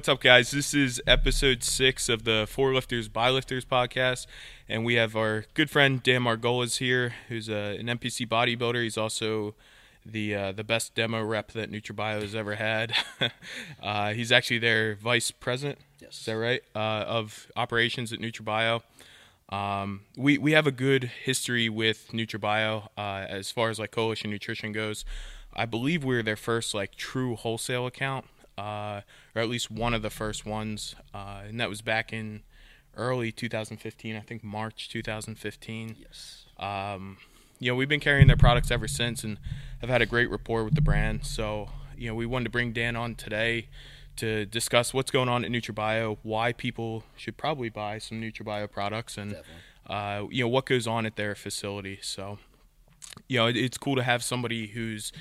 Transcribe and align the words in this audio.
What's 0.00 0.08
up, 0.08 0.22
guys? 0.22 0.50
This 0.50 0.72
is 0.72 1.02
episode 1.06 1.62
six 1.62 2.08
of 2.08 2.24
the 2.24 2.46
For 2.48 2.72
Lifters 2.72 3.06
by 3.08 3.28
Lifters 3.28 3.66
podcast, 3.66 4.26
and 4.66 4.82
we 4.82 4.94
have 4.94 5.14
our 5.14 5.44
good 5.52 5.68
friend 5.68 6.02
Dan 6.02 6.22
Margolis 6.22 6.78
here, 6.78 7.12
who's 7.28 7.50
a, 7.50 7.76
an 7.78 7.84
NPC 7.84 8.26
bodybuilder. 8.26 8.82
He's 8.82 8.96
also 8.96 9.54
the 10.06 10.34
uh, 10.34 10.52
the 10.52 10.64
best 10.64 10.94
demo 10.94 11.22
rep 11.22 11.52
that 11.52 11.70
NutraBio 11.70 12.22
has 12.22 12.34
ever 12.34 12.54
had. 12.54 12.94
uh, 13.82 14.14
he's 14.14 14.32
actually 14.32 14.56
their 14.56 14.94
vice 14.94 15.30
president. 15.30 15.80
Yes. 16.00 16.20
Is 16.20 16.24
that 16.24 16.38
right? 16.38 16.62
Uh, 16.74 17.04
of 17.06 17.52
operations 17.54 18.10
at 18.10 18.20
NutraBio. 18.20 18.80
Um, 19.50 20.04
we 20.16 20.38
we 20.38 20.52
have 20.52 20.66
a 20.66 20.72
good 20.72 21.10
history 21.24 21.68
with 21.68 22.08
NutraBio 22.10 22.88
uh, 22.96 23.26
as 23.28 23.50
far 23.50 23.68
as 23.68 23.78
like 23.78 23.90
Coalition 23.90 24.30
Nutrition 24.30 24.72
goes. 24.72 25.04
I 25.52 25.66
believe 25.66 26.04
we 26.04 26.16
are 26.16 26.22
their 26.22 26.36
first 26.36 26.72
like 26.72 26.94
true 26.94 27.36
wholesale 27.36 27.86
account, 27.86 28.24
uh, 28.58 29.00
or 29.34 29.42
at 29.42 29.48
least 29.48 29.70
one 29.70 29.94
of 29.94 30.02
the 30.02 30.10
first 30.10 30.44
ones, 30.44 30.94
uh, 31.14 31.42
and 31.46 31.60
that 31.60 31.68
was 31.68 31.80
back 31.82 32.12
in 32.12 32.42
early 32.96 33.32
2015. 33.32 34.16
I 34.16 34.20
think 34.20 34.44
March 34.44 34.88
2015. 34.88 35.96
Yes. 35.98 36.46
Um, 36.58 37.18
you 37.58 37.70
know, 37.70 37.76
we've 37.76 37.88
been 37.88 38.00
carrying 38.00 38.26
their 38.26 38.36
products 38.36 38.70
ever 38.70 38.88
since, 38.88 39.22
and 39.22 39.38
have 39.80 39.90
had 39.90 40.02
a 40.02 40.06
great 40.06 40.30
rapport 40.30 40.64
with 40.64 40.74
the 40.74 40.80
brand. 40.80 41.26
So, 41.26 41.68
you 41.96 42.08
know, 42.08 42.14
we 42.14 42.26
wanted 42.26 42.44
to 42.44 42.50
bring 42.50 42.72
Dan 42.72 42.96
on 42.96 43.14
today 43.14 43.68
to 44.16 44.44
discuss 44.46 44.92
what's 44.92 45.10
going 45.10 45.28
on 45.28 45.44
at 45.44 45.50
NutraBio, 45.50 46.18
why 46.22 46.52
people 46.52 47.04
should 47.16 47.36
probably 47.36 47.68
buy 47.68 47.98
some 47.98 48.20
NutraBio 48.20 48.70
products, 48.70 49.16
and 49.16 49.36
uh, 49.86 50.24
you 50.30 50.44
know 50.44 50.48
what 50.48 50.66
goes 50.66 50.86
on 50.86 51.06
at 51.06 51.16
their 51.16 51.34
facility. 51.34 51.98
So, 52.02 52.38
you 53.28 53.38
know, 53.38 53.46
it, 53.46 53.56
it's 53.56 53.78
cool 53.78 53.96
to 53.96 54.02
have 54.02 54.22
somebody 54.22 54.68
who's 54.68 55.12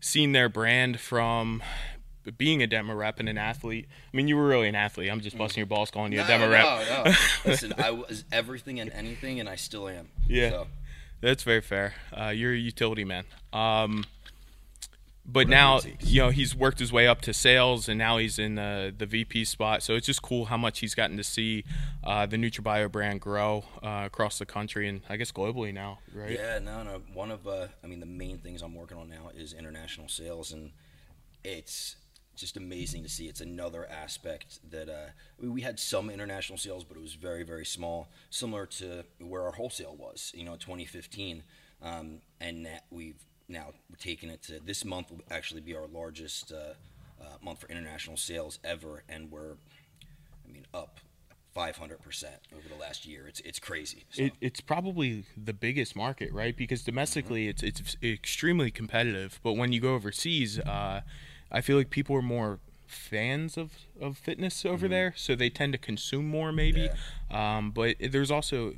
seen 0.00 0.32
their 0.32 0.48
brand 0.48 1.00
from 1.00 1.62
being 2.32 2.62
a 2.62 2.66
demo 2.66 2.94
rep 2.94 3.20
and 3.20 3.28
an 3.28 3.38
athlete. 3.38 3.86
I 4.12 4.16
mean, 4.16 4.28
you 4.28 4.36
were 4.36 4.46
really 4.46 4.68
an 4.68 4.74
athlete. 4.74 5.10
I'm 5.10 5.20
just 5.20 5.36
busting 5.36 5.60
your 5.60 5.66
balls 5.66 5.90
calling 5.90 6.12
you 6.12 6.18
no, 6.18 6.24
a 6.24 6.28
demo 6.28 6.46
no, 6.46 6.52
rep. 6.52 7.06
No, 7.06 7.12
Listen, 7.50 7.74
I 7.78 7.90
was 7.90 8.24
everything 8.32 8.80
and 8.80 8.90
anything, 8.92 9.40
and 9.40 9.48
I 9.48 9.56
still 9.56 9.88
am. 9.88 10.08
Yeah. 10.26 10.50
So, 10.50 10.66
That's 11.20 11.42
very 11.42 11.60
fair. 11.60 11.94
Uh, 12.12 12.28
you're 12.28 12.52
a 12.52 12.56
utility 12.56 13.04
man. 13.04 13.24
Um, 13.52 14.04
but 15.26 15.46
Whatever 15.46 15.50
now, 15.50 15.80
you 16.00 16.20
know, 16.20 16.28
he's 16.28 16.54
worked 16.54 16.78
his 16.78 16.92
way 16.92 17.06
up 17.06 17.22
to 17.22 17.32
sales, 17.32 17.88
and 17.88 17.96
now 17.96 18.18
he's 18.18 18.38
in 18.38 18.56
the 18.56 18.94
the 18.96 19.06
VP 19.06 19.46
spot. 19.46 19.82
So 19.82 19.94
it's 19.94 20.06
just 20.06 20.20
cool 20.20 20.46
how 20.46 20.58
much 20.58 20.80
he's 20.80 20.94
gotten 20.94 21.16
to 21.16 21.24
see 21.24 21.64
uh, 22.02 22.26
the 22.26 22.36
NutraBio 22.36 22.92
brand 22.92 23.22
grow 23.22 23.64
uh, 23.82 24.02
across 24.04 24.38
the 24.38 24.44
country 24.44 24.86
and 24.86 25.00
I 25.08 25.16
guess 25.16 25.32
globally 25.32 25.72
now, 25.72 26.00
right? 26.14 26.32
yeah, 26.32 26.58
no, 26.58 26.82
no. 26.82 27.00
One 27.14 27.30
of, 27.30 27.46
uh, 27.46 27.68
I 27.82 27.86
mean, 27.86 28.00
the 28.00 28.06
main 28.06 28.36
things 28.36 28.60
I'm 28.60 28.74
working 28.74 28.98
on 28.98 29.08
now 29.08 29.30
is 29.34 29.54
international 29.54 30.08
sales, 30.08 30.52
and 30.52 30.72
it's 31.42 31.96
just 32.40 32.56
amazing 32.56 33.02
to 33.02 33.08
see. 33.08 33.26
It's 33.26 33.40
another 33.40 33.88
aspect 33.90 34.60
that 34.70 34.88
uh, 34.88 35.10
we, 35.38 35.48
we 35.48 35.60
had 35.62 35.78
some 35.78 36.10
international 36.10 36.58
sales, 36.58 36.84
but 36.84 36.96
it 36.96 37.00
was 37.00 37.14
very, 37.14 37.42
very 37.42 37.64
small, 37.66 38.08
similar 38.30 38.66
to 38.66 39.04
where 39.20 39.42
our 39.42 39.52
wholesale 39.52 39.96
was, 39.98 40.32
you 40.34 40.44
know, 40.44 40.56
2015. 40.56 41.42
Um, 41.82 42.20
and 42.40 42.64
that 42.66 42.84
we've 42.90 43.22
now 43.48 43.72
taken 43.98 44.30
it 44.30 44.42
to 44.44 44.60
this 44.60 44.84
month 44.84 45.10
will 45.10 45.20
actually 45.30 45.60
be 45.60 45.74
our 45.74 45.86
largest 45.86 46.52
uh, 46.52 46.74
uh, 47.20 47.24
month 47.42 47.60
for 47.60 47.68
international 47.68 48.16
sales 48.16 48.58
ever, 48.64 49.02
and 49.08 49.30
we're, 49.30 49.56
I 50.48 50.52
mean, 50.52 50.66
up 50.72 51.00
500% 51.54 52.24
over 52.56 52.68
the 52.68 52.80
last 52.80 53.06
year. 53.06 53.26
It's 53.28 53.40
it's 53.40 53.58
crazy. 53.58 54.04
So. 54.10 54.24
It, 54.24 54.32
it's 54.40 54.60
probably 54.60 55.24
the 55.36 55.52
biggest 55.52 55.94
market, 55.94 56.32
right? 56.32 56.56
Because 56.56 56.82
domestically, 56.82 57.48
it's 57.48 57.62
it's 57.62 57.96
extremely 58.02 58.70
competitive, 58.70 59.38
but 59.42 59.52
when 59.54 59.72
you 59.72 59.80
go 59.80 59.94
overseas, 59.94 60.58
uh, 60.58 61.02
I 61.54 61.60
feel 61.60 61.76
like 61.76 61.88
people 61.90 62.16
are 62.16 62.22
more 62.22 62.58
fans 62.86 63.56
of, 63.56 63.72
of 64.00 64.18
fitness 64.18 64.66
over 64.66 64.88
there, 64.88 65.14
so 65.16 65.34
they 65.34 65.50
tend 65.50 65.72
to 65.72 65.78
consume 65.78 66.28
more, 66.28 66.52
maybe. 66.52 66.90
Um, 67.30 67.70
but 67.70 67.96
there's 68.00 68.30
also 68.30 68.74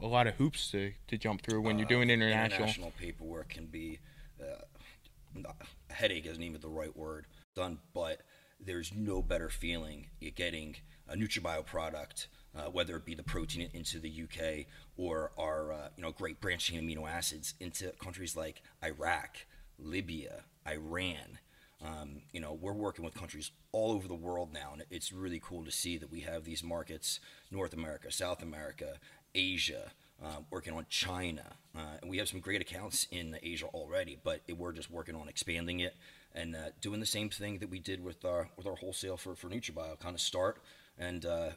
a 0.00 0.06
lot 0.06 0.26
of 0.26 0.34
hoops 0.34 0.70
to, 0.70 0.92
to 1.08 1.18
jump 1.18 1.42
through 1.42 1.62
when 1.62 1.78
you're 1.78 1.86
Uh, 1.86 1.88
doing 1.88 2.10
international. 2.10 2.68
International 2.68 2.92
paperwork 2.98 3.48
can 3.48 3.66
be 3.66 3.98
uh, 4.40 5.52
headache 5.90 6.26
isn't 6.26 6.42
even 6.42 6.60
the 6.60 6.68
right 6.68 6.94
word 6.96 7.26
done, 7.54 7.78
but 7.94 8.20
there's 8.60 8.92
no 8.94 9.22
better 9.22 9.48
feeling 9.48 10.06
you're 10.20 10.30
getting 10.30 10.76
a 11.08 11.16
NutraBio 11.16 11.64
product, 11.64 12.28
uh, 12.54 12.62
whether 12.64 12.96
it 12.96 13.04
be 13.04 13.14
the 13.14 13.22
protein 13.22 13.70
into 13.72 13.98
the 13.98 14.22
UK 14.24 14.66
or 14.96 15.32
our 15.38 15.72
uh, 15.72 15.88
you 15.96 16.02
know 16.02 16.12
great 16.12 16.40
branching 16.40 16.78
amino 16.80 17.08
acids 17.08 17.54
into 17.60 17.90
countries 18.02 18.36
like 18.36 18.62
Iraq, 18.84 19.46
Libya, 19.78 20.44
Iran. 20.66 21.38
Um, 21.84 22.22
you 22.32 22.40
know, 22.40 22.52
we're 22.52 22.72
working 22.72 23.04
with 23.04 23.14
countries 23.14 23.52
all 23.72 23.92
over 23.92 24.08
the 24.08 24.14
world 24.14 24.52
now, 24.52 24.70
and 24.72 24.84
it's 24.90 25.12
really 25.12 25.40
cool 25.40 25.64
to 25.64 25.70
see 25.70 25.96
that 25.98 26.10
we 26.10 26.20
have 26.20 26.44
these 26.44 26.64
markets: 26.64 27.20
North 27.50 27.72
America, 27.72 28.10
South 28.10 28.42
America, 28.42 28.94
Asia, 29.34 29.92
uh, 30.22 30.40
working 30.50 30.74
on 30.74 30.86
China, 30.88 31.44
uh, 31.76 31.98
and 32.00 32.10
we 32.10 32.18
have 32.18 32.28
some 32.28 32.40
great 32.40 32.60
accounts 32.60 33.06
in 33.10 33.38
Asia 33.42 33.66
already. 33.66 34.18
But 34.22 34.40
it, 34.48 34.58
we're 34.58 34.72
just 34.72 34.90
working 34.90 35.14
on 35.14 35.28
expanding 35.28 35.80
it 35.80 35.94
and 36.34 36.56
uh, 36.56 36.70
doing 36.80 37.00
the 37.00 37.06
same 37.06 37.30
thing 37.30 37.58
that 37.58 37.70
we 37.70 37.78
did 37.78 38.02
with 38.02 38.24
our 38.24 38.48
with 38.56 38.66
our 38.66 38.76
wholesale 38.76 39.16
for 39.16 39.36
for 39.36 39.48
NutraBio. 39.48 40.00
Kind 40.00 40.14
of 40.14 40.20
start 40.20 40.60
and 40.98 41.24
uh, 41.24 41.50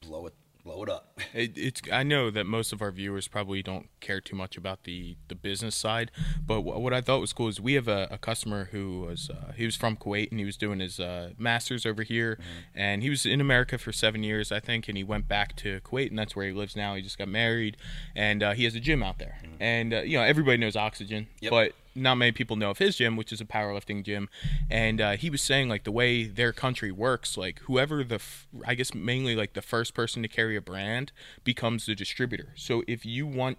blow 0.00 0.26
it 0.26 0.34
blow 0.68 0.82
it 0.82 0.88
up. 0.90 1.04
It, 1.34 1.52
it's 1.58 1.82
I 1.92 2.02
know 2.04 2.30
that 2.30 2.44
most 2.46 2.72
of 2.72 2.80
our 2.80 2.90
viewers 2.90 3.28
probably 3.28 3.62
don't 3.62 3.88
care 4.00 4.20
too 4.20 4.34
much 4.34 4.56
about 4.56 4.84
the, 4.84 5.16
the 5.28 5.34
business 5.34 5.74
side, 5.76 6.10
but 6.44 6.62
wh- 6.62 6.80
what 6.80 6.94
I 6.94 7.00
thought 7.02 7.20
was 7.20 7.32
cool 7.32 7.48
is 7.48 7.60
we 7.60 7.74
have 7.74 7.86
a, 7.86 8.08
a 8.10 8.18
customer 8.18 8.68
who 8.72 9.00
was 9.02 9.28
uh, 9.30 9.52
he 9.54 9.64
was 9.66 9.76
from 9.76 9.96
Kuwait 9.96 10.30
and 10.30 10.38
he 10.40 10.46
was 10.46 10.56
doing 10.56 10.80
his 10.80 10.98
uh, 10.98 11.30
masters 11.38 11.84
over 11.84 12.02
here, 12.02 12.38
and 12.74 13.02
he 13.02 13.10
was 13.10 13.26
in 13.26 13.40
America 13.40 13.76
for 13.78 13.92
seven 13.92 14.22
years 14.22 14.50
I 14.50 14.60
think, 14.60 14.88
and 14.88 14.96
he 14.96 15.04
went 15.04 15.28
back 15.28 15.54
to 15.56 15.80
Kuwait 15.80 16.08
and 16.10 16.18
that's 16.18 16.34
where 16.34 16.46
he 16.46 16.52
lives 16.52 16.74
now. 16.76 16.94
He 16.94 17.02
just 17.02 17.18
got 17.18 17.28
married, 17.28 17.76
and 18.16 18.42
uh, 18.42 18.52
he 18.54 18.64
has 18.64 18.74
a 18.74 18.80
gym 18.80 19.02
out 19.02 19.18
there, 19.18 19.38
and 19.60 19.92
uh, 19.92 20.00
you 20.00 20.16
know 20.18 20.24
everybody 20.24 20.56
knows 20.56 20.76
Oxygen, 20.76 21.26
Yep. 21.40 21.50
but 21.50 21.72
not 21.98 22.14
many 22.16 22.32
people 22.32 22.56
know 22.56 22.70
of 22.70 22.78
his 22.78 22.96
gym, 22.96 23.16
which 23.16 23.32
is 23.32 23.40
a 23.40 23.44
powerlifting 23.44 24.02
gym. 24.04 24.28
And 24.70 25.00
uh, 25.00 25.16
he 25.16 25.30
was 25.30 25.42
saying 25.42 25.68
like 25.68 25.84
the 25.84 25.92
way 25.92 26.24
their 26.24 26.52
country 26.52 26.90
works, 26.92 27.36
like 27.36 27.60
whoever 27.60 28.02
the, 28.04 28.16
f- 28.16 28.46
I 28.66 28.74
guess 28.74 28.94
mainly 28.94 29.34
like 29.36 29.54
the 29.54 29.62
first 29.62 29.94
person 29.94 30.22
to 30.22 30.28
carry 30.28 30.56
a 30.56 30.60
brand 30.60 31.12
becomes 31.44 31.86
the 31.86 31.94
distributor. 31.94 32.52
So 32.56 32.82
if 32.86 33.04
you 33.04 33.26
want 33.26 33.58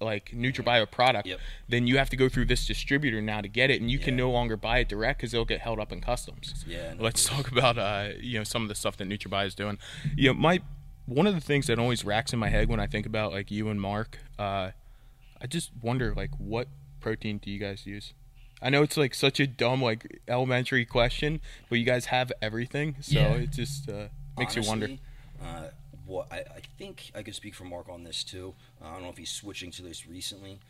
like 0.00 0.30
NutraBio 0.34 0.90
product, 0.90 1.26
Yep. 1.26 1.40
then 1.68 1.86
you 1.86 1.96
have 1.98 2.10
to 2.10 2.16
go 2.16 2.28
through 2.28 2.46
this 2.46 2.66
distributor 2.66 3.22
now 3.22 3.40
to 3.40 3.48
get 3.48 3.70
it, 3.70 3.80
and 3.80 3.90
you 3.90 3.98
can 3.98 4.16
no 4.16 4.30
longer 4.30 4.56
buy 4.56 4.78
it 4.80 4.88
direct 4.88 5.20
because 5.20 5.32
it'll 5.32 5.44
get 5.46 5.60
held 5.60 5.78
up 5.78 5.92
in 5.92 6.00
customs. 6.00 6.64
Yeah, 6.66 6.94
Let's 6.98 7.24
talk 7.24 7.50
about 7.50 7.78
uh, 7.78 8.10
you 8.20 8.38
know 8.38 8.44
some 8.44 8.62
of 8.62 8.68
the 8.68 8.74
stuff 8.74 8.96
that 8.98 9.08
NutraBio 9.08 9.46
is 9.46 9.54
doing. 9.54 9.78
You 10.16 10.28
know, 10.28 10.34
my 10.34 10.60
one 11.06 11.26
of 11.26 11.34
the 11.34 11.40
things 11.40 11.66
that 11.68 11.78
always 11.78 12.04
racks 12.04 12.32
in 12.32 12.38
my 12.38 12.48
head 12.48 12.68
when 12.68 12.80
I 12.80 12.86
think 12.86 13.06
about 13.06 13.32
like 13.32 13.50
you 13.50 13.68
and 13.68 13.80
Mark, 13.80 14.18
uh, 14.38 14.70
I 15.40 15.46
just 15.46 15.70
wonder 15.80 16.12
like 16.14 16.30
what 16.38 16.68
protein 17.04 17.36
do 17.36 17.50
you 17.50 17.58
guys 17.58 17.84
use? 17.84 18.14
I 18.62 18.70
know 18.70 18.82
it's 18.82 18.96
like 18.96 19.14
such 19.14 19.38
a 19.38 19.46
dumb 19.46 19.82
like 19.82 20.22
elementary 20.26 20.86
question, 20.86 21.40
but 21.68 21.78
you 21.78 21.84
guys 21.84 22.06
have 22.06 22.32
everything, 22.40 22.96
so 23.02 23.20
Yeah. 23.20 23.34
it 23.34 23.50
just 23.50 23.90
uh, 23.90 24.06
makes 24.38 24.56
you 24.56 24.62
wonder. 24.62 24.88
Uh, 25.40 25.68
what 26.06 26.28
I, 26.32 26.38
I 26.38 26.60
think 26.78 27.12
I 27.14 27.22
could 27.22 27.34
speak 27.34 27.54
for 27.54 27.64
Mark 27.64 27.90
on 27.90 28.04
this 28.04 28.24
too. 28.24 28.54
Uh, 28.80 28.86
I 28.88 28.92
don't 28.94 29.02
know 29.02 29.10
if 29.10 29.18
he's 29.18 29.30
switching 29.30 29.70
to 29.72 29.82
this 29.82 30.06
recently, 30.06 30.60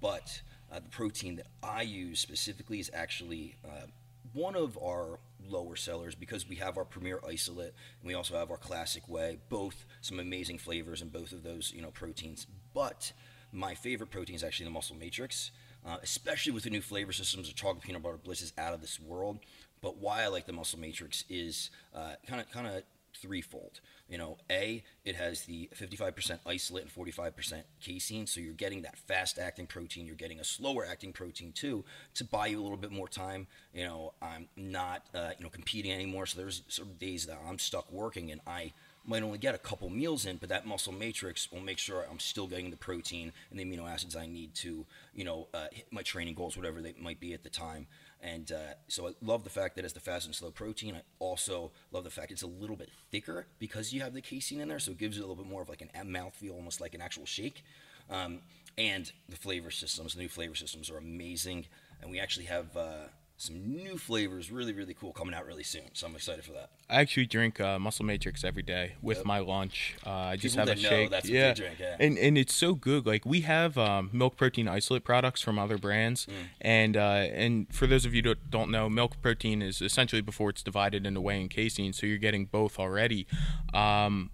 but 0.00 0.40
uh, 0.70 0.78
the 0.78 0.88
protein 0.88 1.34
that 1.36 1.46
I 1.64 1.82
use 1.82 2.20
specifically 2.20 2.78
is 2.78 2.88
actually 2.94 3.56
uh, 3.64 3.86
one 4.32 4.54
of 4.54 4.78
our 4.80 5.18
lower 5.48 5.74
sellers 5.74 6.14
because 6.14 6.48
we 6.48 6.56
have 6.56 6.78
our 6.78 6.84
premier 6.84 7.18
isolate 7.28 7.74
and 8.00 8.06
we 8.06 8.14
also 8.14 8.36
have 8.36 8.52
our 8.52 8.56
classic 8.56 9.08
whey. 9.08 9.38
Both 9.48 9.84
some 10.00 10.20
amazing 10.20 10.58
flavors 10.58 11.02
in 11.02 11.08
both 11.08 11.32
of 11.32 11.42
those 11.42 11.72
you 11.74 11.82
know 11.82 11.90
proteins, 11.90 12.46
but 12.72 13.12
my 13.52 13.74
favorite 13.74 14.10
protein 14.10 14.36
is 14.36 14.44
actually 14.44 14.66
the 14.66 14.70
muscle 14.70 14.96
matrix. 14.96 15.50
Uh, 15.84 15.96
especially 16.02 16.52
with 16.52 16.64
the 16.64 16.70
new 16.70 16.80
flavor 16.80 17.12
systems, 17.12 17.48
the 17.48 17.54
chocolate 17.54 17.82
peanut 17.82 18.02
butter 18.02 18.18
bliss 18.22 18.40
is 18.40 18.52
out 18.56 18.72
of 18.72 18.80
this 18.80 19.00
world. 19.00 19.40
But 19.80 19.98
why 19.98 20.22
I 20.22 20.28
like 20.28 20.46
the 20.46 20.52
muscle 20.52 20.78
matrix 20.78 21.24
is 21.28 21.70
kind 21.92 22.40
of 22.40 22.50
kind 22.50 22.68
of 22.68 22.84
threefold. 23.14 23.80
You 24.08 24.18
know, 24.18 24.36
A, 24.50 24.82
it 25.04 25.16
has 25.16 25.42
the 25.42 25.68
55% 25.74 26.40
isolate 26.46 26.84
and 26.84 26.92
45% 26.92 27.62
casein, 27.80 28.26
so 28.26 28.40
you're 28.40 28.52
getting 28.52 28.82
that 28.82 28.98
fast 28.98 29.38
acting 29.38 29.66
protein. 29.66 30.06
You're 30.06 30.16
getting 30.16 30.40
a 30.40 30.44
slower 30.44 30.84
acting 30.84 31.12
protein 31.12 31.52
too 31.52 31.84
to 32.14 32.24
buy 32.24 32.48
you 32.48 32.60
a 32.60 32.62
little 32.62 32.76
bit 32.76 32.92
more 32.92 33.08
time. 33.08 33.46
You 33.72 33.84
know, 33.84 34.14
I'm 34.20 34.48
not 34.56 35.06
uh, 35.14 35.30
you 35.38 35.44
know 35.44 35.50
competing 35.50 35.92
anymore, 35.92 36.26
so 36.26 36.38
there's 36.38 36.62
some 36.68 36.94
days 36.94 37.26
that 37.26 37.38
I'm 37.46 37.58
stuck 37.58 37.90
working 37.90 38.30
and 38.30 38.40
I 38.46 38.72
might 39.04 39.22
only 39.22 39.38
get 39.38 39.54
a 39.54 39.58
couple 39.58 39.90
meals 39.90 40.26
in, 40.26 40.36
but 40.36 40.48
that 40.48 40.66
muscle 40.66 40.92
matrix 40.92 41.50
will 41.50 41.60
make 41.60 41.78
sure 41.78 42.06
I'm 42.08 42.20
still 42.20 42.46
getting 42.46 42.70
the 42.70 42.76
protein 42.76 43.32
and 43.50 43.58
the 43.58 43.64
amino 43.64 43.90
acids 43.90 44.14
I 44.14 44.26
need 44.26 44.54
to, 44.56 44.86
you 45.14 45.24
know, 45.24 45.48
uh, 45.52 45.66
hit 45.72 45.86
my 45.90 46.02
training 46.02 46.34
goals, 46.34 46.56
whatever 46.56 46.80
they 46.80 46.94
might 47.00 47.18
be 47.18 47.34
at 47.34 47.42
the 47.42 47.50
time. 47.50 47.86
And 48.20 48.52
uh, 48.52 48.74
so 48.86 49.08
I 49.08 49.12
love 49.20 49.42
the 49.42 49.50
fact 49.50 49.74
that 49.76 49.84
it's 49.84 49.94
the 49.94 50.00
fast 50.00 50.26
and 50.26 50.34
slow 50.34 50.50
protein. 50.50 50.94
I 50.94 51.02
also 51.18 51.72
love 51.90 52.04
the 52.04 52.10
fact 52.10 52.30
it's 52.30 52.42
a 52.42 52.46
little 52.46 52.76
bit 52.76 52.90
thicker 53.10 53.46
because 53.58 53.92
you 53.92 54.00
have 54.02 54.14
the 54.14 54.20
casein 54.20 54.60
in 54.60 54.68
there, 54.68 54.78
so 54.78 54.92
it 54.92 54.98
gives 54.98 55.16
it 55.16 55.20
a 55.20 55.26
little 55.26 55.42
bit 55.42 55.50
more 55.50 55.62
of 55.62 55.68
like 55.68 55.82
an 55.82 55.90
mouthfeel, 56.06 56.52
almost 56.52 56.80
like 56.80 56.94
an 56.94 57.00
actual 57.00 57.26
shake. 57.26 57.64
Um, 58.08 58.38
and 58.78 59.10
the 59.28 59.36
flavor 59.36 59.70
systems, 59.70 60.14
the 60.14 60.20
new 60.20 60.28
flavor 60.28 60.54
systems 60.54 60.90
are 60.90 60.98
amazing. 60.98 61.66
And 62.00 62.10
we 62.10 62.20
actually 62.20 62.46
have 62.46 62.76
uh, 62.76 63.08
some 63.36 63.56
new 63.74 63.98
flavors, 63.98 64.52
really, 64.52 64.72
really 64.72 64.94
cool, 64.94 65.12
coming 65.12 65.34
out 65.34 65.44
really 65.46 65.64
soon. 65.64 65.90
So 65.94 66.06
I'm 66.06 66.14
excited 66.14 66.44
for 66.44 66.52
that. 66.52 66.70
I 66.88 67.00
actually 67.00 67.26
drink 67.26 67.60
uh, 67.60 67.78
Muscle 67.78 68.04
Matrix 68.04 68.44
every 68.44 68.62
day 68.62 68.92
with 69.02 69.18
Yep. 69.18 69.26
my 69.26 69.38
lunch. 69.40 69.96
Uh, 70.06 70.10
I 70.10 70.36
just 70.36 70.54
People 70.56 70.68
have 70.68 70.76
a 70.78 70.80
shake. 70.80 71.10
that's 71.10 71.24
what 71.26 71.32
they 71.32 71.38
yeah. 71.38 71.54
drink, 71.54 71.76
yeah. 71.80 71.96
and 71.98 72.16
and 72.18 72.38
it's 72.38 72.54
so 72.54 72.74
good. 72.74 73.04
Like 73.04 73.26
we 73.26 73.40
have 73.40 73.76
um, 73.78 74.10
milk 74.12 74.36
protein 74.36 74.68
isolate 74.68 75.02
products 75.04 75.40
from 75.42 75.58
other 75.58 75.76
brands, 75.78 76.26
Mm. 76.26 76.32
and 76.60 76.96
uh, 76.96 77.00
and 77.00 77.66
for 77.74 77.86
those 77.88 78.04
of 78.04 78.14
you 78.14 78.22
that 78.22 78.50
don't 78.50 78.70
know, 78.70 78.88
milk 78.88 79.20
protein 79.22 79.60
is 79.62 79.82
essentially 79.82 80.22
before 80.22 80.50
it's 80.50 80.62
divided 80.62 81.04
into 81.06 81.20
whey 81.20 81.40
and 81.40 81.50
casein, 81.50 81.92
so 81.92 82.06
you're 82.06 82.18
getting 82.18 82.44
both 82.46 82.78
already. 82.78 83.26
Um, 83.74 84.30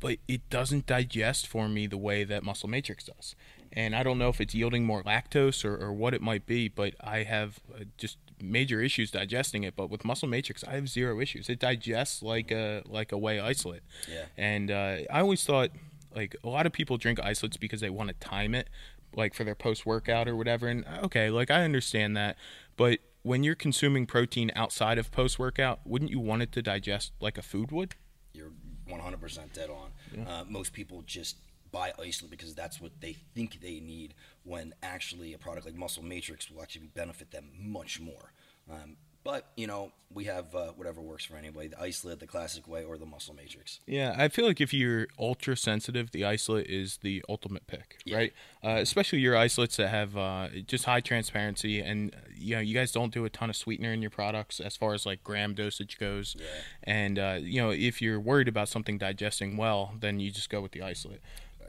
but 0.00 0.18
it 0.26 0.50
doesn't 0.50 0.86
digest 0.86 1.46
for 1.46 1.68
me 1.68 1.86
the 1.86 1.96
way 1.96 2.24
that 2.24 2.42
Muscle 2.42 2.68
Matrix 2.68 3.04
does. 3.04 3.36
And 3.72 3.94
I 3.96 4.02
don't 4.02 4.18
know 4.18 4.28
if 4.28 4.40
it's 4.40 4.52
yielding 4.54 4.84
more 4.84 5.02
lactose 5.04 5.64
or, 5.64 5.76
or 5.76 5.92
what 5.92 6.12
it 6.12 6.20
might 6.20 6.44
be, 6.44 6.68
but 6.68 6.94
I 7.00 7.22
have 7.22 7.60
uh, 7.74 7.84
just 7.96 8.18
major 8.42 8.80
issues 8.80 9.10
digesting 9.10 9.64
it. 9.64 9.76
But 9.76 9.90
with 9.90 10.04
Muscle 10.04 10.28
Matrix, 10.28 10.64
I 10.64 10.72
have 10.72 10.88
zero 10.88 11.20
issues. 11.20 11.48
It 11.48 11.58
digests 11.58 12.22
like 12.22 12.50
a 12.50 12.82
like 12.86 13.12
a 13.12 13.18
whey 13.18 13.40
isolate. 13.40 13.82
Yeah. 14.10 14.24
And 14.36 14.70
uh, 14.70 14.98
I 15.10 15.20
always 15.20 15.44
thought 15.44 15.70
like 16.14 16.36
a 16.44 16.48
lot 16.48 16.66
of 16.66 16.72
people 16.72 16.98
drink 16.98 17.20
isolates 17.20 17.56
because 17.56 17.80
they 17.80 17.90
want 17.90 18.08
to 18.08 18.14
time 18.14 18.54
it, 18.54 18.68
like 19.14 19.34
for 19.34 19.44
their 19.44 19.54
post 19.54 19.86
workout 19.86 20.28
or 20.28 20.36
whatever. 20.36 20.68
And 20.68 20.84
okay, 21.04 21.30
like 21.30 21.50
I 21.50 21.64
understand 21.64 22.16
that, 22.16 22.36
but 22.76 22.98
when 23.22 23.44
you're 23.44 23.54
consuming 23.54 24.06
protein 24.06 24.50
outside 24.56 24.98
of 24.98 25.10
post 25.12 25.38
workout, 25.38 25.80
wouldn't 25.84 26.10
you 26.10 26.20
want 26.20 26.42
it 26.42 26.52
to 26.52 26.62
digest 26.62 27.12
like 27.20 27.38
a 27.38 27.42
food 27.42 27.70
would? 27.70 27.94
You're 28.32 28.50
100% 28.88 29.52
dead 29.52 29.70
on. 29.70 30.26
Uh, 30.26 30.44
most 30.48 30.72
people 30.72 31.02
just 31.06 31.36
buy 31.72 31.92
isolate 32.00 32.30
because 32.30 32.54
that's 32.54 32.80
what 32.80 32.92
they 33.00 33.14
think 33.34 33.60
they 33.60 33.80
need 33.80 34.14
when 34.44 34.74
actually 34.82 35.32
a 35.32 35.38
product 35.38 35.66
like 35.66 35.74
Muscle 35.74 36.02
Matrix 36.02 36.50
will 36.50 36.62
actually 36.62 36.86
benefit 36.94 37.30
them 37.30 37.50
much 37.58 37.98
more. 37.98 38.32
Um, 38.70 38.96
but, 39.24 39.46
you 39.56 39.68
know, 39.68 39.92
we 40.12 40.24
have 40.24 40.52
uh, 40.52 40.72
whatever 40.74 41.00
works 41.00 41.24
for 41.24 41.36
anybody 41.36 41.68
the 41.68 41.80
isolate, 41.80 42.18
the 42.18 42.26
classic 42.26 42.66
whey, 42.66 42.82
or 42.82 42.98
the 42.98 43.06
Muscle 43.06 43.34
Matrix. 43.34 43.78
Yeah, 43.86 44.16
I 44.18 44.26
feel 44.26 44.44
like 44.44 44.60
if 44.60 44.74
you're 44.74 45.06
ultra 45.16 45.56
sensitive, 45.56 46.10
the 46.10 46.24
isolate 46.24 46.66
is 46.66 46.96
the 47.02 47.24
ultimate 47.28 47.68
pick, 47.68 47.98
Yeah. 48.04 48.16
right? 48.16 48.32
Uh, 48.64 48.78
especially 48.80 49.20
your 49.20 49.36
isolates 49.36 49.76
that 49.76 49.90
have 49.90 50.16
uh, 50.16 50.48
just 50.66 50.86
high 50.86 51.00
transparency, 51.00 51.78
and 51.80 52.12
you 52.36 52.56
know 52.56 52.60
you 52.60 52.74
guys 52.74 52.90
don't 52.90 53.14
do 53.14 53.24
a 53.24 53.30
ton 53.30 53.48
of 53.48 53.54
sweetener 53.54 53.92
in 53.92 54.02
your 54.02 54.10
products 54.10 54.58
as 54.58 54.76
far 54.76 54.92
as 54.92 55.06
like 55.06 55.22
gram 55.22 55.54
dosage 55.54 55.98
goes. 56.00 56.34
Yeah. 56.36 56.44
And 56.82 57.18
uh, 57.20 57.38
you 57.40 57.62
know 57.62 57.70
if 57.70 58.02
you're 58.02 58.18
worried 58.20 58.48
about 58.48 58.68
something 58.68 58.98
digesting 58.98 59.56
well, 59.56 59.94
then 60.00 60.18
you 60.18 60.32
just 60.32 60.50
go 60.50 60.60
with 60.60 60.72
the 60.72 60.82
isolate. 60.82 61.20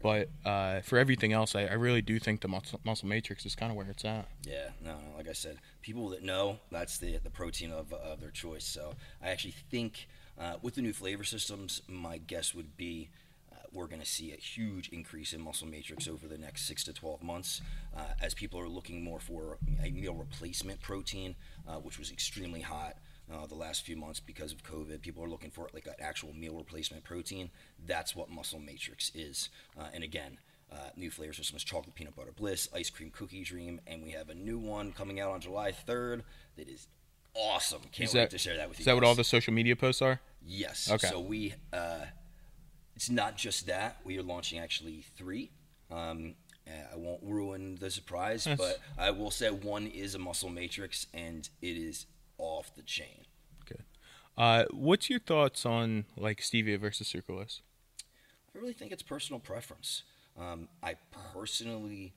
But 0.03 0.29
uh, 0.45 0.81
for 0.81 0.99
everything 0.99 1.31
else, 1.31 1.55
I, 1.55 1.61
I 1.61 1.73
really 1.73 2.01
do 2.01 2.19
think 2.19 2.41
the 2.41 2.49
muscle, 2.49 2.79
muscle 2.83 3.07
matrix 3.07 3.45
is 3.45 3.55
kind 3.55 3.71
of 3.71 3.77
where 3.77 3.89
it's 3.89 4.03
at. 4.03 4.27
Yeah, 4.45 4.69
no, 4.83 4.91
no, 4.91 5.17
like 5.17 5.29
I 5.29 5.33
said, 5.33 5.57
people 5.81 6.09
that 6.09 6.21
know 6.21 6.59
that's 6.69 6.97
the 6.97 7.17
the 7.23 7.29
protein 7.29 7.71
of, 7.71 7.93
of 7.93 8.19
their 8.19 8.29
choice. 8.29 8.65
So 8.65 8.93
I 9.23 9.29
actually 9.29 9.55
think 9.71 10.07
uh, 10.37 10.55
with 10.61 10.75
the 10.75 10.81
new 10.81 10.93
flavor 10.93 11.23
systems, 11.23 11.81
my 11.87 12.17
guess 12.17 12.53
would 12.53 12.75
be 12.75 13.09
uh, 13.51 13.55
we're 13.71 13.87
going 13.87 14.01
to 14.01 14.05
see 14.05 14.33
a 14.33 14.35
huge 14.35 14.89
increase 14.89 15.31
in 15.31 15.39
muscle 15.41 15.67
matrix 15.67 16.07
over 16.07 16.27
the 16.27 16.37
next 16.37 16.67
six 16.67 16.83
to 16.83 16.93
twelve 16.93 17.23
months, 17.23 17.61
uh, 17.95 18.01
as 18.21 18.33
people 18.33 18.59
are 18.59 18.67
looking 18.67 19.03
more 19.03 19.21
for 19.21 19.57
a 19.81 19.89
meal 19.89 20.15
replacement 20.15 20.81
protein, 20.81 21.35
uh, 21.67 21.75
which 21.75 21.97
was 21.97 22.11
extremely 22.11 22.61
hot. 22.61 22.97
Uh, 23.31 23.45
the 23.47 23.55
last 23.55 23.85
few 23.85 23.95
months 23.95 24.19
because 24.19 24.51
of 24.51 24.63
COVID, 24.63 25.01
people 25.01 25.23
are 25.23 25.29
looking 25.29 25.49
for 25.49 25.69
like 25.73 25.87
an 25.87 25.93
actual 25.99 26.33
meal 26.33 26.55
replacement 26.55 27.03
protein. 27.03 27.49
That's 27.85 28.15
what 28.15 28.29
Muscle 28.29 28.59
Matrix 28.59 29.11
is. 29.15 29.49
Uh, 29.79 29.85
and 29.93 30.03
again, 30.03 30.37
uh, 30.71 30.89
new 30.97 31.09
flavor 31.09 31.33
systems: 31.33 31.63
chocolate 31.63 31.95
peanut 31.95 32.15
butter 32.15 32.33
bliss, 32.35 32.67
ice 32.75 32.89
cream 32.89 33.11
cookie 33.11 33.43
dream, 33.43 33.79
and 33.87 34.03
we 34.03 34.11
have 34.11 34.29
a 34.29 34.35
new 34.35 34.59
one 34.59 34.91
coming 34.91 35.19
out 35.21 35.31
on 35.31 35.39
July 35.39 35.71
3rd 35.71 36.23
that 36.57 36.67
is 36.67 36.87
awesome. 37.33 37.81
Can't 37.91 38.09
Is 38.09 38.13
wait 38.13 38.21
that- 38.21 38.29
to 38.31 38.37
share 38.37 38.57
that 38.57 38.67
with 38.69 38.79
you. 38.79 38.81
Is 38.83 38.85
that 38.87 38.95
what 38.95 39.03
all 39.05 39.15
the 39.15 39.23
social 39.23 39.53
media 39.53 39.75
posts 39.75 40.01
are? 40.01 40.19
Yes. 40.45 40.91
Okay. 40.91 41.07
So 41.07 41.19
we, 41.21 41.53
uh, 41.71 42.05
it's 42.95 43.09
not 43.09 43.37
just 43.37 43.67
that. 43.67 43.97
We 44.03 44.17
are 44.19 44.23
launching 44.23 44.59
actually 44.59 45.05
three. 45.15 45.51
Um, 45.89 46.35
I 46.67 46.95
won't 46.95 47.21
ruin 47.23 47.75
the 47.75 47.89
surprise, 47.91 48.45
Yes. 48.47 48.57
but 48.57 48.79
I 48.97 49.11
will 49.11 49.31
say 49.31 49.49
one 49.49 49.87
is 49.87 50.15
a 50.15 50.19
muscle 50.19 50.49
matrix, 50.49 51.07
and 51.13 51.47
it 51.61 51.77
is 51.77 52.05
off 52.37 52.73
the 52.75 52.81
chain. 52.81 53.25
Okay. 53.61 53.81
Uh, 54.37 54.65
what's 54.71 55.09
your 55.09 55.19
thoughts 55.19 55.65
on 55.65 56.05
like 56.17 56.39
stevia 56.39 56.79
versus 56.79 57.11
sucralose? 57.11 57.59
I 58.55 58.59
really 58.59 58.73
think 58.73 58.91
it's 58.91 59.03
personal 59.03 59.39
preference. 59.39 60.03
Um, 60.39 60.67
I 60.81 60.95
personally 61.33 62.13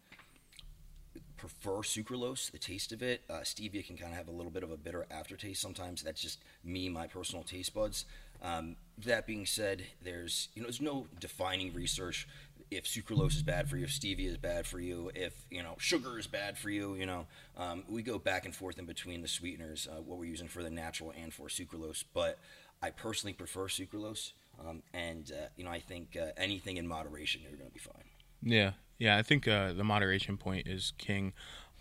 prefer 1.36 1.82
sucralose, 1.82 2.50
the 2.50 2.58
taste 2.58 2.92
of 2.92 3.02
it. 3.02 3.22
Uh, 3.28 3.40
stevia 3.40 3.86
can 3.86 3.96
kind 3.96 4.12
of 4.12 4.16
have 4.16 4.28
a 4.28 4.32
little 4.32 4.50
bit 4.50 4.62
of 4.62 4.70
a 4.70 4.76
bitter 4.76 5.06
aftertaste 5.10 5.60
sometimes. 5.60 6.02
That's 6.02 6.20
just 6.20 6.40
me, 6.64 6.88
my 6.88 7.06
personal 7.06 7.44
taste 7.44 7.74
buds. 7.74 8.04
Um, 8.42 8.76
that 8.98 9.26
being 9.26 9.46
said, 9.46 9.84
there's 10.02 10.48
you 10.54 10.62
know 10.62 10.66
there's 10.66 10.80
no 10.80 11.06
defining 11.20 11.72
research 11.72 12.28
if 12.70 12.84
sucralose 12.84 13.36
is 13.36 13.42
bad 13.42 13.68
for 13.68 13.76
you, 13.76 13.84
if 13.84 13.90
stevia 13.90 14.28
is 14.28 14.36
bad 14.36 14.66
for 14.66 14.80
you, 14.80 15.10
if 15.14 15.34
you 15.50 15.62
know 15.62 15.74
sugar 15.78 16.18
is 16.18 16.26
bad 16.26 16.58
for 16.58 16.70
you. 16.70 16.94
You 16.94 17.06
know, 17.06 17.26
um, 17.56 17.84
we 17.88 18.02
go 18.02 18.18
back 18.18 18.44
and 18.44 18.54
forth 18.54 18.78
in 18.78 18.86
between 18.86 19.22
the 19.22 19.28
sweeteners, 19.28 19.88
uh, 19.90 20.00
what 20.02 20.18
we're 20.18 20.24
using 20.24 20.48
for 20.48 20.62
the 20.62 20.70
natural 20.70 21.12
and 21.20 21.32
for 21.32 21.48
sucralose. 21.48 22.04
But 22.12 22.38
I 22.82 22.90
personally 22.90 23.32
prefer 23.32 23.66
sucralose, 23.68 24.32
um, 24.60 24.82
and 24.92 25.30
uh, 25.32 25.46
you 25.56 25.64
know 25.64 25.70
I 25.70 25.80
think 25.80 26.16
uh, 26.20 26.32
anything 26.36 26.76
in 26.76 26.86
moderation, 26.86 27.42
you're 27.42 27.56
going 27.56 27.70
to 27.70 27.74
be 27.74 27.80
fine. 27.80 28.04
Yeah, 28.42 28.72
yeah. 28.98 29.16
I 29.16 29.22
think 29.22 29.46
uh, 29.46 29.72
the 29.72 29.84
moderation 29.84 30.36
point 30.36 30.66
is 30.66 30.92
king. 30.98 31.32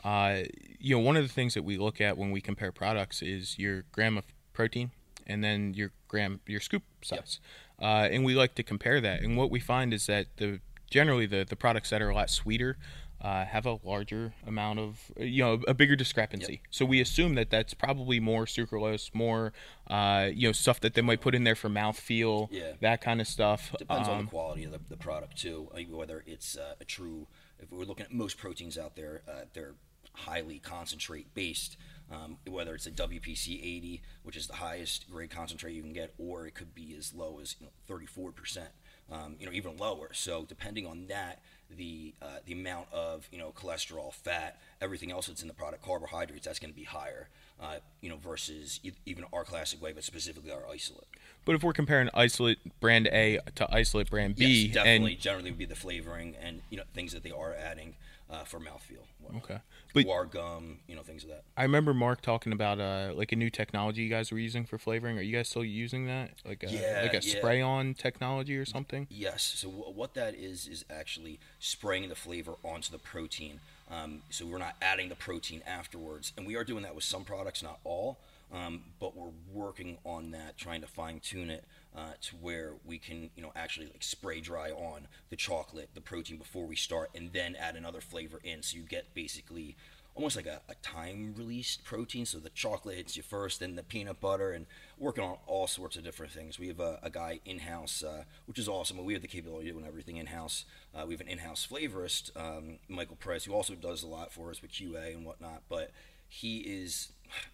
Uh, 0.03 0.43
you 0.79 0.95
know, 0.95 1.01
one 1.01 1.17
of 1.17 1.23
the 1.23 1.33
things 1.33 1.55
that 1.55 1.63
we 1.63 1.77
look 1.77 1.99
at 1.99 2.17
when 2.17 2.29
we 2.29 2.41
compare 2.41 2.71
products 2.71 3.21
is 3.21 3.57
your 3.57 3.85
gram 3.91 4.17
of 4.17 4.25
protein 4.53 4.91
and 5.25 5.43
then 5.43 5.73
your 5.73 5.91
gram, 6.07 6.39
your 6.45 6.59
scoop 6.59 6.83
size, 7.01 7.39
uh, 7.81 8.07
and 8.11 8.23
we 8.23 8.35
like 8.35 8.53
to 8.55 8.63
compare 8.63 9.01
that. 9.01 9.21
And 9.21 9.35
what 9.35 9.49
we 9.49 9.59
find 9.59 9.93
is 9.93 10.05
that 10.05 10.27
the 10.37 10.59
generally 10.89 11.25
the 11.25 11.45
the 11.47 11.55
products 11.55 11.89
that 11.89 12.01
are 12.01 12.09
a 12.09 12.15
lot 12.15 12.29
sweeter. 12.29 12.77
Uh, 13.21 13.43
have 13.45 13.65
a 13.65 13.79
larger 13.83 14.33
amount 14.45 14.77
of, 14.77 14.99
you 15.17 15.41
know, 15.41 15.59
a 15.67 15.73
bigger 15.73 15.95
discrepancy. 15.95 16.61
So 16.69 16.85
we 16.85 16.99
assume 17.01 17.33
that 17.35 17.49
that's 17.49 17.73
probably 17.73 18.19
more 18.19 18.45
sucralose, 18.45 19.09
more, 19.15 19.51
uh, 19.89 20.29
you 20.31 20.47
know, 20.47 20.51
stuff 20.51 20.79
that 20.81 20.93
they 20.93 21.01
might 21.01 21.21
put 21.21 21.33
in 21.33 21.43
there 21.43 21.55
for 21.55 21.69
mouthfeel, 21.69 22.49
Yeah. 22.51 22.73
that 22.81 23.01
kind 23.01 23.21
of 23.21 23.27
stuff. 23.27 23.73
Depends 23.79 24.09
on 24.09 24.19
Um, 24.19 24.25
the 24.25 24.29
quality 24.29 24.65
of 24.65 24.73
the, 24.73 24.81
the 24.89 24.97
product 24.97 25.37
too. 25.37 25.71
Whether 25.89 26.23
it's 26.27 26.55
uh, 26.57 26.75
a 26.79 26.85
true. 26.85 27.25
If 27.57 27.71
we're 27.71 27.85
looking 27.85 28.05
at 28.05 28.13
most 28.13 28.37
proteins 28.37 28.77
out 28.77 28.95
there, 28.95 29.23
uh, 29.27 29.45
they're 29.53 29.75
highly 30.13 30.59
concentrate 30.59 31.33
based. 31.33 31.77
Um, 32.11 32.37
whether 32.45 32.75
it's 32.75 32.85
a 32.85 32.91
WPC 32.91 33.55
80, 33.63 34.01
which 34.21 34.35
is 34.35 34.45
the 34.45 34.55
highest 34.55 35.09
grade 35.09 35.31
concentrate 35.31 35.73
you 35.73 35.81
can 35.81 35.93
get, 35.93 36.13
or 36.19 36.45
it 36.45 36.53
could 36.53 36.75
be 36.75 36.93
as 36.95 37.11
low 37.15 37.39
as 37.41 37.55
you 37.59 37.65
know, 37.65 37.71
34 37.87 38.31
percent. 38.33 38.69
Um, 39.11 39.35
you 39.39 39.45
know, 39.45 39.51
even 39.51 39.77
lower. 39.77 40.09
So 40.13 40.45
depending 40.47 40.87
on 40.87 41.05
that, 41.07 41.39
the 41.69 42.15
uh, 42.23 42.37
the 42.45 42.53
amount 42.53 42.87
of 42.91 43.27
you 43.31 43.37
know 43.37 43.51
cholesterol, 43.55 44.11
fat, 44.11 44.59
everything 44.81 45.11
else 45.11 45.27
that's 45.27 45.43
in 45.43 45.47
the 45.47 45.53
product, 45.53 45.83
carbohydrates, 45.85 46.45
that's 46.47 46.57
going 46.57 46.73
to 46.73 46.75
be 46.75 46.85
higher. 46.85 47.29
Uh, 47.61 47.75
you 48.01 48.09
know, 48.09 48.17
versus 48.17 48.79
e- 48.83 48.91
even 49.05 49.23
our 49.31 49.43
classic 49.45 49.81
whey, 49.81 49.93
but 49.93 50.03
specifically 50.03 50.51
our 50.51 50.67
isolate. 50.69 51.05
But 51.45 51.55
if 51.55 51.63
we're 51.63 51.71
comparing 51.71 52.09
isolate 52.13 52.57
brand 52.81 53.07
A 53.07 53.39
to 53.55 53.73
isolate 53.73 54.09
brand 54.09 54.35
B, 54.35 54.45
Yes, 54.65 54.73
definitely. 54.73 55.13
and 55.13 55.21
generally 55.21 55.51
would 55.51 55.59
be 55.59 55.65
the 55.65 55.75
flavoring 55.75 56.35
and 56.41 56.61
you 56.71 56.77
know 56.77 56.83
things 56.93 57.13
that 57.13 57.23
they 57.23 57.31
are 57.31 57.53
adding 57.53 57.95
uh, 58.29 58.43
for 58.43 58.59
mouthfeel. 58.59 59.05
Okay, 59.37 59.59
but 59.93 60.05
Guar 60.05 60.29
gum, 60.29 60.79
you 60.87 60.95
know 60.95 61.01
things 61.01 61.23
of 61.23 61.29
that. 61.29 61.43
I 61.57 61.63
remember 61.63 61.93
Mark 61.93 62.21
talking 62.21 62.51
about 62.53 62.79
uh 62.79 63.13
like 63.15 63.31
a 63.31 63.35
new 63.35 63.49
technology 63.49 64.03
you 64.03 64.09
guys 64.09 64.31
were 64.31 64.39
using 64.39 64.65
for 64.65 64.77
flavoring. 64.77 65.17
Are 65.17 65.21
you 65.21 65.35
guys 65.35 65.49
still 65.49 65.63
using 65.63 66.07
that? 66.07 66.31
Like 66.45 66.63
a 66.63 66.67
Yeah, 66.69 67.01
like 67.03 67.13
a 67.13 67.25
yeah. 67.25 67.37
spray 67.37 67.61
on 67.61 67.93
technology 67.93 68.57
or 68.57 68.65
something? 68.65 69.07
Yes. 69.09 69.43
So 69.43 69.69
w- 69.69 69.93
what 69.93 70.13
that 70.15 70.35
is 70.35 70.67
is 70.67 70.85
actually 70.89 71.39
spraying 71.59 72.09
the 72.09 72.15
flavor 72.15 72.55
onto 72.63 72.91
the 72.91 72.99
protein. 72.99 73.59
Um, 73.89 74.23
so 74.29 74.45
we're 74.45 74.57
not 74.57 74.75
adding 74.81 75.09
the 75.09 75.15
protein 75.15 75.61
afterwards, 75.67 76.33
and 76.37 76.47
we 76.47 76.55
are 76.55 76.63
doing 76.63 76.83
that 76.83 76.95
with 76.95 77.03
some 77.03 77.23
products, 77.23 77.61
not 77.61 77.79
all. 77.83 78.17
Um, 78.53 78.83
but 78.99 79.15
we're 79.17 79.31
working 79.51 79.97
on 80.05 80.31
that, 80.31 80.57
trying 80.57 80.81
to 80.81 80.87
fine 80.87 81.19
tune 81.19 81.49
it 81.49 81.65
uh, 81.95 82.13
to 82.21 82.35
where 82.35 82.73
we 82.85 82.97
can, 82.97 83.29
you 83.35 83.41
know, 83.41 83.51
actually 83.55 83.87
like 83.87 84.03
spray 84.03 84.41
dry 84.41 84.71
on 84.71 85.07
the 85.29 85.35
chocolate, 85.35 85.89
the 85.93 86.01
protein 86.01 86.37
before 86.37 86.65
we 86.65 86.75
start, 86.75 87.09
and 87.15 87.31
then 87.33 87.55
add 87.55 87.75
another 87.75 88.01
flavor 88.01 88.39
in. 88.43 88.61
So 88.61 88.77
you 88.77 88.83
get 88.83 89.13
basically 89.13 89.75
almost 90.15 90.35
like 90.35 90.45
a, 90.45 90.61
a 90.69 90.75
time 90.75 91.33
released 91.37 91.83
protein. 91.83 92.25
So 92.25 92.39
the 92.39 92.49
chocolate 92.49 92.95
hits 92.95 93.15
you 93.15 93.23
first, 93.23 93.59
then 93.59 93.75
the 93.75 93.83
peanut 93.83 94.19
butter, 94.19 94.51
and 94.51 94.65
working 94.97 95.23
on 95.23 95.37
all 95.45 95.67
sorts 95.67 95.95
of 95.95 96.03
different 96.03 96.31
things. 96.31 96.57
We 96.57 96.67
have 96.69 96.79
a, 96.79 96.99
a 97.03 97.09
guy 97.09 97.39
in 97.45 97.59
house, 97.59 98.03
uh, 98.03 98.23
which 98.45 98.59
is 98.59 98.67
awesome. 98.67 99.03
We 99.03 99.13
have 99.13 99.21
the 99.21 99.27
capability 99.27 99.69
of 99.69 99.75
doing 99.75 99.87
everything 99.87 100.17
in 100.17 100.27
house. 100.27 100.65
Uh, 100.93 101.03
we 101.05 101.13
have 101.13 101.21
an 101.21 101.27
in 101.27 101.39
house 101.39 101.67
flavorist, 101.69 102.31
um, 102.35 102.79
Michael 102.87 103.17
Price, 103.17 103.45
who 103.45 103.53
also 103.53 103.75
does 103.75 104.03
a 104.03 104.07
lot 104.07 104.31
for 104.31 104.49
us 104.49 104.61
with 104.61 104.71
QA 104.71 105.13
and 105.13 105.25
whatnot. 105.25 105.63
But 105.69 105.91
he 106.27 106.59
is 106.59 107.11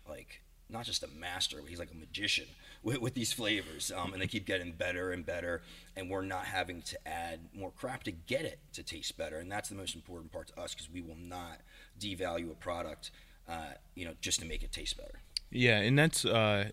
like 0.08 0.42
not 0.70 0.86
just 0.86 1.04
a 1.04 1.08
master, 1.08 1.58
but 1.60 1.70
he's 1.70 1.80
like 1.80 1.92
a 1.92 1.98
magician 1.98 2.46
with, 2.84 3.00
with 3.00 3.14
these 3.14 3.34
flavors. 3.34 3.92
Um, 3.96 4.14
and 4.14 4.22
they 4.22 4.28
keep 4.28 4.46
getting 4.46 4.72
better 4.72 5.12
and 5.12 5.26
better. 5.26 5.62
And 5.96 6.10
we're 6.10 6.24
not 6.24 6.46
having 6.46 6.82
to 6.84 7.08
add 7.08 7.40
more 7.54 7.72
crap 7.72 8.04
to 8.04 8.12
get 8.12 8.44
it 8.46 8.60
to 8.74 8.84
taste 8.84 9.18
better. 9.18 9.38
And 9.38 9.52
that's 9.52 9.70
the 9.70 9.76
most 9.76 9.96
important 9.96 10.32
part 10.32 10.48
to 10.48 10.60
us 10.60 10.74
because 10.74 10.90
we 10.90 11.02
will 11.02 11.18
not 11.18 11.62
devalue 12.00 12.52
a 12.52 12.56
product. 12.56 13.12
uh, 13.48 13.74
you 13.96 14.06
know, 14.06 14.14
just 14.22 14.40
to 14.40 14.46
make 14.46 14.64
it 14.64 14.72
taste 14.72 14.98
better. 14.98 15.20
Yeah, 15.50 15.80
and 15.80 15.98
that's 15.98 16.24
uh, 16.24 16.70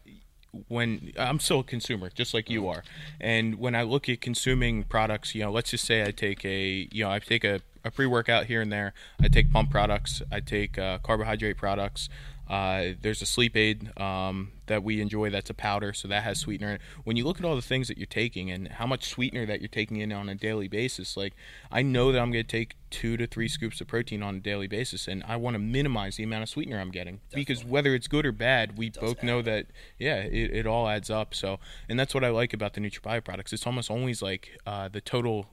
when 0.69 1.13
I'm 1.19 1.41
still 1.41 1.61
a 1.61 1.65
consumer, 1.65 2.11
just 2.15 2.33
like 2.33 2.49
you 2.49 2.69
are. 2.69 2.85
And 3.21 3.57
when 3.57 3.75
I 3.75 3.83
look 3.83 4.09
at 4.09 4.21
consuming 4.21 4.85
products, 4.85 5.35
you 5.35 5.43
know, 5.43 5.51
let's 5.51 5.71
just 5.71 5.85
say 5.85 6.05
I 6.05 6.13
take 6.13 6.45
a, 6.45 6.89
you 6.93 7.05
know, 7.05 7.11
I 7.11 7.19
take 7.19 7.45
a, 7.45 7.61
a 7.89 7.91
pre 7.91 8.07
workout 8.07 8.47
here 8.47 8.61
and 8.61 8.73
there. 8.73 8.95
I 9.21 9.29
take 9.29 9.53
pump 9.53 9.71
products. 9.71 10.23
I 10.31 10.41
take 10.41 10.79
uh, 10.79 10.99
carbohydrate 10.99 11.57
products. 11.57 12.09
Uh, 12.49 12.95
there's 13.03 13.21
a 13.21 13.27
sleep 13.27 13.57
aid 13.57 13.93
um, 14.01 14.53
that 14.67 14.83
we 14.83 15.03
enjoy 15.03 15.29
that's 15.29 15.51
a 15.51 15.55
powder, 15.55 15.93
so 15.93 16.09
that 16.09 16.23
has 16.23 16.39
sweetener 16.39 16.69
in 16.69 16.75
it. 16.77 16.81
When 17.05 17.17
you 17.17 17.25
look 17.27 17.39
at 17.39 17.45
all 17.45 17.55
the 17.55 17.63
things 17.63 17.89
that 17.89 17.99
you're 17.99 18.07
taking 18.07 18.51
and 18.51 18.69
how 18.69 18.87
much 18.87 19.11
sweetener 19.11 19.45
that 19.45 19.61
you're 19.61 19.69
taking 19.69 19.99
in 19.99 20.13
on 20.13 20.31
a 20.31 20.35
daily 20.35 20.67
basis, 20.67 21.15
like 21.15 21.35
I 21.71 21.83
know 21.83 22.11
that 22.11 22.19
I'm 22.19 22.33
going 22.33 22.45
to 22.45 22.51
take 22.51 22.77
two 22.89 23.19
to 23.19 23.27
three 23.27 23.49
scoops 23.49 23.83
of 23.83 23.87
protein 23.87 24.23
on 24.23 24.37
a 24.37 24.41
daily 24.41 24.67
basis, 24.67 25.07
and 25.07 25.23
I 25.29 25.37
want 25.37 25.57
to 25.57 25.59
minimize 25.59 26.17
the 26.17 26.25
amount 26.25 26.43
of 26.43 26.49
sweetener 26.49 26.81
I'm 26.81 26.91
getting 26.91 27.21
because 27.35 27.67
whether 27.67 27.95
it's 27.95 28.09
good 28.09 28.25
or 28.25 28.33
bad, 28.33 28.79
we 28.79 28.89
both 28.89 29.23
know 29.23 29.41
add 29.41 29.45
that 29.45 29.67
yeah, 29.99 30.17
it, 30.17 30.57
it 30.57 30.67
all 30.67 30.89
adds 30.89 31.11
up. 31.11 31.35
So, 31.35 31.61
and 31.87 32.01
that's 32.01 32.15
what 32.15 32.25
I 32.25 32.31
like 32.31 32.55
about 32.55 32.73
the 32.73 32.81
NutraBio 32.81 33.25
products. 33.25 33.53
It's 33.53 33.67
almost 33.67 33.91
always 33.91 34.23
like 34.23 34.59
uh, 34.67 34.89
the 34.89 35.03
total 35.03 35.49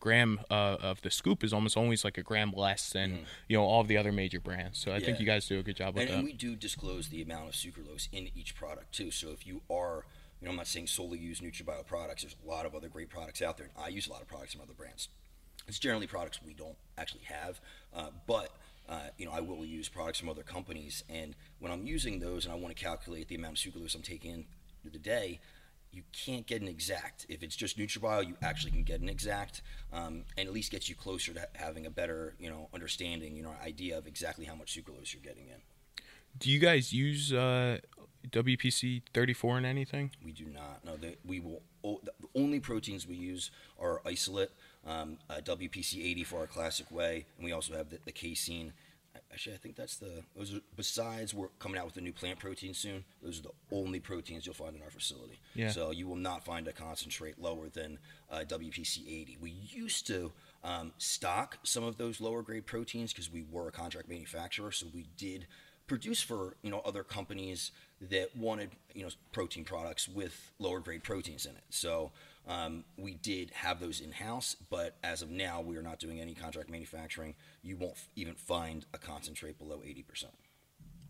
gram 0.00 0.40
uh, 0.50 0.76
of 0.80 1.02
the 1.02 1.10
scoop 1.10 1.42
is 1.42 1.52
almost 1.52 1.76
always 1.76 2.04
like 2.04 2.18
a 2.18 2.22
gram 2.22 2.52
less 2.52 2.90
than 2.92 3.26
you 3.48 3.56
know 3.56 3.64
all 3.64 3.80
of 3.80 3.88
the 3.88 3.96
other 3.96 4.12
major 4.12 4.40
brands. 4.40 4.78
So 4.78 4.92
I 4.92 5.00
think 5.00 5.18
you 5.20 5.26
guys 5.26 5.46
do 5.46 5.58
a 5.58 5.62
good 5.62 5.76
job 5.76 5.94
with 5.94 6.02
And, 6.02 6.10
that. 6.10 6.16
and 6.18 6.24
we 6.24 6.32
do 6.32 6.56
disclose 6.56 7.08
the 7.08 7.22
amount 7.22 7.48
of 7.48 7.54
sucralose 7.54 8.08
in 8.12 8.30
each 8.34 8.54
product 8.54 8.92
too. 8.92 9.10
So 9.10 9.30
if 9.30 9.46
you 9.46 9.62
are, 9.70 10.04
you 10.40 10.46
know, 10.46 10.50
I'm 10.50 10.56
not 10.56 10.66
saying 10.66 10.86
solely 10.86 11.18
use 11.18 11.40
NutraBio 11.40 11.86
products. 11.86 12.22
There's 12.22 12.36
a 12.44 12.48
lot 12.48 12.66
of 12.66 12.74
other 12.74 12.88
great 12.88 13.10
products 13.10 13.42
out 13.42 13.56
there. 13.56 13.66
And 13.74 13.84
I 13.84 13.88
use 13.88 14.06
a 14.06 14.12
lot 14.12 14.22
of 14.22 14.28
products 14.28 14.52
from 14.52 14.62
other 14.62 14.74
brands. 14.74 15.08
It's 15.66 15.78
generally 15.78 16.06
products 16.06 16.40
we 16.44 16.54
don't 16.54 16.76
actually 16.96 17.24
have, 17.24 17.60
uh, 17.94 18.08
but 18.26 18.50
uh, 18.88 19.00
you 19.18 19.26
know, 19.26 19.32
I 19.32 19.40
will 19.40 19.66
use 19.66 19.88
products 19.90 20.18
from 20.18 20.30
other 20.30 20.42
companies. 20.42 21.04
And 21.10 21.34
when 21.58 21.70
I'm 21.70 21.86
using 21.86 22.20
those, 22.20 22.46
and 22.46 22.54
I 22.54 22.56
want 22.56 22.74
to 22.74 22.82
calculate 22.82 23.28
the 23.28 23.34
amount 23.34 23.58
of 23.58 23.72
sucralose 23.72 23.94
I'm 23.94 24.00
taking 24.00 24.30
in 24.32 24.46
the 24.90 24.98
day, 24.98 25.40
you 25.92 26.02
can't 26.12 26.46
get 26.46 26.60
an 26.62 26.68
exact. 26.68 27.26
If 27.28 27.42
it's 27.42 27.56
just 27.56 27.78
NutraBio, 27.78 28.26
you 28.26 28.34
actually 28.42 28.72
can 28.72 28.82
get 28.84 29.00
an 29.00 29.08
exact, 29.08 29.62
um, 29.92 30.24
and 30.36 30.46
at 30.48 30.52
least 30.54 30.70
gets 30.70 30.88
you 30.88 30.94
closer 30.94 31.32
to 31.34 31.48
having 31.54 31.86
a 31.86 31.90
better, 31.90 32.34
you 32.38 32.50
know, 32.50 32.68
understanding, 32.74 33.34
you 33.36 33.42
know, 33.42 33.54
idea 33.64 33.96
of 33.98 34.06
exactly 34.06 34.44
how 34.44 34.54
much 34.54 34.74
sucralose 34.76 35.12
you're 35.14 35.22
getting 35.22 35.48
in. 35.48 35.60
do 36.38 36.50
you 36.50 36.58
guys 36.58 36.92
use 36.92 37.32
uh, 37.32 37.78
WPC 38.30 39.02
34 39.14 39.58
in 39.58 39.64
anything? 39.64 40.10
We 40.24 40.32
do 40.32 40.44
not. 40.46 40.84
No, 40.84 40.96
the, 40.96 41.16
we 41.24 41.40
will. 41.40 41.62
o- 41.84 42.00
The 42.04 42.12
only 42.34 42.60
proteins 42.60 43.06
we 43.06 43.16
use 43.16 43.50
are 43.80 44.02
isolate, 44.06 44.50
um, 44.86 45.18
uh, 45.30 45.40
WPC 45.42 46.04
80 46.04 46.24
for 46.24 46.40
our 46.40 46.46
classic 46.46 46.86
whey, 46.90 47.24
and 47.36 47.44
we 47.44 47.52
also 47.52 47.74
have 47.76 47.90
the, 47.90 47.98
the 48.04 48.12
casein. 48.12 48.72
Actually, 49.38 49.54
I 49.54 49.58
think 49.58 49.76
that's 49.76 49.98
the. 49.98 50.24
Those 50.36 50.52
are, 50.52 50.60
besides, 50.74 51.32
we're 51.32 51.46
coming 51.60 51.78
out 51.78 51.84
with 51.86 51.96
a 51.96 52.00
new 52.00 52.12
plant 52.12 52.40
protein 52.40 52.74
soon. 52.74 53.04
Those 53.22 53.38
are 53.38 53.42
the 53.42 53.52
only 53.70 54.00
proteins 54.00 54.44
you'll 54.44 54.56
find 54.56 54.74
in 54.74 54.82
our 54.82 54.90
facility. 54.90 55.38
Yeah. 55.54 55.70
So 55.70 55.92
you 55.92 56.08
will 56.08 56.16
not 56.16 56.44
find 56.44 56.66
a 56.66 56.72
concentrate 56.72 57.40
lower 57.40 57.68
than 57.68 58.00
uh, 58.32 58.38
WPC 58.48 59.06
80. 59.06 59.38
We 59.40 59.52
used 59.52 60.08
to 60.08 60.32
um, 60.64 60.90
stock 60.98 61.58
some 61.62 61.84
of 61.84 61.98
those 61.98 62.20
lower 62.20 62.42
grade 62.42 62.66
proteins 62.66 63.12
because 63.12 63.30
we 63.30 63.44
were 63.48 63.68
a 63.68 63.70
contract 63.70 64.08
manufacturer, 64.08 64.72
so 64.72 64.88
we 64.92 65.06
did 65.16 65.46
produce 65.86 66.20
for 66.20 66.56
you 66.62 66.70
know 66.72 66.82
other 66.84 67.04
companies 67.04 67.70
that 68.00 68.36
wanted 68.36 68.70
you 68.92 69.04
know 69.04 69.10
protein 69.30 69.62
products 69.62 70.08
with 70.08 70.50
lower 70.58 70.80
grade 70.80 71.04
proteins 71.04 71.46
in 71.46 71.52
it. 71.52 71.62
So 71.70 72.10
um, 72.48 72.84
we 72.96 73.14
did 73.14 73.50
have 73.50 73.78
those 73.78 74.00
in 74.00 74.12
house, 74.12 74.56
but 74.70 74.96
as 75.04 75.20
of 75.22 75.30
now, 75.30 75.60
we 75.60 75.76
are 75.76 75.82
not 75.82 75.98
doing 75.98 76.18
any 76.20 76.34
contract 76.34 76.70
manufacturing. 76.70 77.34
You 77.62 77.76
won't 77.76 77.92
f- 77.92 78.08
even 78.16 78.34
find 78.34 78.86
a 78.94 78.98
concentrate 78.98 79.58
below 79.58 79.82
eighty 79.84 80.02
percent. 80.02 80.32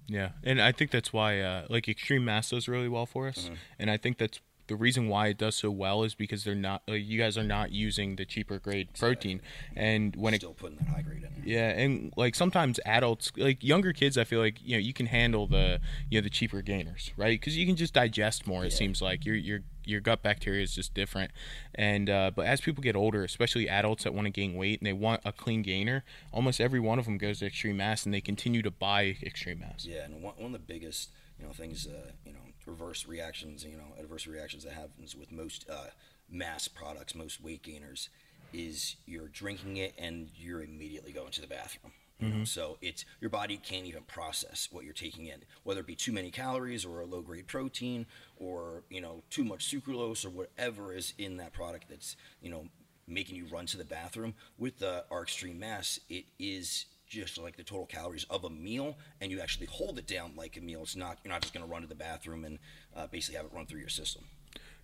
Yeah, 0.08 0.30
and 0.42 0.60
I 0.60 0.72
think 0.72 0.90
that's 0.90 1.12
why 1.12 1.40
uh, 1.40 1.66
like 1.68 1.88
Extreme 1.88 2.24
Mass 2.24 2.50
does 2.50 2.66
really 2.66 2.88
well 2.88 3.06
for 3.06 3.28
us, 3.28 3.50
and 3.78 3.90
I 3.90 3.96
think 3.96 4.18
that's 4.18 4.40
the 4.68 4.76
reason 4.76 5.08
why 5.08 5.28
it 5.28 5.38
does 5.38 5.54
so 5.54 5.70
well 5.70 6.02
is 6.04 6.14
because 6.14 6.44
they're 6.44 6.54
not 6.54 6.82
you 6.86 7.18
guys 7.18 7.36
are 7.38 7.44
not 7.44 7.72
using 7.72 8.16
the 8.16 8.24
cheaper 8.24 8.58
grade 8.58 8.88
protein, 8.98 9.40
and 9.76 10.14
when 10.16 10.34
it 10.34 10.38
Still 10.38 10.54
putting 10.54 10.76
that 10.78 10.88
high 10.88 11.02
grade 11.02 11.22
in 11.22 11.42
yeah, 11.44 11.70
and 11.70 12.12
like 12.16 12.34
sometimes 12.34 12.78
adults, 12.84 13.32
like 13.36 13.64
younger 13.64 13.92
kids, 13.92 14.18
I 14.18 14.24
feel 14.24 14.40
like 14.40 14.58
you 14.62 14.72
know 14.72 14.80
you 14.80 14.92
can 14.92 15.06
handle 15.06 15.46
the 15.46 15.80
you 16.10 16.20
know 16.20 16.22
the 16.22 16.30
cheaper 16.30 16.62
gainers, 16.62 17.12
right? 17.16 17.38
Because 17.40 17.56
you 17.56 17.66
can 17.66 17.76
just 17.76 17.94
digest 17.94 18.46
more. 18.46 18.64
It 18.64 18.72
seems 18.72 19.00
like 19.00 19.24
your 19.24 19.34
your 19.34 19.60
your 19.88 20.00
gut 20.00 20.22
bacteria 20.22 20.62
is 20.62 20.74
just 20.74 20.94
different, 20.94 21.30
and 21.74 22.10
uh, 22.10 22.30
but 22.34 22.46
as 22.46 22.60
people 22.60 22.82
get 22.82 22.96
older, 22.96 23.24
especially 23.24 23.68
adults 23.68 24.04
that 24.04 24.14
want 24.14 24.26
to 24.26 24.30
gain 24.30 24.54
weight 24.54 24.80
and 24.80 24.86
they 24.86 24.92
want 24.92 25.22
a 25.24 25.32
clean 25.32 25.62
gainer, 25.62 26.04
almost 26.32 26.60
every 26.60 26.80
one 26.80 26.98
of 26.98 27.04
them 27.06 27.18
goes 27.18 27.38
to 27.40 27.46
Extreme 27.46 27.78
Mass 27.78 28.04
and 28.04 28.14
they 28.14 28.20
continue 28.20 28.62
to 28.62 28.70
buy 28.70 29.16
Extreme 29.22 29.60
Mass. 29.60 29.84
Yeah, 29.84 30.04
and 30.04 30.22
one, 30.22 30.34
one 30.36 30.46
of 30.46 30.52
the 30.52 30.58
biggest, 30.58 31.10
you 31.38 31.46
know, 31.46 31.52
things, 31.52 31.86
uh, 31.86 32.10
you 32.24 32.32
know, 32.32 32.38
reverse 32.66 33.06
reactions, 33.06 33.64
you 33.64 33.76
know, 33.76 33.94
adverse 33.98 34.26
reactions 34.26 34.64
that 34.64 34.74
happens 34.74 35.16
with 35.16 35.32
most 35.32 35.68
uh, 35.70 35.88
mass 36.30 36.68
products, 36.68 37.14
most 37.14 37.42
weight 37.42 37.62
gainers, 37.62 38.10
is 38.52 38.96
you're 39.06 39.28
drinking 39.28 39.76
it 39.76 39.94
and 39.98 40.28
you're 40.36 40.62
immediately 40.62 41.12
going 41.12 41.30
to 41.32 41.40
the 41.40 41.46
bathroom. 41.46 41.92
You 42.20 42.28
know? 42.28 42.44
So 42.44 42.78
it's 42.80 43.04
your 43.20 43.30
body 43.30 43.56
can't 43.56 43.86
even 43.86 44.02
process 44.02 44.68
what 44.72 44.84
you're 44.84 44.92
taking 44.92 45.26
in, 45.26 45.42
whether 45.62 45.80
it 45.80 45.86
be 45.86 45.94
too 45.94 46.12
many 46.12 46.30
calories 46.30 46.84
or 46.84 47.00
a 47.00 47.06
low 47.06 47.20
grade 47.20 47.46
protein 47.46 48.06
or 48.36 48.82
you 48.90 49.00
know 49.00 49.22
too 49.30 49.44
much 49.44 49.70
sucralose 49.70 50.24
or 50.24 50.30
whatever 50.30 50.92
is 50.92 51.14
in 51.18 51.36
that 51.36 51.52
product 51.52 51.86
that's 51.88 52.16
you 52.42 52.50
know 52.50 52.66
making 53.06 53.36
you 53.36 53.46
run 53.46 53.66
to 53.66 53.76
the 53.76 53.84
bathroom. 53.84 54.34
With 54.58 54.78
the 54.78 55.04
our 55.10 55.22
extreme 55.22 55.58
mass, 55.58 56.00
it 56.08 56.24
is 56.38 56.86
just 57.06 57.38
like 57.38 57.56
the 57.56 57.62
total 57.62 57.86
calories 57.86 58.26
of 58.28 58.44
a 58.44 58.50
meal, 58.50 58.96
and 59.20 59.30
you 59.30 59.40
actually 59.40 59.66
hold 59.66 59.98
it 59.98 60.06
down 60.06 60.32
like 60.36 60.56
a 60.56 60.60
meal. 60.60 60.82
It's 60.82 60.96
not 60.96 61.18
you're 61.24 61.32
not 61.32 61.42
just 61.42 61.54
going 61.54 61.64
to 61.64 61.70
run 61.70 61.82
to 61.82 61.88
the 61.88 61.94
bathroom 61.94 62.44
and 62.44 62.58
uh, 62.96 63.06
basically 63.06 63.36
have 63.36 63.46
it 63.46 63.52
run 63.54 63.66
through 63.66 63.80
your 63.80 63.88
system. 63.88 64.24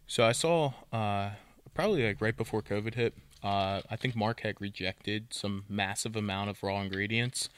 So 0.07 0.25
I 0.25 0.33
saw 0.33 0.73
uh, 0.93 1.31
probably 1.75 2.07
like 2.07 2.21
right 2.21 2.37
before 2.37 2.63
COVID 2.63 2.95
hit. 2.95 3.15
Uh, 3.45 3.83
I 3.91 3.97
think 3.97 4.17
Mark 4.17 4.41
had 4.41 4.59
rejected 4.61 5.27
some 5.35 5.65
massive 5.69 6.17
amount 6.17 6.49
of 6.49 6.63
raw 6.63 6.81
ingredients. 6.81 7.51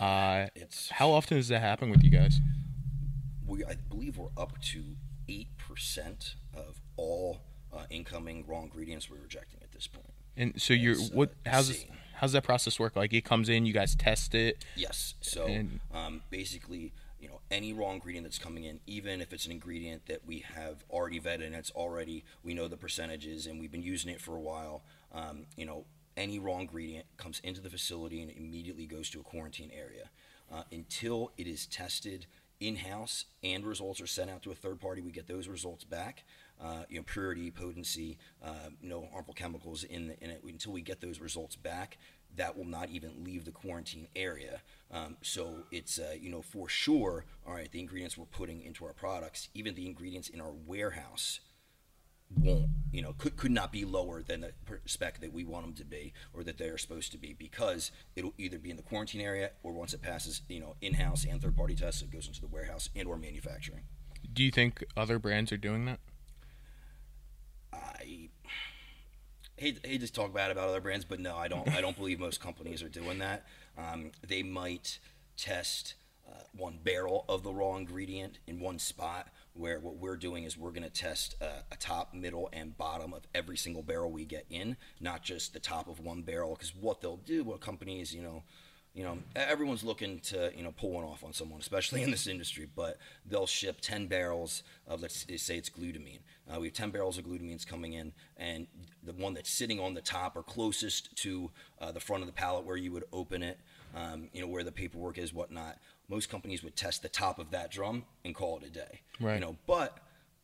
Uh, 0.00 0.46
It's 0.54 0.88
how 0.90 1.10
often 1.10 1.36
does 1.36 1.48
that 1.48 1.60
happen 1.60 1.90
with 1.90 2.02
you 2.02 2.10
guys? 2.10 2.40
we 3.46 3.64
I 3.64 3.74
believe 3.88 4.16
we're 4.18 4.30
up 4.36 4.60
to 4.72 4.96
eight 5.28 5.56
percent 5.58 6.34
of 6.54 6.80
all 6.96 7.42
uh, 7.72 7.84
incoming 7.90 8.44
raw 8.46 8.62
ingredients 8.62 9.08
we're 9.10 9.20
rejecting 9.20 9.60
at 9.62 9.70
this 9.72 9.86
point. 9.86 10.12
And 10.36 10.60
so 10.60 10.72
you're 10.74 10.94
It's, 10.94 11.10
uh, 11.10 11.14
what? 11.14 11.32
How's 11.44 11.68
this, 11.68 11.84
how's 12.14 12.32
that 12.32 12.42
process 12.42 12.80
work? 12.80 12.96
Like 12.96 13.12
it 13.12 13.24
comes 13.24 13.48
in, 13.50 13.66
you 13.66 13.72
guys 13.74 13.94
test 13.94 14.34
it. 14.34 14.64
Yes. 14.74 15.14
So 15.20 15.46
And- 15.46 15.80
um, 15.92 16.22
basically, 16.30 16.92
you 17.26 17.32
know, 17.32 17.40
any 17.50 17.72
raw 17.72 17.90
ingredient 17.90 18.24
that's 18.24 18.38
coming 18.38 18.62
in, 18.62 18.78
even 18.86 19.20
if 19.20 19.32
it's 19.32 19.46
an 19.46 19.52
ingredient 19.52 20.06
that 20.06 20.24
we 20.24 20.44
have 20.54 20.84
already 20.88 21.18
vetted 21.18 21.44
and 21.44 21.56
it's 21.56 21.72
already 21.72 22.24
we 22.44 22.54
know 22.54 22.68
the 22.68 22.76
percentages 22.76 23.46
and 23.46 23.58
we've 23.58 23.72
been 23.72 23.82
using 23.82 24.12
it 24.12 24.20
for 24.20 24.36
a 24.36 24.40
while, 24.40 24.84
um, 25.12 25.44
you 25.56 25.66
know, 25.66 25.84
any 26.16 26.38
raw 26.38 26.60
ingredient 26.60 27.04
comes 27.16 27.40
into 27.40 27.60
the 27.60 27.68
facility 27.68 28.22
and 28.22 28.30
immediately 28.30 28.86
goes 28.86 29.10
to 29.10 29.18
a 29.18 29.24
quarantine 29.24 29.72
area 29.76 30.08
uh, 30.54 30.62
until 30.70 31.32
it 31.36 31.48
is 31.48 31.66
tested 31.66 32.26
in 32.60 32.76
house 32.76 33.24
and 33.42 33.66
results 33.66 34.00
are 34.00 34.06
sent 34.06 34.30
out 34.30 34.42
to 34.42 34.52
a 34.52 34.54
third 34.54 34.80
party. 34.80 35.02
We 35.02 35.10
get 35.10 35.26
those 35.26 35.48
results 35.48 35.82
back. 35.82 36.22
Uh, 36.62 36.84
you 36.88 36.96
know, 36.96 37.04
purity, 37.04 37.50
potency, 37.50 38.16
uh, 38.42 38.70
no 38.80 39.06
harmful 39.12 39.34
chemicals 39.34 39.84
in, 39.84 40.06
the, 40.06 40.24
in 40.24 40.30
it. 40.30 40.42
Until 40.42 40.72
we 40.72 40.80
get 40.80 41.02
those 41.02 41.20
results 41.20 41.54
back, 41.54 41.98
that 42.36 42.56
will 42.56 42.66
not 42.66 42.90
even 42.90 43.24
leave 43.24 43.44
the 43.44 43.50
quarantine 43.50 44.08
area. 44.14 44.60
Um, 44.90 45.16
so 45.22 45.64
it's 45.70 45.98
uh, 45.98 46.14
you 46.18 46.30
know 46.30 46.42
for 46.42 46.68
sure. 46.68 47.24
All 47.46 47.54
right, 47.54 47.70
the 47.70 47.80
ingredients 47.80 48.16
we're 48.16 48.26
putting 48.26 48.62
into 48.62 48.84
our 48.84 48.92
products, 48.92 49.48
even 49.54 49.74
the 49.74 49.86
ingredients 49.86 50.28
in 50.28 50.40
our 50.40 50.52
warehouse, 50.52 51.40
won't 52.34 52.66
you 52.90 53.02
know 53.02 53.12
could 53.18 53.36
could 53.36 53.50
not 53.50 53.72
be 53.72 53.84
lower 53.84 54.22
than 54.22 54.40
the 54.40 54.52
spec 54.84 55.20
that 55.20 55.32
we 55.32 55.44
want 55.44 55.64
them 55.64 55.74
to 55.74 55.84
be 55.84 56.12
or 56.32 56.42
that 56.42 56.58
they're 56.58 56.78
supposed 56.78 57.12
to 57.12 57.18
be 57.18 57.32
because 57.32 57.92
it'll 58.14 58.34
either 58.38 58.58
be 58.58 58.70
in 58.70 58.76
the 58.76 58.82
quarantine 58.82 59.20
area 59.20 59.50
or 59.62 59.72
once 59.72 59.94
it 59.94 60.02
passes 60.02 60.42
you 60.48 60.60
know 60.60 60.74
in-house 60.80 61.24
and 61.28 61.40
third-party 61.40 61.74
tests 61.74 62.02
it 62.02 62.10
goes 62.10 62.26
into 62.26 62.40
the 62.40 62.46
warehouse 62.46 62.88
and 62.96 63.06
or 63.08 63.16
manufacturing. 63.16 63.82
Do 64.32 64.42
you 64.42 64.50
think 64.50 64.84
other 64.96 65.18
brands 65.18 65.52
are 65.52 65.56
doing 65.56 65.84
that? 65.86 66.00
I 67.72 68.25
hate, 69.56 69.84
hate 69.84 70.00
to 70.00 70.12
talk 70.12 70.34
bad 70.34 70.50
about 70.50 70.68
other 70.68 70.80
brands, 70.80 71.04
but 71.04 71.20
no, 71.20 71.36
I 71.36 71.48
don't. 71.48 71.68
I 71.68 71.80
don't 71.80 71.96
believe 71.98 72.20
most 72.20 72.40
companies 72.40 72.82
are 72.82 72.88
doing 72.88 73.18
that. 73.18 73.46
Um, 73.76 74.12
they 74.26 74.42
might 74.42 74.98
test 75.36 75.94
uh, 76.28 76.40
one 76.56 76.78
barrel 76.82 77.24
of 77.28 77.42
the 77.42 77.52
raw 77.52 77.76
ingredient 77.76 78.38
in 78.46 78.60
one 78.60 78.78
spot. 78.78 79.28
Where 79.54 79.80
what 79.80 79.96
we're 79.96 80.16
doing 80.16 80.44
is 80.44 80.58
we're 80.58 80.70
going 80.70 80.82
to 80.82 80.90
test 80.90 81.34
uh, 81.40 81.62
a 81.72 81.76
top, 81.76 82.12
middle, 82.12 82.50
and 82.52 82.76
bottom 82.76 83.14
of 83.14 83.26
every 83.34 83.56
single 83.56 83.82
barrel 83.82 84.10
we 84.10 84.26
get 84.26 84.44
in, 84.50 84.76
not 85.00 85.22
just 85.22 85.54
the 85.54 85.60
top 85.60 85.88
of 85.88 86.00
one 86.00 86.22
barrel. 86.22 86.54
Because 86.54 86.74
what 86.74 87.00
they'll 87.00 87.16
do, 87.16 87.42
what 87.42 87.60
companies, 87.60 88.14
you 88.14 88.22
know, 88.22 88.42
you 88.96 89.02
know, 89.02 89.18
everyone's 89.34 89.84
looking 89.84 90.20
to, 90.20 90.50
you 90.56 90.62
know, 90.62 90.72
pull 90.72 90.92
one 90.92 91.04
off 91.04 91.22
on 91.22 91.32
someone, 91.34 91.60
especially 91.60 92.02
in 92.02 92.10
this 92.10 92.26
industry. 92.26 92.66
But 92.74 92.98
they'll 93.26 93.46
ship 93.46 93.80
10 93.82 94.06
barrels 94.06 94.62
of, 94.86 95.02
let's 95.02 95.26
say 95.42 95.56
it's 95.56 95.68
glutamine. 95.68 96.20
Uh, 96.50 96.60
we 96.60 96.66
have 96.68 96.74
10 96.74 96.90
barrels 96.90 97.18
of 97.18 97.24
glutamines 97.24 97.66
coming 97.66 97.92
in, 97.92 98.12
and 98.38 98.66
the 99.06 99.12
one 99.12 99.34
that's 99.34 99.50
sitting 99.50 99.80
on 99.80 99.94
the 99.94 100.00
top 100.00 100.36
or 100.36 100.42
closest 100.42 101.14
to 101.16 101.50
uh, 101.80 101.92
the 101.92 102.00
front 102.00 102.22
of 102.22 102.26
the 102.26 102.32
pallet 102.32 102.64
where 102.64 102.76
you 102.76 102.92
would 102.92 103.04
open 103.12 103.42
it, 103.42 103.58
um, 103.94 104.28
you 104.32 104.40
know, 104.40 104.48
where 104.48 104.64
the 104.64 104.72
paperwork 104.72 105.18
is, 105.18 105.32
whatnot, 105.32 105.78
most 106.08 106.28
companies 106.28 106.62
would 106.62 106.76
test 106.76 107.02
the 107.02 107.08
top 107.08 107.38
of 107.38 107.50
that 107.50 107.70
drum 107.70 108.04
and 108.24 108.34
call 108.34 108.58
it 108.58 108.64
a 108.64 108.70
day. 108.70 109.00
Right. 109.20 109.34
You 109.34 109.40
know, 109.40 109.56
but 109.66 109.98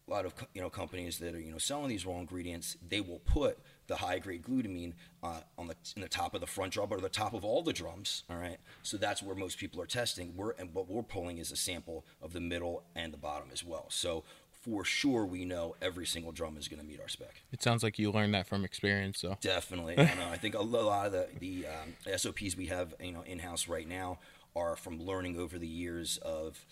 a 0.09 0.11
lot 0.11 0.27
of 0.27 0.35
you 0.53 0.61
know 0.61 0.69
companies 0.69 1.19
that 1.19 1.35
are 1.35 1.41
you 1.41 1.53
know 1.53 1.59
selling 1.59 1.89
these 1.89 2.05
raw 2.05 2.19
ingredients, 2.19 2.77
they 2.89 3.01
will 3.01 3.21
put 3.21 3.59
the 3.87 3.97
high 3.97 4.19
grade 4.19 4.43
glutamine 4.43 4.95
uh, 5.23 5.41
on 5.57 5.69
the 5.69 5.77
in 5.97 6.03
the 6.03 6.09
top 6.09 6.35
of 6.35 6.41
the 6.41 6.47
front 6.47 6.73
drum 6.73 6.89
or 6.91 7.01
the 7.01 7.09
top 7.09 7.35
of 7.35 7.45
all 7.45 7.63
the 7.63 7.73
drums. 7.73 8.25
All 8.29 8.37
right, 8.37 8.59
so 8.83 8.97
that's 8.97 9.23
where 9.23 9.37
most 9.37 9.59
people 9.59 9.81
are 9.81 9.87
testing. 9.87 10.35
We're 10.37 10.53
and 10.53 10.75
what 10.75 10.89
we're 10.89 11.03
pulling 11.03 11.39
is 11.39 11.53
a 11.53 11.57
sample 11.57 12.05
of 12.21 12.33
the 12.33 12.41
middle 12.41 12.83
and 12.97 13.13
the 13.13 13.19
bottom 13.19 13.49
as 13.53 13.65
well. 13.65 13.87
So 13.91 14.25
for 14.63 14.85
sure, 14.85 15.27
we 15.27 15.45
know 15.45 15.75
every 15.83 16.07
single 16.07 16.33
drum 16.33 16.57
is 16.57 16.69
going 16.69 16.81
to 16.81 16.87
meet 16.87 17.01
our 17.01 17.09
spec. 17.09 17.43
It 17.53 17.63
sounds 17.63 17.83
like 17.83 17.99
you 17.99 18.11
learned 18.11 18.35
that 18.35 18.47
from 18.47 18.65
experience. 18.65 19.19
So 19.19 19.37
Definitely. 19.41 19.99
I, 19.99 20.15
know. 20.15 20.29
I 20.31 20.37
think 20.37 20.55
a 20.55 20.63
lot 20.63 21.07
of 21.07 21.13
the, 21.13 21.29
the 21.39 21.67
um, 21.67 22.17
SOPs 22.17 22.57
we 22.57 22.67
have, 22.67 22.95
you 23.01 23.13
know, 23.13 23.23
in 23.23 23.41
house 23.41 23.69
right 23.69 23.89
now 23.89 24.19
are 24.55 24.77
from 24.77 25.01
learning 25.01 25.39
over 25.39 25.59
the 25.59 25.67
years 25.67 26.19
of, 26.19 26.65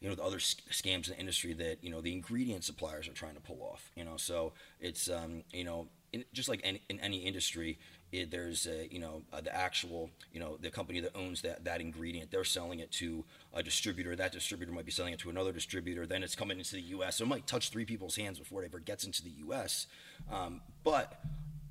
you 0.00 0.08
know, 0.08 0.14
the 0.14 0.22
other 0.22 0.38
scams 0.38 1.08
in 1.08 1.14
the 1.14 1.18
industry 1.18 1.52
that 1.54 1.82
you 1.82 1.90
know 1.90 2.00
the 2.00 2.12
ingredient 2.12 2.62
suppliers 2.62 3.08
are 3.08 3.12
trying 3.12 3.34
to 3.34 3.40
pull 3.40 3.60
off. 3.62 3.90
You 3.96 4.04
know, 4.04 4.16
so 4.16 4.52
it's 4.80 5.10
um, 5.10 5.42
you 5.52 5.64
know, 5.64 5.88
in, 6.12 6.24
just 6.32 6.48
like 6.48 6.60
any, 6.62 6.82
in 6.88 7.00
any 7.00 7.18
industry, 7.18 7.78
it, 8.12 8.30
there's 8.30 8.66
a, 8.66 8.88
you 8.90 8.98
know 8.98 9.22
uh, 9.32 9.40
the 9.40 9.54
actual 9.54 10.10
you 10.32 10.40
know 10.40 10.56
the 10.60 10.70
company 10.70 11.00
that 11.00 11.14
owns 11.14 11.42
that 11.42 11.64
that 11.64 11.80
ingredient. 11.80 12.30
They're 12.30 12.44
selling 12.44 12.80
it 12.80 12.90
to 12.92 13.24
a 13.52 13.62
distributor. 13.62 14.16
That 14.16 14.32
distributor 14.32 14.72
might 14.72 14.86
be 14.86 14.92
selling 14.92 15.12
it 15.12 15.20
to 15.20 15.30
another 15.30 15.52
distributor. 15.52 16.06
Then 16.06 16.22
it's 16.22 16.34
coming 16.34 16.58
into 16.58 16.74
the 16.74 16.82
U.S. 16.82 17.16
So 17.16 17.24
it 17.24 17.28
might 17.28 17.46
touch 17.46 17.70
three 17.70 17.84
people's 17.84 18.16
hands 18.16 18.38
before 18.38 18.62
it 18.62 18.66
ever 18.66 18.78
gets 18.78 19.04
into 19.04 19.22
the 19.22 19.30
U.S. 19.30 19.86
Um, 20.30 20.60
but 20.84 21.20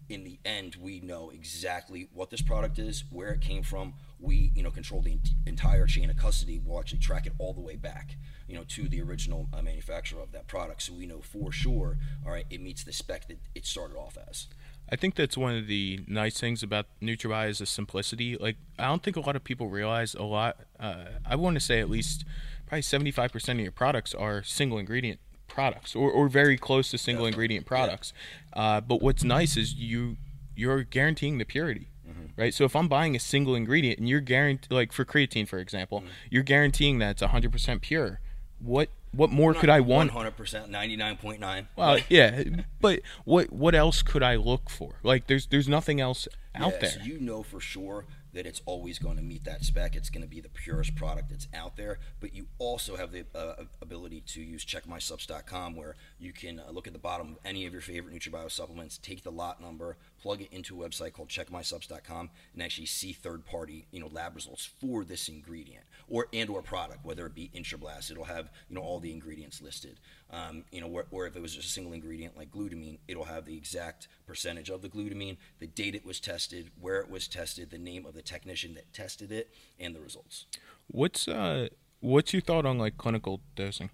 in 0.09 0.23
the 0.23 0.39
end, 0.45 0.77
we 0.79 0.99
know 0.99 1.31
exactly 1.31 2.07
what 2.13 2.29
this 2.29 2.41
product 2.41 2.79
is, 2.79 3.03
where 3.11 3.29
it 3.29 3.41
came 3.41 3.63
from. 3.63 3.93
We, 4.19 4.51
you 4.55 4.63
know, 4.63 4.71
control 4.71 5.01
the 5.01 5.19
entire 5.45 5.85
chain 5.85 6.09
of 6.09 6.17
custody. 6.17 6.61
We'll 6.63 6.79
actually 6.79 6.99
track 6.99 7.25
it 7.25 7.33
all 7.37 7.53
the 7.53 7.61
way 7.61 7.75
back, 7.75 8.15
you 8.47 8.55
know, 8.55 8.63
to 8.69 8.87
the 8.87 9.01
original 9.01 9.49
uh, 9.53 9.61
manufacturer 9.61 10.21
of 10.21 10.31
that 10.31 10.47
product. 10.47 10.83
So 10.83 10.93
we 10.93 11.05
know 11.05 11.19
for 11.19 11.51
sure, 11.51 11.97
all 12.25 12.31
right, 12.31 12.45
it 12.49 12.61
meets 12.61 12.83
the 12.83 12.93
spec 12.93 13.27
that 13.27 13.37
it 13.53 13.65
started 13.65 13.97
off 13.97 14.17
as. 14.29 14.47
I 14.91 14.95
think 14.95 15.15
that's 15.15 15.37
one 15.37 15.55
of 15.55 15.67
the 15.67 16.01
nice 16.07 16.39
things 16.39 16.63
about 16.63 16.85
NutraBio 17.01 17.49
is 17.49 17.59
the 17.59 17.65
simplicity. 17.65 18.37
Like 18.37 18.57
I 18.79 18.85
don't 18.85 19.03
think 19.03 19.15
a 19.15 19.19
lot 19.21 19.35
of 19.35 19.43
people 19.43 19.67
realize 19.69 20.13
a 20.15 20.23
lot. 20.23 20.57
Uh, 20.79 21.05
I 21.25 21.35
want 21.35 21.55
to 21.55 21.59
say 21.59 21.79
at 21.79 21.89
least 21.89 22.23
probably 22.65 22.81
seventy 22.81 23.11
five 23.11 23.31
percent 23.31 23.59
of 23.59 23.63
your 23.63 23.71
products 23.71 24.13
are 24.13 24.43
single 24.43 24.77
ingredient 24.77 25.19
products 25.47 25.95
or, 25.95 26.11
or 26.11 26.29
very 26.29 26.57
close 26.57 26.91
to 26.91 26.97
single 26.97 27.25
Definitely. 27.25 27.43
ingredient 27.43 27.65
products. 27.65 28.13
Uh, 28.53 28.81
but 28.81 29.01
what's 29.01 29.23
nice 29.23 29.57
is 29.57 29.73
you 29.73 30.17
you're 30.55 30.83
guaranteeing 30.83 31.37
the 31.37 31.45
purity. 31.45 31.89
Right, 32.37 32.53
so 32.53 32.65
if 32.65 32.75
I'm 32.75 32.87
buying 32.87 33.15
a 33.15 33.19
single 33.19 33.55
ingredient 33.55 33.97
and 33.97 34.07
you're 34.07 34.21
guaranteed, 34.21 34.71
like 34.71 34.91
for 34.93 35.03
creatine, 35.03 35.47
for 35.47 35.57
example, 35.57 36.03
you're 36.29 36.43
guaranteeing 36.43 36.99
that 36.99 37.19
it's 37.19 37.23
100% 37.23 37.81
pure. 37.81 38.19
What 38.59 38.89
what 39.11 39.29
more 39.29 39.53
could 39.53 39.69
I 39.69 39.79
want? 39.79 40.11
100%, 40.11 40.69
99.9. 40.69 41.67
Well, 41.75 41.99
yeah, 42.09 42.43
but 42.81 43.01
what 43.25 43.51
what 43.51 43.75
else 43.75 44.01
could 44.01 44.23
I 44.23 44.35
look 44.35 44.69
for? 44.69 44.95
Like, 45.03 45.27
there's 45.27 45.47
there's 45.47 45.67
nothing 45.67 45.99
else 46.01 46.27
out 46.55 46.73
Yeah, 46.73 46.79
there. 46.79 46.89
So 46.91 47.01
you 47.01 47.19
know 47.19 47.43
for 47.43 47.59
sure 47.59 48.05
that 48.33 48.45
it's 48.45 48.61
always 48.65 48.99
going 48.99 49.17
to 49.17 49.23
meet 49.23 49.45
that 49.45 49.63
spec. 49.63 49.95
It's 49.95 50.11
going 50.11 50.21
to 50.21 50.29
be 50.29 50.41
the 50.41 50.49
purest 50.49 50.95
product 50.95 51.29
that's 51.29 51.47
out 51.55 51.75
there. 51.75 51.97
But 52.19 52.35
you 52.35 52.47
also 52.59 52.95
have 52.95 53.11
the 53.11 53.25
uh, 53.33 53.63
ability 53.81 54.21
to 54.27 54.41
use 54.41 54.63
checkmysubs.com 54.63 55.75
where 55.75 55.95
you 56.19 56.33
can 56.33 56.59
uh, 56.59 56.71
look 56.71 56.85
at 56.85 56.93
the 56.93 56.99
bottom 56.99 57.31
of 57.31 57.37
any 57.43 57.65
of 57.65 57.73
your 57.73 57.81
favorite 57.81 58.13
NutraBio 58.13 58.51
supplements, 58.51 58.99
take 58.99 59.23
the 59.23 59.31
lot 59.31 59.59
number, 59.59 59.97
plug 60.21 60.41
it 60.41 60.49
into 60.51 60.83
a 60.83 60.87
website 60.87 61.13
called 61.13 61.29
checkmysubs.com, 61.29 62.29
and 62.53 62.61
actually 62.61 62.85
see 62.85 63.11
third-party 63.11 63.87
you 63.91 63.99
know 63.99 64.09
lab 64.11 64.35
results 64.35 64.65
for 64.65 65.03
this 65.03 65.29
ingredient 65.29 65.85
or 66.09 66.27
and 66.33 66.49
or 66.49 66.61
product, 66.61 67.03
whether 67.03 67.25
it 67.25 67.35
be 67.35 67.51
Intrablast. 67.55 68.11
It'll 68.11 68.23
have 68.25 68.49
you 68.69 68.75
know 68.75 68.81
all 68.81 68.99
the 68.99 69.11
ingredients 69.11 69.61
listed. 69.61 69.99
Um, 70.31 70.63
you 70.71 70.81
know, 70.81 70.87
or, 70.87 71.05
or 71.11 71.27
if 71.27 71.35
it 71.35 71.41
was 71.41 71.55
just 71.55 71.67
a 71.67 71.71
single 71.71 71.93
ingredient 71.93 72.37
like 72.37 72.51
glutamine, 72.51 72.99
it'll 73.07 73.25
have 73.25 73.45
the 73.45 73.55
exact 73.55 74.07
percentage 74.25 74.69
of 74.69 74.81
the 74.81 74.89
glutamine, 74.89 75.37
the 75.59 75.67
date 75.67 75.95
it 75.95 76.05
was 76.05 76.19
tested, 76.19 76.71
where 76.79 76.99
it 76.99 77.09
was 77.09 77.27
tested, 77.27 77.69
the 77.69 77.77
name 77.77 78.05
of 78.05 78.13
the 78.13 78.21
technician 78.21 78.73
that 78.75 78.91
tested 78.93 79.31
it, 79.31 79.49
and 79.79 79.95
the 79.95 79.99
results. 79.99 80.45
What's 80.87 81.27
uh 81.27 81.69
what's 81.99 82.33
your 82.33 82.41
thought 82.41 82.65
on 82.65 82.77
like 82.77 82.97
clinical 82.97 83.41
dosing? 83.55 83.89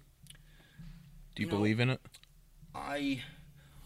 Do 1.34 1.42
you, 1.42 1.46
You 1.46 1.52
know, 1.52 1.58
believe 1.58 1.80
in 1.80 1.90
it? 1.90 2.00
I 2.74 3.22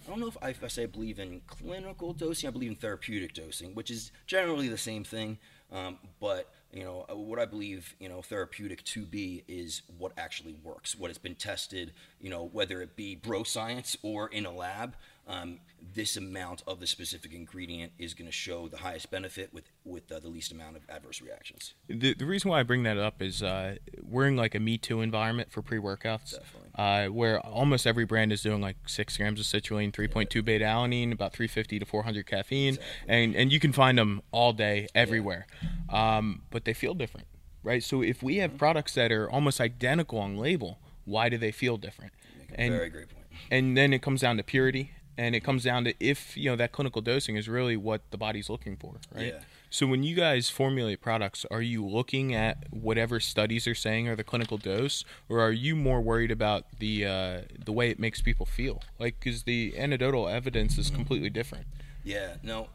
I 0.07 0.11
don't 0.11 0.21
know 0.21 0.29
if 0.29 0.37
I, 0.41 0.51
if 0.51 0.65
I 0.65 0.69
say 0.69 0.85
I 0.85 0.87
believe 0.87 1.19
in 1.19 1.43
clinical 1.47 2.15
dosing. 2.15 2.49
I 2.49 2.51
believe 2.51 2.71
in 2.71 2.77
therapeutic 2.77 3.35
dosing, 3.35 3.75
which 3.75 3.91
is 3.91 4.11
generally 4.27 4.69
the 4.69 4.79
same 4.79 5.05
thing. 5.05 5.39
Um, 5.71 5.99
but 6.19 6.51
you 6.73 6.85
know 6.85 7.07
uh, 7.11 7.17
what 7.17 7.39
I 7.39 7.45
believe, 7.45 7.95
you 7.99 8.09
know, 8.09 8.23
therapeutic 8.23 8.85
to 8.85 9.05
be 9.05 9.45
is 9.49 9.83
what 9.99 10.13
actually 10.17 10.57
works, 10.63 10.97
what 10.97 11.09
has 11.09 11.19
been 11.19 11.35
tested. 11.35 11.93
You 12.21 12.31
know, 12.31 12.45
whether 12.45 12.81
it 12.83 12.97
be 12.97 13.15
bro 13.15 13.43
science 13.43 13.97
or 14.03 14.29
in 14.29 14.47
a 14.47 14.53
lab. 14.53 14.95
Um, 15.27 15.61
this 15.95 16.17
amount 16.17 16.63
of 16.67 16.81
the 16.81 16.87
specific 16.87 17.35
ingredient 17.35 17.93
is 17.99 18.15
going 18.15 18.27
to 18.27 18.33
show 18.33 18.67
the 18.67 18.79
highest 18.79 19.11
benefit 19.11 19.53
with 19.53 19.65
with 19.85 20.11
uh, 20.11 20.21
the 20.21 20.29
least 20.29 20.53
amount 20.53 20.77
of 20.77 20.83
adverse 20.89 21.21
reactions. 21.21 21.75
The, 21.87 22.15
the 22.15 22.25
reason 22.25 22.51
why 22.51 22.61
I 22.61 22.63
bring 22.63 22.83
that 22.85 22.97
up 22.97 23.21
is 23.21 23.43
uh, 23.43 23.77
we're 24.03 24.27
in 24.27 24.37
like 24.37 24.55
a 24.55 24.61
Me 24.61 24.79
Too 24.79 25.03
environment 25.03 25.53
for 25.53 25.61
pre 25.61 25.79
workouts, 25.79 26.33
Definitely. 26.33 26.68
Uh, 26.79 27.09
where 27.09 27.41
almost 27.41 27.87
every 27.87 28.05
brand 28.07 28.33
is 28.33 28.41
doing 28.43 28.61
like 28.63 28.77
six 28.87 29.17
grams 29.19 29.41
of 29.41 29.47
citrulline, 29.47 29.93
three 29.93 30.09
point 30.09 30.31
two 30.31 30.43
beta 30.43 30.65
alanine, 30.65 31.13
about 31.13 31.33
three 31.35 31.49
fifty 31.49 31.79
to 31.79 31.85
four 31.85 32.05
hundred 32.05 32.25
caffeine, 32.27 32.79
and 33.07 33.35
and 33.37 33.53
you 33.53 33.61
can 33.61 33.73
find 33.73 33.99
them 33.99 34.23
all 34.31 34.53
day 34.53 34.87
everywhere, 34.95 35.47
um, 35.91 36.43
but 36.51 36.65
they 36.65 36.73
feel 36.75 36.95
different, 36.95 37.27
right? 37.63 37.83
So 37.83 38.03
if 38.03 38.23
we 38.23 38.35
Mm-hmm. 38.35 38.43
have 38.43 38.59
products 38.59 38.95
that 38.95 39.11
are 39.13 39.29
almost 39.31 39.61
identical 39.61 40.19
on 40.19 40.37
label, 40.39 40.79
why 41.05 41.29
do 41.29 41.37
they 41.39 41.51
feel 41.53 41.77
different? 41.77 42.13
And 42.55 42.73
very 42.75 42.89
great 42.91 43.09
point. 43.09 43.27
and 43.51 43.77
then 43.77 43.93
it 43.93 44.01
comes 44.03 44.21
down 44.23 44.37
to 44.39 44.43
purity 44.43 44.93
and 45.17 45.35
it 45.35 45.41
comes 45.41 45.65
down 45.65 45.85
to 45.85 45.95
if 46.01 46.37
you 46.37 46.49
know 46.51 46.57
that 46.57 46.71
clinical 46.73 47.03
dosing 47.03 47.37
is 47.37 47.49
really 47.49 47.77
what 47.77 48.03
the 48.11 48.17
body's 48.19 48.49
looking 48.49 48.77
for 48.77 49.01
right 49.15 49.35
Yeah. 49.35 49.41
So 49.71 49.87
when 49.87 50.03
you 50.03 50.15
guys 50.15 50.49
formulate 50.49 51.01
products 51.01 51.45
are 51.51 51.63
you 51.63 51.85
looking 51.85 52.35
at 52.35 52.65
whatever 52.71 53.21
studies 53.21 53.67
are 53.67 53.75
saying 53.75 54.09
or 54.09 54.17
the 54.17 54.25
clinical 54.25 54.59
dose 54.59 55.05
or 55.29 55.41
are 55.41 55.53
you 55.53 55.77
more 55.77 56.01
worried 56.01 56.31
about 56.31 56.65
the 56.79 57.05
uh, 57.05 57.41
the 57.65 57.73
way 57.73 57.91
it 57.91 57.99
makes 57.99 58.21
people 58.21 58.47
feel 58.47 58.83
like 58.99 59.19
because 59.19 59.45
the 59.45 59.75
anecdotal 59.77 60.29
evidence 60.29 60.79
is 60.79 60.91
completely 60.91 61.31
different 61.31 61.67
Yeah, 62.09 62.37
no. 62.43 62.69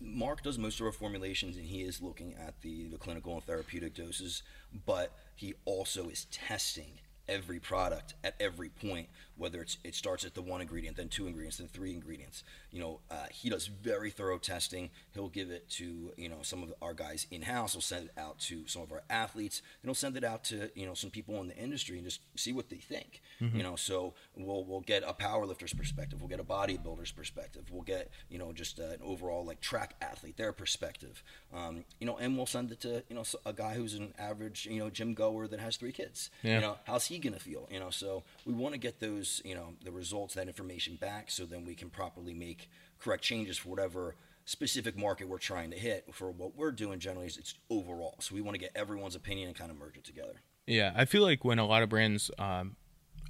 Mark 0.00 0.42
does 0.42 0.58
most 0.58 0.80
of 0.80 0.86
our 0.86 0.92
formulations, 0.92 1.56
and 1.56 1.66
he 1.66 1.82
is 1.82 2.00
looking 2.00 2.34
at 2.34 2.60
the, 2.62 2.88
the 2.88 2.98
clinical 2.98 3.34
and 3.34 3.44
therapeutic 3.44 3.94
doses, 3.94 4.42
but 4.86 5.12
he 5.34 5.54
also 5.64 6.08
is 6.08 6.24
testing 6.26 6.98
every 7.28 7.60
product 7.60 8.14
at 8.24 8.34
every 8.40 8.68
point, 8.68 9.08
whether 9.38 9.62
it's 9.62 9.78
it 9.84 9.94
starts 9.94 10.24
at 10.24 10.34
the 10.34 10.42
one 10.42 10.60
ingredient, 10.60 10.96
then 10.96 11.08
two 11.08 11.26
ingredients, 11.26 11.58
then 11.58 11.68
three 11.68 11.92
ingredients. 11.92 12.42
You 12.70 12.80
know, 12.80 13.00
uh, 13.10 13.26
he 13.30 13.48
does 13.48 13.66
very 13.66 14.10
thorough 14.10 14.38
testing. 14.38 14.90
He'll 15.12 15.28
give 15.28 15.50
it 15.50 15.68
to 15.70 16.12
you 16.16 16.28
know 16.28 16.38
some 16.42 16.62
of 16.62 16.74
our 16.82 16.92
guys 16.94 17.26
in 17.30 17.42
house. 17.42 17.72
He'll 17.72 17.80
send 17.80 18.06
it 18.06 18.12
out 18.18 18.38
to 18.40 18.66
some 18.66 18.82
of 18.82 18.92
our 18.92 19.02
athletes, 19.08 19.62
and 19.82 19.88
he'll 19.88 19.94
send 19.94 20.16
it 20.16 20.24
out 20.24 20.44
to 20.44 20.70
you 20.74 20.86
know 20.86 20.94
some 20.94 21.10
people 21.10 21.40
in 21.40 21.48
the 21.48 21.56
industry 21.56 21.96
and 21.96 22.04
just 22.04 22.20
see 22.36 22.52
what 22.52 22.68
they 22.68 22.76
think. 22.76 23.22
You 23.56 23.62
know, 23.62 23.76
so 23.76 24.14
we'll 24.36 24.64
we'll 24.64 24.80
get 24.80 25.02
a 25.06 25.14
powerlifter's 25.14 25.72
perspective, 25.72 26.20
we'll 26.20 26.28
get 26.28 26.40
a 26.40 26.44
bodybuilder's 26.44 27.12
perspective, 27.12 27.64
we'll 27.70 27.82
get 27.82 28.10
you 28.28 28.38
know 28.38 28.52
just 28.52 28.80
uh, 28.80 28.84
an 28.84 29.00
overall 29.02 29.44
like 29.44 29.60
track 29.60 29.94
athlete 30.02 30.36
their 30.36 30.52
perspective. 30.52 31.22
Um, 31.54 31.84
you 32.00 32.06
know, 32.06 32.16
and 32.16 32.36
we'll 32.36 32.46
send 32.46 32.72
it 32.72 32.80
to 32.80 33.04
you 33.08 33.14
know 33.14 33.24
a 33.46 33.52
guy 33.52 33.74
who's 33.74 33.94
an 33.94 34.14
average 34.18 34.66
you 34.70 34.80
know 34.80 34.90
gym 34.90 35.14
goer 35.14 35.46
that 35.48 35.60
has 35.60 35.76
three 35.76 35.92
kids. 35.92 36.30
Yeah. 36.42 36.56
You 36.56 36.60
know, 36.60 36.76
how's 36.84 37.06
he 37.06 37.18
gonna 37.18 37.38
feel? 37.38 37.68
You 37.70 37.80
know, 37.80 37.90
so 37.90 38.24
we 38.44 38.52
want 38.52 38.74
to 38.74 38.78
get 38.78 39.00
those 39.00 39.27
you 39.44 39.54
know 39.54 39.74
the 39.84 39.92
results, 39.92 40.34
that 40.34 40.46
information 40.46 40.96
back, 40.96 41.30
so 41.30 41.44
then 41.44 41.64
we 41.64 41.74
can 41.74 41.90
properly 41.90 42.34
make 42.34 42.68
correct 42.98 43.22
changes 43.22 43.58
for 43.58 43.68
whatever 43.68 44.16
specific 44.44 44.96
market 44.96 45.28
we're 45.28 45.38
trying 45.38 45.70
to 45.70 45.78
hit. 45.78 46.06
For 46.12 46.30
what 46.30 46.56
we're 46.56 46.72
doing 46.72 46.98
generally 46.98 47.26
is 47.26 47.36
it's 47.36 47.54
overall. 47.70 48.16
So 48.20 48.34
we 48.34 48.40
want 48.40 48.54
to 48.54 48.58
get 48.58 48.72
everyone's 48.74 49.14
opinion 49.14 49.48
and 49.48 49.56
kind 49.56 49.70
of 49.70 49.76
merge 49.76 49.96
it 49.96 50.04
together. 50.04 50.42
Yeah, 50.66 50.92
I 50.96 51.04
feel 51.04 51.22
like 51.22 51.44
when 51.44 51.58
a 51.58 51.66
lot 51.66 51.82
of 51.82 51.88
brands, 51.88 52.30
um, 52.38 52.76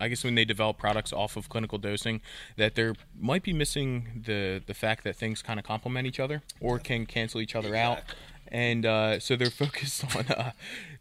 I 0.01 0.09
guess 0.09 0.23
when 0.23 0.35
they 0.35 0.45
develop 0.45 0.79
products 0.79 1.13
off 1.13 1.37
of 1.37 1.49
clinical 1.49 1.79
dosing, 1.79 2.21
that 2.57 2.75
there 2.77 2.95
might 3.19 3.43
be 3.43 3.53
missing 3.53 4.23
the 4.27 4.63
the 4.67 4.75
fact 4.75 5.05
that 5.05 5.17
things 5.17 5.43
kind 5.43 5.59
of 5.59 5.65
complement 5.65 6.07
each 6.07 6.21
other 6.21 6.43
or 6.61 6.79
can 6.79 7.07
cancel 7.07 7.41
each 7.41 7.57
other 7.57 7.75
out, 7.75 7.99
Exactly. 7.99 8.17
And 8.51 8.85
uh, 8.87 9.21
so 9.21 9.37
they're 9.37 9.51
focused 9.65 10.05
on 10.17 10.27
uh, 10.29 10.53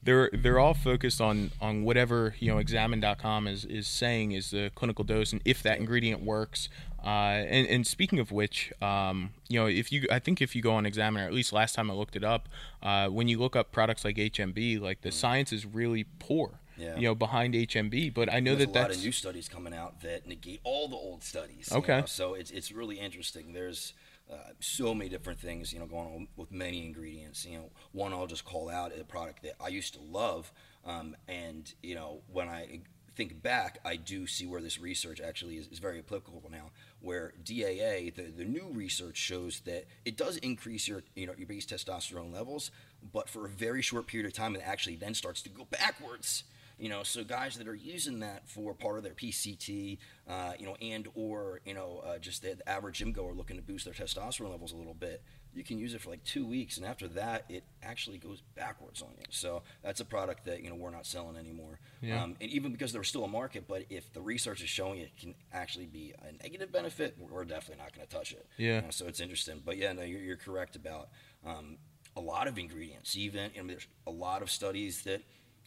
they're 0.04 0.30
they're 0.34 0.60
all 0.60 0.74
focused 0.74 1.20
on 1.22 1.52
on 1.62 1.84
whatever 1.84 2.36
you 2.40 2.52
know 2.52 2.58
examine.com 2.58 3.48
is 3.48 3.66
is 3.66 3.88
saying 3.88 4.32
is 4.32 4.52
the 4.52 4.72
clinical 4.76 5.04
dose 5.04 5.32
and 5.34 5.42
if 5.46 5.62
that 5.64 5.78
ingredient 5.80 6.22
works. 6.24 6.70
Uh, 7.06 7.46
and, 7.48 7.68
and 7.68 7.88
speaking 7.88 8.20
of 8.20 8.34
which, 8.34 8.74
um, 8.82 9.30
you 9.48 9.58
know, 9.58 9.66
if 9.66 9.94
you, 9.94 10.08
I 10.12 10.20
think 10.20 10.42
if 10.42 10.56
you 10.58 10.62
go 10.62 10.74
on 10.74 10.86
Examiner, 10.86 11.26
at 11.26 11.32
least 11.32 11.54
last 11.54 11.74
time 11.74 11.90
I 11.90 11.94
looked 11.94 12.18
it 12.18 12.24
up, 12.24 12.50
uh, 12.84 13.08
when 13.08 13.30
you 13.30 13.40
look 13.40 13.56
up 13.56 13.72
products 13.72 14.04
like 14.04 14.18
HMB, 14.18 14.82
like 14.82 15.02
the 15.02 15.12
science 15.12 15.54
is 15.54 15.66
really 15.66 16.06
poor 16.20 16.60
Yeah. 16.76 16.96
you 16.98 17.04
know, 17.04 17.16
behind 17.16 17.54
HMB. 17.54 18.14
But 18.14 18.34
I 18.34 18.42
know 18.42 18.56
that 18.56 18.58
There's 18.58 18.74
that 18.74 18.80
a 18.80 18.88
lot 18.90 18.92
of 18.98 19.04
new 19.04 19.12
studies 19.14 19.48
coming 19.48 19.74
out 19.74 20.02
that 20.02 20.28
negate 20.28 20.60
all 20.66 20.90
the 20.90 20.98
old 20.98 21.24
studies. 21.24 21.72
Okay. 21.72 21.96
You 21.96 22.02
know? 22.02 22.06
So 22.08 22.34
it's 22.34 22.52
it's 22.52 22.74
really 22.74 23.00
interesting. 23.00 23.54
There's 23.54 23.94
uh, 24.32 24.52
so 24.60 24.94
many 24.94 25.10
different 25.10 25.40
things, 25.40 25.72
you 25.72 25.80
know, 25.80 25.86
going 25.86 26.08
on 26.08 26.28
with 26.36 26.52
many 26.52 26.86
ingredients. 26.86 27.46
You 27.46 27.60
know, 27.60 27.70
one 27.92 28.14
I'll 28.14 28.28
just 28.28 28.46
call 28.46 28.70
out 28.70 28.92
a 28.98 29.04
product 29.04 29.44
that 29.44 29.54
I 29.60 29.70
used 29.70 29.94
to 29.94 30.02
love. 30.02 30.52
Um, 30.86 31.16
and 31.28 31.74
you 31.82 31.96
know, 31.96 32.22
when 32.32 32.50
I 32.50 32.82
think 33.16 33.42
back, 33.42 33.80
I 33.84 33.96
do 33.96 34.28
see 34.28 34.46
where 34.46 34.62
this 34.62 34.80
research 34.80 35.20
actually 35.20 35.58
is, 35.58 35.68
is 35.68 35.80
very 35.80 36.00
applicable 36.00 36.44
now. 36.52 36.72
Where 37.02 37.34
DAA, 37.44 38.12
the, 38.16 38.32
the 38.36 38.46
new 38.46 38.70
research 38.72 39.18
shows 39.18 39.62
that 39.62 39.86
it 40.06 40.18
does 40.18 40.38
increase 40.38 40.88
your 40.88 41.04
you 41.16 41.26
know 41.26 41.34
your 41.38 41.48
base 41.48 41.66
testosterone 41.66 42.34
levels, 42.34 42.72
but 43.14 43.30
for 43.30 43.46
a 43.46 43.50
very 43.50 43.82
short 43.82 44.08
period 44.08 44.28
of 44.28 44.34
time, 44.34 44.56
it 44.56 44.62
actually 44.64 44.96
then 44.96 45.14
starts 45.14 45.42
to 45.44 45.50
go 45.50 45.66
backwards. 45.66 46.44
You 46.78 46.90
know, 46.90 47.04
so 47.04 47.24
guys 47.24 47.58
that 47.58 47.68
are 47.68 47.76
using 47.76 48.20
that 48.20 48.48
for 48.48 48.74
part 48.74 48.98
of 48.98 49.04
their 49.04 49.14
PCT, 49.14 49.98
uh, 50.30 50.54
you 50.60 50.66
know, 50.66 50.76
and 50.82 51.08
or 51.16 51.62
you 51.66 51.74
know, 51.74 52.04
uh, 52.06 52.20
just 52.20 52.44
the, 52.44 52.54
the 52.54 52.70
average 52.70 53.00
gym 53.00 53.12
goer 53.12 53.34
looking 53.34 53.56
to 53.56 53.64
boost 53.64 53.86
their 53.86 53.94
testosterone 53.94 54.52
levels 54.52 54.74
a 54.74 54.76
little 54.76 54.94
bit, 54.94 55.24
you 55.54 55.64
can 55.64 55.80
use 55.80 55.94
it 55.94 56.02
for 56.02 56.12
like 56.12 56.24
two 56.24 56.46
weeks, 56.46 56.78
and 56.78 56.86
after 56.86 57.08
that, 57.10 57.46
it 57.50 57.64
actually 57.82 58.20
goes 58.20 58.44
backwards 58.56 59.02
on 59.02 59.10
you. 59.18 59.26
So 59.32 59.64
that's 59.84 60.00
a 60.00 60.06
product 60.06 60.46
that 60.46 60.64
you 60.64 60.70
know 60.70 60.76
we're 60.76 60.92
not 60.92 61.06
selling 61.06 61.36
anymore. 61.36 61.80
Yeah. 62.02 62.24
Um, 62.24 62.36
and 62.40 62.50
even 62.52 62.72
because 62.72 62.94
there's 62.94 63.08
still 63.08 63.24
a 63.24 63.28
market, 63.28 63.66
but 63.68 63.86
if 63.90 64.14
the 64.14 64.22
research 64.22 64.62
is 64.62 64.70
showing 64.70 65.00
it 65.00 65.18
can 65.20 65.34
actually 65.52 65.88
be 65.88 66.14
a 66.22 66.44
negative 66.44 66.72
benefit, 66.72 67.18
we're 67.20 67.44
definitely 67.44 67.84
not 67.84 67.96
going 67.96 68.08
to 68.08 68.14
touch 68.14 68.34
it. 68.34 68.46
Yeah. 68.58 68.76
You 68.76 68.82
know, 68.84 68.92
so 68.92 69.08
it's 69.08 69.20
interesting. 69.20 69.62
But 69.66 69.78
yeah, 69.78 69.94
no, 69.94 70.04
you're, 70.04 70.22
you're 70.22 70.38
correct 70.38 70.76
about 70.76 71.10
um, 71.46 71.78
a 72.16 72.22
lot 72.22 72.48
of 72.48 72.58
ingredients. 72.58 73.18
Even 73.18 73.52
you 73.56 73.62
know, 73.62 73.68
there's 73.68 73.88
a 74.06 74.12
lot 74.12 74.42
of 74.42 74.52
studies 74.52 75.04
that 75.04 75.22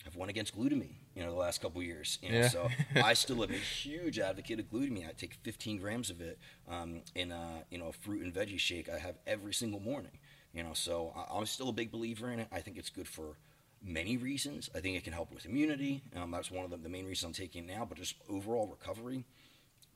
have 0.05 0.17
won 0.17 0.29
against 0.29 0.57
glutamine. 0.57 0.95
You 1.15 1.23
know, 1.23 1.31
the 1.31 1.37
last 1.39 1.61
couple 1.61 1.83
years. 1.83 2.19
You 2.23 2.31
know, 2.33 2.39
Yeah. 2.39 2.49
so 2.49 2.69
I 2.97 3.13
still 3.15 3.43
am 3.45 3.51
a 3.51 3.55
huge 3.57 4.19
advocate 4.19 4.59
of 4.61 4.67
glutamine. 4.71 5.09
I 5.09 5.13
take 5.13 5.35
15 5.43 5.79
grams 5.79 6.11
of 6.11 6.21
it 6.21 6.39
um, 6.69 7.03
in 7.15 7.33
a 7.33 7.65
you 7.71 7.79
know 7.79 7.89
a 7.89 7.93
fruit 7.93 8.23
and 8.23 8.33
veggie 8.35 8.59
shake. 8.59 8.89
I 8.89 8.99
have 8.99 9.17
every 9.27 9.53
single 9.55 9.81
morning. 9.81 10.19
You 10.53 10.63
know, 10.65 10.73
so 10.75 11.13
I, 11.17 11.37
I'm 11.39 11.47
still 11.47 11.69
a 11.69 11.73
big 11.73 11.91
believer 11.93 12.31
in 12.31 12.41
it. 12.41 12.49
I 12.51 12.61
think 12.61 12.77
it's 12.77 12.91
good 12.91 13.07
for 13.09 13.37
many 13.83 14.17
reasons. 14.17 14.69
I 14.75 14.81
think 14.81 14.97
it 14.97 15.05
can 15.05 15.13
help 15.13 15.33
with 15.33 15.47
immunity. 15.47 16.03
Um, 16.17 16.31
that's 16.31 16.51
one 16.51 16.65
of 16.65 16.71
the, 16.71 16.77
the 16.77 16.89
main 16.89 17.07
reasons 17.07 17.25
I'm 17.29 17.33
taking 17.45 17.65
it 17.69 17.73
now. 17.73 17.85
But 17.85 17.99
just 17.99 18.17
overall 18.29 18.67
recovery, 18.67 19.25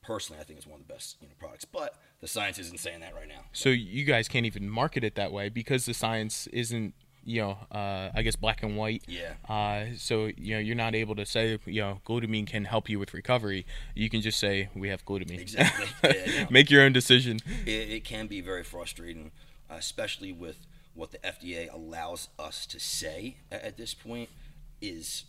personally, 0.03 0.41
I 0.41 0.45
think 0.45 0.59
it's 0.59 0.67
one 0.67 0.81
of 0.81 0.87
the 0.87 0.93
best 0.93 1.17
you 1.21 1.29
know 1.29 1.35
products. 1.39 1.65
But 1.65 1.99
the 2.21 2.29
science 2.29 2.59
isn't 2.59 2.79
saying 2.81 3.01
that 3.01 3.15
right 3.15 3.29
now. 3.29 3.45
So 3.53 3.69
you 3.71 4.05
guys 4.05 4.29
can't 4.29 4.47
even 4.47 4.69
market 4.69 5.03
it 5.05 5.15
that 5.17 5.33
way 5.33 5.49
because 5.49 5.87
the 5.87 5.95
science 5.95 6.47
isn't, 6.49 6.95
you 7.25 7.41
know, 7.41 7.59
uh, 7.71 8.11
I 8.15 8.23
guess 8.23 8.37
black 8.37 8.63
and 8.63 8.77
white. 8.77 9.03
Yeah. 9.07 9.35
Uh, 9.49 9.97
so 9.97 10.31
you 10.37 10.55
know 10.55 10.61
you're 10.61 10.77
not 10.77 10.95
able 10.95 11.15
to 11.17 11.27
say, 11.27 11.59
you 11.65 11.81
know, 11.81 12.01
glutamine 12.07 12.47
can 12.47 12.65
help 12.65 12.89
you 12.89 12.99
with 12.99 13.15
recovery. 13.15 13.67
You 13.95 14.11
can 14.11 14.21
just 14.21 14.39
say 14.39 14.69
we 14.75 14.89
have 14.89 15.05
glutamine. 15.05 15.41
Exactly. 15.41 15.87
Yeah. 16.27 16.47
Make 16.51 16.71
your 16.71 16.83
own 16.83 16.93
decision. 16.93 17.41
it, 17.67 17.71
it 17.71 18.05
can 18.05 18.27
be 18.27 18.41
very 18.41 18.63
frustrating, 18.63 19.31
especially 19.71 20.33
with 20.33 20.67
what 20.95 21.11
the 21.11 21.19
FDA 21.19 21.73
allows 21.73 22.29
us 22.39 22.67
to 22.67 22.79
say 22.79 23.37
at, 23.51 23.63
at 23.63 23.77
this 23.77 23.95
point 23.95 24.29
is 24.81 25.25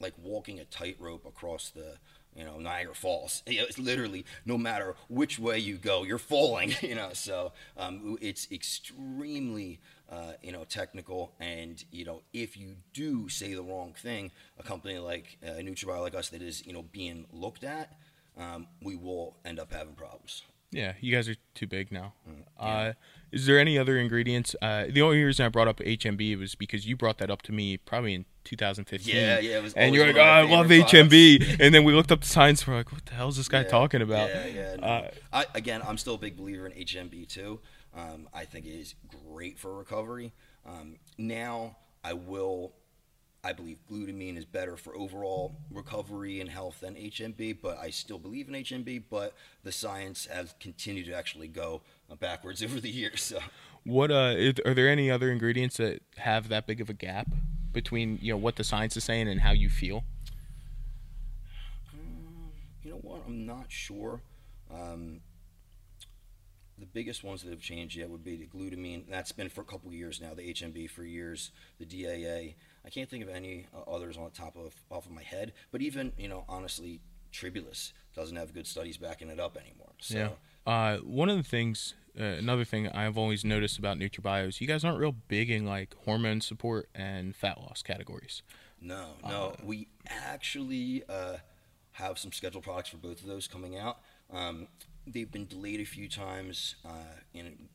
like 0.00 0.14
walking 0.22 0.60
a 0.60 0.64
tightrope 0.64 1.24
across 1.26 1.70
the 1.70 1.98
you 2.36 2.44
know 2.44 2.58
Niagara 2.58 2.94
Falls. 2.94 3.42
It's 3.46 3.78
literally 3.78 4.24
no 4.44 4.56
matter 4.56 4.94
which 5.08 5.38
way 5.38 5.58
you 5.58 5.76
go, 5.76 6.04
you're 6.04 6.18
falling. 6.18 6.74
You 6.82 6.94
know, 6.94 7.10
so 7.12 7.52
um, 7.76 8.16
it's 8.20 8.50
extremely 8.50 9.80
uh, 10.10 10.32
you 10.42 10.52
know 10.52 10.64
technical, 10.64 11.32
and 11.40 11.82
you 11.90 12.04
know 12.04 12.22
if 12.32 12.56
you 12.56 12.76
do 12.94 13.28
say 13.28 13.54
the 13.54 13.62
wrong 13.62 13.94
thing, 13.96 14.30
a 14.58 14.62
company 14.62 14.98
like 14.98 15.38
uh, 15.44 15.60
NutraBio 15.60 16.00
like 16.00 16.14
us 16.14 16.28
that 16.30 16.42
is 16.42 16.64
you 16.66 16.72
know 16.72 16.82
being 16.82 17.26
looked 17.32 17.64
at, 17.64 17.98
um, 18.38 18.66
we 18.82 18.96
will 18.96 19.36
end 19.44 19.58
up 19.58 19.72
having 19.72 19.94
problems. 19.94 20.42
Yeah, 20.70 20.92
you 21.00 21.14
guys 21.14 21.28
are 21.28 21.36
too 21.54 21.66
big 21.66 21.90
now. 21.90 22.12
Mm, 22.28 22.42
Uh, 22.58 22.92
is 23.32 23.46
there 23.46 23.58
any 23.58 23.78
other 23.78 23.96
ingredients? 23.98 24.54
Uh, 24.60 24.84
the 24.88 25.00
only 25.02 25.22
reason 25.22 25.46
I 25.46 25.48
brought 25.48 25.68
up 25.68 25.78
HMB 25.80 26.38
was 26.38 26.54
because 26.54 26.86
you 26.86 26.94
brought 26.96 27.18
that 27.18 27.30
up 27.30 27.40
to 27.42 27.52
me 27.52 27.76
probably 27.78 28.14
in 28.14 28.24
2015. 28.44 29.14
Yeah, 29.14 29.38
yeah, 29.38 29.58
it 29.58 29.62
was 29.62 29.72
and 29.74 29.94
you're 29.94 30.06
like, 30.06 30.16
oh, 30.16 30.20
I 30.20 30.42
love 30.42 30.68
favorite 30.68 30.88
HMB. 30.90 31.56
and 31.60 31.74
then 31.74 31.84
we 31.84 31.92
looked 31.94 32.12
up 32.12 32.20
the 32.20 32.26
science. 32.26 32.66
We're 32.66 32.74
like, 32.76 32.92
what 32.92 33.06
the 33.06 33.14
hell 33.14 33.28
is 33.28 33.36
this 33.36 33.48
guy 33.48 33.62
Yeah, 33.62 33.68
talking 33.68 34.02
about? 34.02 34.28
Yeah, 34.28 34.46
yeah. 34.46 34.76
no. 34.76 34.86
Uh, 34.86 35.10
I, 35.32 35.46
again, 35.54 35.80
I'm 35.86 35.96
still 35.98 36.14
a 36.14 36.18
big 36.18 36.36
believer 36.36 36.66
in 36.66 36.72
HMB 36.72 37.28
too. 37.28 37.60
Um, 37.96 38.28
I 38.34 38.44
think 38.44 38.66
it 38.66 38.70
is 38.78 38.94
great 39.26 39.58
for 39.58 39.74
recovery. 39.76 40.32
Um, 40.66 40.96
now, 41.16 41.76
I 42.04 42.12
will. 42.12 42.74
I 43.48 43.54
believe 43.54 43.78
glutamine 43.90 44.36
is 44.36 44.44
better 44.44 44.76
for 44.76 44.94
overall 44.94 45.56
recovery 45.70 46.42
and 46.42 46.50
health 46.50 46.80
than 46.80 46.94
HMB, 46.96 47.56
but 47.62 47.78
I 47.78 47.88
still 47.88 48.18
believe 48.18 48.46
in 48.46 48.54
HMB. 48.54 49.04
But 49.08 49.32
the 49.64 49.72
science 49.72 50.26
has 50.26 50.54
continued 50.60 51.06
to 51.06 51.14
actually 51.14 51.48
go 51.48 51.80
backwards 52.20 52.62
over 52.64 52.78
the 52.78 52.90
years. 52.90 53.22
So, 53.22 53.38
What 53.84 54.10
uh, 54.10 54.52
are 54.66 54.74
there 54.74 54.90
any 54.90 55.10
other 55.10 55.32
ingredients 55.32 55.78
that 55.78 56.02
have 56.18 56.50
that 56.50 56.66
big 56.66 56.82
of 56.82 56.90
a 56.90 56.92
gap 56.92 57.28
between 57.72 58.18
you 58.20 58.34
know 58.34 58.36
what 58.36 58.56
the 58.56 58.64
science 58.64 58.98
is 58.98 59.04
saying 59.04 59.28
and 59.28 59.40
how 59.40 59.52
you 59.52 59.70
feel? 59.70 60.04
you 62.84 62.90
know 62.90 63.00
what? 63.00 63.22
I'm 63.26 63.46
not 63.46 63.66
sure. 63.68 64.20
Um, 64.70 65.20
the 66.78 66.86
biggest 66.86 67.24
ones 67.24 67.42
that 67.42 67.50
have 67.50 67.60
changed 67.60 67.96
yet 67.96 68.10
would 68.10 68.24
be 68.24 68.36
the 68.36 68.46
glutamine. 68.46 69.04
That's 69.08 69.32
been 69.32 69.48
for 69.48 69.62
a 69.62 69.64
couple 69.64 69.92
years 69.92 70.20
now. 70.20 70.34
The 70.34 70.52
HMB 70.52 70.90
for 70.90 71.02
years. 71.02 71.50
The 71.78 71.86
DAA. 71.86 72.54
I 72.88 72.90
can't 72.90 73.10
think 73.10 73.22
of 73.22 73.28
any 73.28 73.66
uh, 73.76 73.90
others 73.90 74.16
on 74.16 74.24
the 74.24 74.30
top 74.30 74.56
of 74.56 74.74
off 74.90 75.04
of 75.04 75.12
my 75.12 75.22
head. 75.22 75.52
But 75.70 75.82
even 75.82 76.10
you 76.16 76.26
know, 76.26 76.46
honestly, 76.48 77.02
Tribulus 77.30 77.92
doesn't 78.16 78.36
have 78.36 78.54
good 78.54 78.66
studies 78.66 78.96
backing 78.96 79.28
it 79.28 79.38
up 79.38 79.58
anymore. 79.58 79.92
So, 80.00 80.16
Yeah. 80.16 80.30
Uh, 80.66 80.96
one 80.98 81.28
of 81.28 81.36
the 81.36 81.42
things, 81.42 81.94
uh, 82.18 82.22
another 82.22 82.64
thing 82.64 82.88
I've 82.88 83.18
always 83.18 83.44
noticed 83.44 83.78
about 83.78 83.98
NutraBio 83.98 84.48
is 84.48 84.60
you 84.62 84.66
guys 84.66 84.84
aren't 84.84 84.98
real 84.98 85.12
big 85.12 85.50
in 85.50 85.66
like 85.66 85.94
hormone 86.04 86.40
support 86.40 86.88
and 86.94 87.36
fat 87.36 87.60
loss 87.60 87.82
categories. 87.82 88.42
No, 88.80 89.16
no. 89.22 89.54
we 89.62 89.88
actually 90.06 91.02
uh, 91.10 91.36
have 91.92 92.18
some 92.18 92.32
scheduled 92.32 92.64
products 92.64 92.88
for 92.88 92.96
both 92.96 93.20
of 93.20 93.26
those 93.26 93.46
coming 93.46 93.76
out. 93.76 93.98
Um, 94.32 94.66
they've 95.06 95.30
been 95.30 95.46
delayed 95.46 95.80
a 95.80 95.84
few 95.84 96.08
times, 96.08 96.76
uh, 96.86 97.18
and 97.34 97.68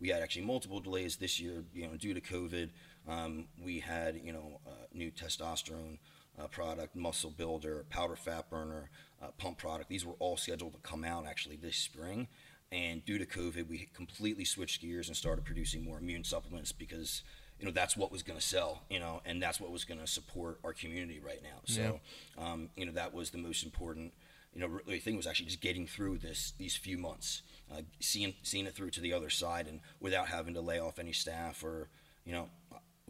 we 0.00 0.08
had 0.08 0.22
actually 0.22 0.44
multiple 0.44 0.80
delays 0.80 1.16
this 1.16 1.40
year. 1.40 1.64
You 1.74 1.88
know, 1.88 1.96
due 1.96 2.14
to 2.14 2.20
COVID, 2.20 2.70
um, 3.08 3.46
we 3.62 3.80
had 3.80 4.20
you 4.22 4.32
know 4.32 4.60
uh, 4.66 4.86
new 4.92 5.10
testosterone 5.10 5.98
uh, 6.40 6.46
product, 6.48 6.94
muscle 6.94 7.30
builder, 7.30 7.84
powder 7.90 8.16
fat 8.16 8.48
burner, 8.50 8.90
uh, 9.22 9.28
pump 9.38 9.58
product. 9.58 9.88
These 9.88 10.06
were 10.06 10.14
all 10.18 10.36
scheduled 10.36 10.72
to 10.74 10.78
come 10.80 11.04
out 11.04 11.26
actually 11.26 11.56
this 11.56 11.76
spring. 11.76 12.28
And 12.70 13.02
due 13.04 13.18
to 13.18 13.24
COVID, 13.24 13.66
we 13.66 13.88
completely 13.94 14.44
switched 14.44 14.82
gears 14.82 15.08
and 15.08 15.16
started 15.16 15.44
producing 15.44 15.82
more 15.82 15.98
immune 15.98 16.22
supplements 16.22 16.70
because 16.70 17.22
you 17.58 17.66
know 17.66 17.72
that's 17.72 17.96
what 17.96 18.12
was 18.12 18.22
going 18.22 18.38
to 18.38 18.44
sell 18.44 18.84
you 18.88 18.98
know 19.00 19.20
and 19.24 19.42
that's 19.42 19.60
what 19.60 19.70
was 19.70 19.84
going 19.84 20.00
to 20.00 20.06
support 20.06 20.60
our 20.64 20.72
community 20.72 21.18
right 21.18 21.42
now 21.42 21.58
so 21.64 22.00
um, 22.38 22.70
you 22.76 22.86
know 22.86 22.92
that 22.92 23.12
was 23.12 23.30
the 23.30 23.38
most 23.38 23.64
important 23.64 24.12
you 24.54 24.60
know 24.60 24.66
really 24.66 24.98
thing 24.98 25.16
was 25.16 25.26
actually 25.26 25.46
just 25.46 25.60
getting 25.60 25.86
through 25.86 26.18
this 26.18 26.52
these 26.58 26.76
few 26.76 26.96
months 26.96 27.42
uh, 27.72 27.82
seeing 28.00 28.34
seeing 28.42 28.66
it 28.66 28.74
through 28.74 28.90
to 28.90 29.00
the 29.00 29.12
other 29.12 29.30
side 29.30 29.66
and 29.66 29.80
without 30.00 30.28
having 30.28 30.54
to 30.54 30.60
lay 30.60 30.78
off 30.78 30.98
any 30.98 31.12
staff 31.12 31.62
or 31.64 31.88
you 32.24 32.32
know 32.32 32.48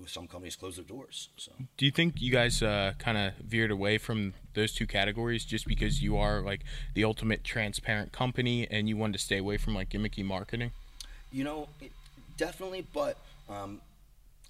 some 0.06 0.28
companies 0.28 0.54
close 0.54 0.76
their 0.76 0.84
doors 0.84 1.28
so 1.36 1.50
Do 1.76 1.84
you 1.84 1.90
think 1.90 2.20
you 2.20 2.30
guys 2.30 2.62
uh, 2.62 2.92
kind 2.98 3.18
of 3.18 3.34
veered 3.44 3.70
away 3.70 3.98
from 3.98 4.34
those 4.54 4.72
two 4.72 4.86
categories 4.86 5.44
just 5.44 5.66
because 5.66 6.02
you 6.02 6.16
are 6.16 6.40
like 6.40 6.60
the 6.94 7.04
ultimate 7.04 7.42
transparent 7.42 8.12
company 8.12 8.66
and 8.70 8.88
you 8.88 8.96
wanted 8.96 9.14
to 9.14 9.18
stay 9.18 9.38
away 9.38 9.56
from 9.56 9.74
like 9.74 9.90
gimmicky 9.90 10.24
marketing? 10.24 10.70
You 11.32 11.44
know, 11.44 11.68
it, 11.80 11.92
definitely, 12.36 12.86
but 12.94 13.18
um, 13.48 13.80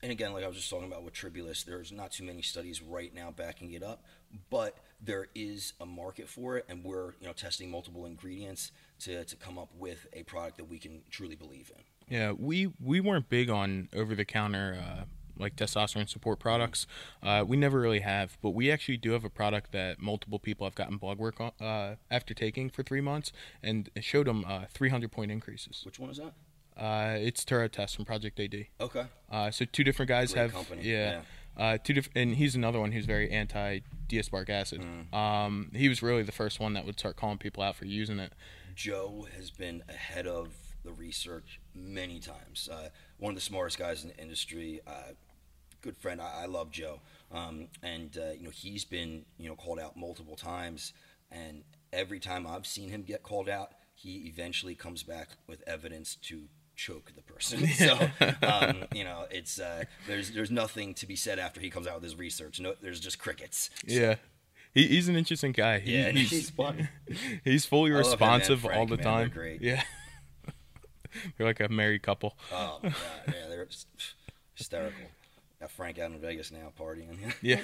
and 0.02 0.12
again, 0.12 0.32
like 0.32 0.44
I 0.44 0.48
was 0.48 0.56
just 0.56 0.70
talking 0.70 0.86
about 0.86 1.02
with 1.02 1.14
Tribulus, 1.14 1.64
there's 1.64 1.90
not 1.90 2.12
too 2.12 2.24
many 2.24 2.42
studies 2.42 2.82
right 2.82 3.12
now 3.14 3.32
backing 3.34 3.72
it 3.72 3.82
up, 3.82 4.02
but 4.50 4.76
there 5.00 5.26
is 5.34 5.72
a 5.80 5.86
market 5.86 6.28
for 6.28 6.56
it, 6.56 6.66
and 6.68 6.84
we're 6.84 7.14
you 7.20 7.26
know 7.26 7.32
testing 7.32 7.70
multiple 7.70 8.06
ingredients 8.06 8.70
to 9.00 9.24
to 9.24 9.36
come 9.36 9.58
up 9.58 9.70
with 9.78 10.06
a 10.12 10.22
product 10.24 10.56
that 10.58 10.68
we 10.68 10.78
can 10.78 11.02
truly 11.10 11.36
believe 11.36 11.70
in. 11.76 11.82
Yeah, 12.14 12.32
we 12.32 12.72
we 12.82 13.00
weren't 13.00 13.28
big 13.28 13.50
on 13.50 13.88
over 13.94 14.14
the 14.14 14.24
counter 14.24 14.78
uh, 14.82 15.04
like 15.38 15.56
testosterone 15.56 16.08
support 16.08 16.38
products. 16.38 16.86
Uh, 17.22 17.44
we 17.46 17.56
never 17.56 17.80
really 17.80 18.00
have, 18.00 18.36
but 18.42 18.50
we 18.50 18.70
actually 18.70 18.96
do 18.96 19.12
have 19.12 19.24
a 19.24 19.30
product 19.30 19.72
that 19.72 20.00
multiple 20.00 20.38
people 20.38 20.66
have 20.66 20.74
gotten 20.74 20.96
blood 20.96 21.18
work 21.18 21.40
on, 21.40 21.52
uh, 21.60 21.96
after 22.10 22.34
taking 22.34 22.70
for 22.70 22.82
three 22.82 23.00
months, 23.00 23.32
and 23.62 23.90
showed 24.00 24.26
them 24.26 24.44
uh, 24.46 24.64
300 24.72 25.10
point 25.10 25.30
increases. 25.30 25.82
Which 25.84 25.98
one 25.98 26.10
is 26.10 26.18
that? 26.18 26.32
Uh, 26.76 27.16
it's 27.18 27.44
Turo 27.44 27.70
Test 27.70 27.96
from 27.96 28.04
Project 28.04 28.38
AD. 28.38 28.66
Okay. 28.80 29.06
Uh, 29.30 29.50
so 29.50 29.64
two 29.64 29.82
different 29.82 30.08
guys 30.08 30.32
Great 30.32 30.42
have 30.42 30.52
company, 30.52 30.82
yeah. 30.84 31.22
Uh, 31.56 31.76
two 31.76 31.92
different, 31.92 32.16
and 32.16 32.36
he's 32.36 32.54
another 32.54 32.78
one 32.78 32.92
who's 32.92 33.04
very 33.04 33.30
anti 33.30 33.80
D-aspartic 34.06 34.48
acid. 34.48 34.80
Mm. 34.80 35.14
Um, 35.14 35.70
he 35.74 35.88
was 35.88 36.02
really 36.02 36.22
the 36.22 36.32
first 36.32 36.60
one 36.60 36.74
that 36.74 36.86
would 36.86 36.98
start 36.98 37.16
calling 37.16 37.36
people 37.36 37.64
out 37.64 37.74
for 37.74 37.84
using 37.84 38.20
it. 38.20 38.32
Joe 38.78 39.26
has 39.36 39.50
been 39.50 39.82
ahead 39.88 40.28
of 40.28 40.50
the 40.84 40.92
research 40.92 41.60
many 41.74 42.20
times. 42.20 42.68
Uh, 42.72 42.90
one 43.18 43.30
of 43.32 43.34
the 43.34 43.40
smartest 43.40 43.76
guys 43.76 44.04
in 44.04 44.10
the 44.10 44.16
industry. 44.18 44.80
Uh, 44.86 45.14
good 45.82 45.96
friend. 45.96 46.20
I, 46.20 46.42
I 46.42 46.46
love 46.46 46.70
Joe, 46.70 47.00
um, 47.32 47.66
and 47.82 48.16
uh, 48.16 48.30
you 48.38 48.44
know 48.44 48.50
he's 48.50 48.84
been 48.84 49.24
you 49.36 49.48
know 49.48 49.56
called 49.56 49.80
out 49.80 49.96
multiple 49.96 50.36
times, 50.36 50.92
and 51.32 51.64
every 51.92 52.20
time 52.20 52.46
I've 52.46 52.68
seen 52.68 52.88
him 52.88 53.02
get 53.02 53.24
called 53.24 53.48
out, 53.48 53.72
he 53.96 54.28
eventually 54.28 54.76
comes 54.76 55.02
back 55.02 55.30
with 55.48 55.60
evidence 55.66 56.14
to 56.22 56.44
choke 56.76 57.10
the 57.16 57.22
person. 57.22 57.66
So 57.74 57.98
um, 58.46 58.84
you 58.94 59.02
know, 59.02 59.24
it's 59.28 59.58
uh, 59.58 59.86
there's 60.06 60.30
there's 60.30 60.52
nothing 60.52 60.94
to 60.94 61.06
be 61.06 61.16
said 61.16 61.40
after 61.40 61.60
he 61.60 61.68
comes 61.68 61.88
out 61.88 61.96
with 61.96 62.04
his 62.04 62.16
research. 62.16 62.60
No, 62.60 62.74
there's 62.80 63.00
just 63.00 63.18
crickets. 63.18 63.70
So, 63.88 63.92
Yeah. 63.92 64.14
He, 64.78 64.86
he's 64.86 65.08
an 65.08 65.16
interesting 65.16 65.50
guy. 65.52 65.80
He- 65.80 65.96
yeah, 65.98 66.10
he's, 66.10 66.30
he's 66.30 66.50
funny. 66.50 66.88
he's 67.44 67.66
fully 67.66 67.90
I 67.90 67.94
him 67.94 67.96
and 67.96 68.06
responsive 68.06 68.64
all 68.66 68.86
the 68.86 68.96
man. 68.96 69.04
time. 69.04 69.30
Great. 69.30 69.60
Yeah. 69.60 69.82
They're 71.36 71.46
like 71.46 71.58
a 71.58 71.68
married 71.68 72.02
couple. 72.02 72.36
Oh 72.52 72.78
my 72.82 72.90
god, 72.90 72.98
yeah, 73.26 73.48
they're 73.48 73.66
hysterical. 74.54 75.00
Got 75.58 75.70
Frank 75.72 75.98
out 75.98 76.12
in 76.12 76.20
Vegas 76.20 76.52
now 76.52 76.70
partying. 76.78 77.34
Yeah. 77.42 77.60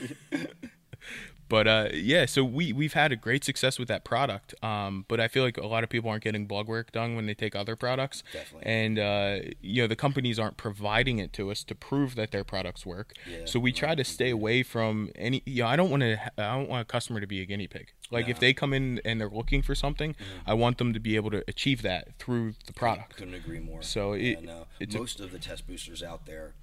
But 1.47 1.69
uh, 1.69 1.89
yeah, 1.93 2.25
so 2.25 2.43
we 2.43 2.73
we've 2.73 2.95
had 2.95 3.13
a 3.13 3.17
great 3.17 3.45
success 3.45 3.79
with 3.79 3.87
that 3.89 4.03
product. 4.03 4.55
Um, 4.65 5.05
but 5.09 5.21
I 5.21 5.29
feel 5.29 5.45
like 5.45 5.59
a 5.59 5.67
lot 5.67 5.85
of 5.85 5.91
people 5.91 6.09
aren't 6.09 6.25
getting 6.25 6.47
blood 6.47 6.67
work 6.67 6.91
done 6.91 7.17
when 7.17 7.27
they 7.27 7.35
take 7.35 7.55
other 7.55 7.77
products. 7.77 8.23
Definitely. 8.33 8.67
And 8.73 8.99
uh, 8.99 9.39
you 9.61 9.83
know 9.83 9.87
the 9.87 9.95
companies 9.95 10.39
aren't 10.39 10.57
providing 10.57 11.19
it 11.19 11.35
to 11.35 11.51
us 11.51 11.63
to 11.65 11.75
prove 11.75 12.15
that 12.15 12.31
their 12.31 12.45
products 12.45 12.87
work. 12.87 13.13
Yeah, 13.31 13.45
so 13.45 13.61
we 13.61 13.73
try 13.73 13.95
to 13.95 14.05
stay 14.05 14.31
away 14.31 14.63
from 14.63 15.11
any. 15.17 15.43
You 15.45 15.65
know, 15.65 15.69
I 15.69 15.77
don't 15.77 15.91
want 15.91 16.01
to. 16.03 16.19
I 16.39 16.55
don't 16.57 16.69
want 16.69 16.81
a 16.81 16.87
customer 16.87 17.21
to 17.21 17.27
be 17.27 17.43
a 17.43 17.45
guinea 17.45 17.67
pig. 17.69 17.89
Like 18.11 18.29
if 18.29 18.41
they 18.41 18.55
come 18.55 18.73
in 18.73 19.01
and 19.05 19.21
they're 19.21 19.29
looking 19.29 19.61
for 19.61 19.75
something, 19.75 20.17
I 20.47 20.55
want 20.55 20.79
them 20.79 20.93
to 20.95 21.01
be 21.01 21.15
able 21.17 21.31
to 21.33 21.45
achieve 21.47 21.83
that 21.83 22.19
through 22.19 22.55
the 22.67 22.73
product. 22.73 23.17
Couldn't 23.17 23.35
agree 23.35 23.61
more. 23.61 23.83
So 23.83 24.15
yeah, 24.15 24.39
it- 24.39 24.43
no, 24.45 24.67
it's 24.81 24.95
a- 24.95 24.99
most 24.99 25.21
of 25.21 25.31
the 25.31 25.39
test 25.39 25.67
boosters 25.67 26.03
out 26.03 26.25
there 26.25 26.55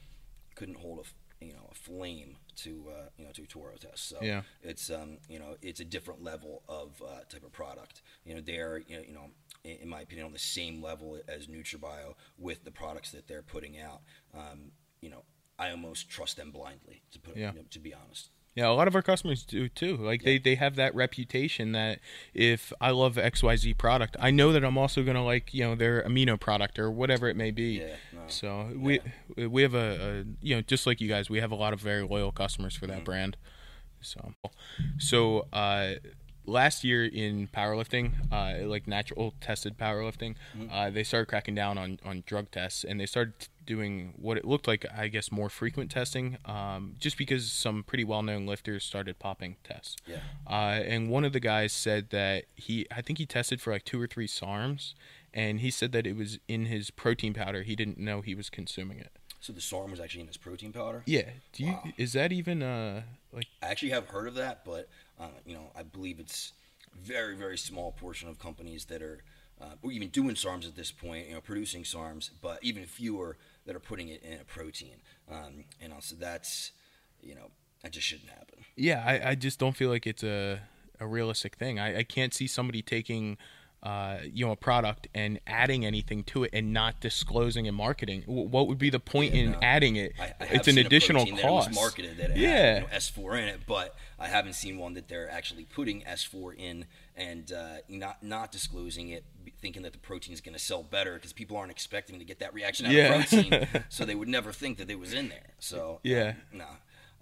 couldn't 0.55 0.77
hold 0.79 0.99
a 0.99 1.45
you 1.45 1.53
know 1.53 1.69
a 1.71 1.75
flame 1.75 2.37
to 2.57 2.85
uh, 2.91 3.09
you 3.17 3.25
know 3.25 3.31
to 3.31 3.45
Toro 3.45 3.75
test. 3.75 4.07
So 4.09 4.17
Yeah. 4.21 4.41
it's 4.61 4.89
um 4.89 5.17
you 5.29 5.39
know 5.39 5.55
it's 5.61 5.79
a 5.79 5.85
different 5.85 6.23
level 6.23 6.63
of 6.69 7.01
uh, 7.01 7.21
type 7.29 7.43
of 7.43 7.51
product. 7.51 8.01
You 8.25 8.35
know 8.35 8.41
they're 8.41 8.79
you 8.87 8.97
know, 8.97 9.03
you 9.07 9.13
know 9.13 9.29
in, 9.63 9.77
in 9.83 9.89
my 9.89 10.01
opinion 10.01 10.25
on 10.27 10.33
the 10.33 10.39
same 10.39 10.81
level 10.81 11.19
as 11.27 11.47
NutraBio 11.47 12.15
with 12.37 12.63
the 12.63 12.71
products 12.71 13.11
that 13.11 13.27
they're 13.27 13.43
putting 13.43 13.79
out. 13.79 14.01
Um, 14.33 14.71
you 15.01 15.09
know 15.09 15.23
I 15.59 15.69
almost 15.71 16.09
trust 16.09 16.37
them 16.37 16.51
blindly 16.51 17.03
to 17.11 17.19
put 17.19 17.37
Yeah. 17.37 17.51
you 17.51 17.59
know, 17.59 17.65
to 17.69 17.79
be 17.79 17.93
honest. 17.93 18.29
Yeah, 18.55 18.67
a 18.67 18.71
lot 18.75 18.87
of 18.89 18.95
our 18.95 19.01
customers 19.01 19.45
do 19.45 19.69
too. 19.69 19.95
Like 19.95 20.23
they, 20.23 20.37
they 20.37 20.55
have 20.55 20.75
that 20.75 20.93
reputation 20.93 21.71
that 21.71 21.99
if 22.33 22.73
I 22.81 22.91
love 22.91 23.15
XYZ 23.15 23.77
product, 23.77 24.17
I 24.19 24.29
know 24.31 24.51
that 24.51 24.63
I'm 24.65 24.77
also 24.77 25.03
gonna 25.03 25.23
like, 25.23 25.53
you 25.53 25.63
know, 25.63 25.75
their 25.75 26.03
amino 26.03 26.37
product 26.39 26.77
or 26.77 26.91
whatever 26.91 27.29
it 27.29 27.37
may 27.37 27.51
be. 27.51 27.79
Yeah, 27.79 27.95
no. 28.13 28.19
So 28.27 28.69
we 28.75 28.99
we 29.37 29.61
have 29.61 29.73
a, 29.73 29.77
a 29.77 30.45
you 30.45 30.55
know, 30.55 30.61
just 30.61 30.85
like 30.85 30.99
you 30.99 31.07
guys, 31.07 31.29
we 31.29 31.39
have 31.39 31.51
a 31.51 31.55
lot 31.55 31.71
of 31.71 31.79
very 31.79 32.03
loyal 32.03 32.31
customers 32.33 32.75
for 32.75 32.87
that 32.87 32.95
Mm-hmm. 32.97 33.03
brand. 33.05 33.37
So 34.01 34.33
so 34.97 35.47
uh 35.53 35.93
last 36.45 36.83
year 36.83 37.05
in 37.05 37.47
powerlifting, 37.47 38.13
uh, 38.31 38.67
like 38.67 38.87
natural 38.87 39.33
tested 39.39 39.77
powerlifting, 39.77 40.35
Mm-hmm. 40.57 40.73
uh, 40.73 40.89
they 40.89 41.03
started 41.03 41.27
cracking 41.27 41.53
down 41.55 41.77
on, 41.77 41.99
on 42.03 42.23
drug 42.25 42.49
tests 42.51 42.83
and 42.83 42.99
they 42.99 43.05
started 43.05 43.33
doing 43.71 44.13
what 44.17 44.37
it 44.37 44.45
looked 44.45 44.67
like, 44.67 44.85
I 44.95 45.07
guess, 45.07 45.31
more 45.31 45.49
frequent 45.49 45.89
testing, 45.89 46.37
um, 46.45 46.95
just 46.99 47.17
because 47.17 47.51
some 47.51 47.83
pretty 47.83 48.03
well 48.03 48.21
known 48.21 48.45
lifters 48.45 48.83
started 48.83 49.17
popping 49.17 49.55
tests. 49.63 49.95
Yeah. 50.05 50.17
Uh, 50.45 50.81
and 50.93 51.09
one 51.09 51.23
of 51.23 51.33
the 51.33 51.39
guys 51.39 51.71
said 51.71 52.09
that 52.09 52.45
he, 52.55 52.85
I 52.91 53.01
think 53.01 53.17
he 53.17 53.25
tested 53.25 53.61
for 53.61 53.71
like 53.71 53.85
two 53.85 54.01
or 54.01 54.07
three 54.07 54.27
SARMs, 54.27 54.93
and 55.33 55.61
he 55.61 55.71
said 55.71 55.91
that 55.93 56.05
it 56.05 56.15
was 56.15 56.39
in 56.47 56.65
his 56.65 56.91
protein 56.91 57.33
powder. 57.33 57.63
He 57.63 57.75
didn't 57.75 57.97
know 57.97 58.21
he 58.21 58.35
was 58.35 58.49
consuming 58.49 58.99
it. 58.99 59.11
So 59.39 59.53
the 59.53 59.61
SARM 59.61 59.89
was 59.89 59.99
actually 59.99 60.21
in 60.21 60.27
his 60.27 60.37
protein 60.37 60.71
powder. 60.73 61.01
Yeah. 61.05 61.29
Do 61.53 61.63
you? 61.63 61.71
Wow. 61.71 61.83
Is 61.97 62.13
that 62.13 62.31
even 62.31 62.61
uh 62.61 63.01
like? 63.33 63.47
I 63.63 63.67
actually 63.67 63.89
have 63.91 64.07
heard 64.07 64.27
of 64.27 64.35
that, 64.35 64.65
but 64.65 64.87
uh, 65.19 65.27
you 65.45 65.55
know, 65.55 65.71
I 65.75 65.83
believe 65.83 66.19
it's 66.19 66.53
very, 66.99 67.35
very 67.35 67.57
small 67.57 67.91
portion 67.91 68.29
of 68.29 68.37
companies 68.37 68.85
that 68.85 69.01
are, 69.01 69.23
uh, 69.61 69.75
or 69.81 69.91
even 69.91 70.09
doing 70.09 70.35
SARMs 70.35 70.67
at 70.67 70.75
this 70.75 70.91
point, 70.91 71.27
you 71.27 71.33
know, 71.33 71.41
producing 71.41 71.83
SARMs, 71.83 72.29
but 72.41 72.59
even 72.61 72.85
fewer 72.85 73.37
that 73.65 73.75
are 73.75 73.79
putting 73.79 74.09
it 74.09 74.23
in 74.23 74.39
a 74.39 74.43
protein. 74.43 75.01
Um, 75.29 75.65
and 75.79 75.93
also, 75.93 76.15
that's, 76.15 76.71
you 77.21 77.35
know, 77.35 77.51
that 77.83 77.91
just 77.91 78.07
shouldn't 78.07 78.29
happen. 78.29 78.65
Yeah, 78.75 79.03
I, 79.05 79.29
I 79.31 79.35
just 79.35 79.59
don't 79.59 79.75
feel 79.75 79.89
like 79.89 80.07
it's 80.07 80.23
a 80.23 80.61
a 80.99 81.07
realistic 81.07 81.55
thing. 81.55 81.79
I, 81.79 81.99
I 81.99 82.03
can't 82.03 82.33
see 82.33 82.47
somebody 82.47 82.81
taking. 82.81 83.37
Uh, 83.83 84.19
you 84.31 84.45
know, 84.45 84.51
a 84.51 84.55
product 84.55 85.07
and 85.15 85.39
adding 85.47 85.83
anything 85.83 86.23
to 86.23 86.43
it 86.43 86.51
and 86.53 86.71
not 86.71 86.99
disclosing 86.99 87.67
and 87.67 87.75
marketing. 87.75 88.21
W- 88.27 88.47
What 88.47 88.67
would 88.67 88.77
be 88.77 88.91
the 88.91 88.99
point 88.99 89.33
Yeah, 89.33 89.41
in 89.41 89.51
no. 89.53 89.59
adding 89.63 89.95
it? 89.95 90.13
I, 90.19 90.25
I 90.39 90.45
it's 90.51 90.67
an 90.67 90.77
additional 90.77 91.25
protein 91.25 91.41
that 91.41 91.51
was 91.51 91.65
cost. 91.65 91.75
marketed 91.75 92.17
that 92.17 92.29
it 92.29 92.37
yeah, 92.37 92.49
had 92.49 92.75
you 92.75 92.81
know, 92.81 92.95
S4 93.29 93.41
in 93.41 93.47
it, 93.47 93.61
but 93.65 93.95
I 94.19 94.27
haven't 94.27 94.53
seen 94.53 94.77
one 94.77 94.93
that 94.93 95.07
they're 95.07 95.31
actually 95.31 95.65
putting 95.65 96.01
S4 96.03 96.53
in 96.59 96.85
and 97.15 97.51
uh, 97.51 97.77
not 97.89 98.21
not 98.21 98.51
disclosing 98.51 99.09
it, 99.09 99.25
thinking 99.63 99.81
that 99.81 99.93
the 99.93 99.97
protein 99.99 100.31
is 100.35 100.41
going 100.41 100.53
to 100.53 100.59
sell 100.63 100.83
better 100.83 101.15
because 101.15 101.33
people 101.33 101.57
aren't 101.57 101.71
expecting 101.71 102.19
to 102.19 102.25
get 102.25 102.37
that 102.37 102.53
reaction 102.53 102.85
out 102.85 102.91
Yeah. 102.91 103.15
of 103.15 103.27
protein, 103.27 103.67
so 103.89 104.05
they 104.05 104.13
would 104.13 104.27
never 104.29 104.51
think 104.51 104.77
that 104.77 104.91
it 104.91 104.99
was 104.99 105.11
in 105.15 105.29
there. 105.29 105.53
So 105.57 106.01
Yeah. 106.03 106.33
no. 106.53 106.65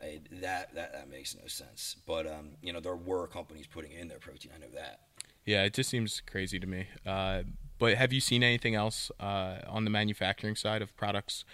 I, 0.01 0.19
that, 0.41 0.73
that 0.75 0.93
that 0.93 1.09
makes 1.09 1.35
no 1.35 1.45
sense, 1.47 1.97
but 2.05 2.25
um, 2.25 2.51
you 2.61 2.71
know 2.71 2.79
there 2.79 2.95
were 2.95 3.27
companies 3.27 3.67
putting 3.67 3.91
it 3.91 3.99
in 3.99 4.07
their 4.07 4.19
protein. 4.19 4.51
I 4.55 4.59
know 4.59 4.69
that. 4.73 5.01
Yeah, 5.45 5.63
it 5.63 5.73
just 5.73 5.89
seems 5.89 6.21
crazy 6.29 6.59
to 6.59 6.67
me. 6.67 6.87
Uh, 7.05 7.43
but 7.79 7.95
have 7.95 8.11
you 8.13 8.19
seen 8.19 8.43
anything 8.43 8.75
else 8.75 9.11
uh, 9.19 9.59
on 9.67 9.83
the 9.85 9.89
manufacturing 9.89 10.55
side 10.55 10.81
of 10.81 10.95
products? 10.95 11.45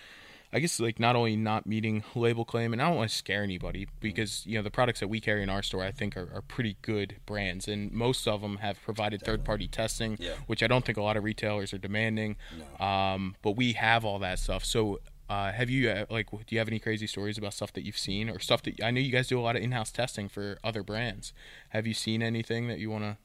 I 0.53 0.59
guess 0.59 0.79
like 0.79 0.99
not 0.99 1.15
only 1.17 1.35
not 1.35 1.65
meeting 1.65 2.03
label 2.15 2.45
claim, 2.45 2.71
and 2.71 2.81
I 2.81 2.87
don't 2.87 2.95
want 2.95 3.09
to 3.09 3.15
scare 3.15 3.43
anybody 3.43 3.87
because 3.99 4.45
you 4.45 4.57
know 4.57 4.61
the 4.63 4.71
products 4.71 5.01
that 5.01 5.09
we 5.09 5.19
carry 5.19 5.43
in 5.43 5.49
our 5.49 5.61
store 5.61 5.83
I 5.83 5.91
think 5.91 6.15
are, 6.15 6.29
are 6.33 6.41
pretty 6.41 6.77
good 6.81 7.17
brands, 7.25 7.67
and 7.67 7.91
most 7.91 8.25
of 8.27 8.41
them 8.41 8.57
have 8.57 8.81
provided 8.81 9.21
third 9.21 9.43
party 9.43 9.67
testing, 9.67 10.17
Yeah. 10.19 10.33
which 10.47 10.63
I 10.63 10.67
don't 10.67 10.85
think 10.85 10.97
a 10.97 11.01
lot 11.01 11.17
of 11.17 11.23
retailers 11.25 11.73
are 11.73 11.77
demanding. 11.77 12.37
No. 12.79 12.85
Um, 12.85 13.35
but 13.41 13.51
we 13.57 13.73
have 13.73 14.05
all 14.05 14.17
that 14.19 14.39
stuff. 14.39 14.63
So 14.63 15.01
uh, 15.29 15.51
have 15.51 15.69
you 15.69 15.89
uh, 15.89 16.05
like 16.09 16.31
do 16.31 16.37
you 16.49 16.59
have 16.59 16.69
any 16.69 16.79
crazy 16.79 17.07
stories 17.07 17.37
about 17.37 17.53
stuff 17.53 17.73
that 17.73 17.83
you've 17.83 17.97
seen 17.97 18.29
or 18.29 18.39
stuff 18.39 18.61
that 18.63 18.81
I 18.81 18.91
know 18.91 19.01
you 19.01 19.11
guys 19.11 19.27
do 19.27 19.37
a 19.39 19.41
lot 19.41 19.55
of 19.57 19.61
in 19.61 19.71
house 19.73 19.91
testing 19.91 20.29
for 20.29 20.57
other 20.63 20.83
brands? 20.83 21.33
Have 21.69 21.85
you 21.85 21.93
seen 21.93 22.23
anything 22.23 22.67
that 22.69 22.79
you 22.79 22.89
want 22.89 23.03
to? 23.03 23.17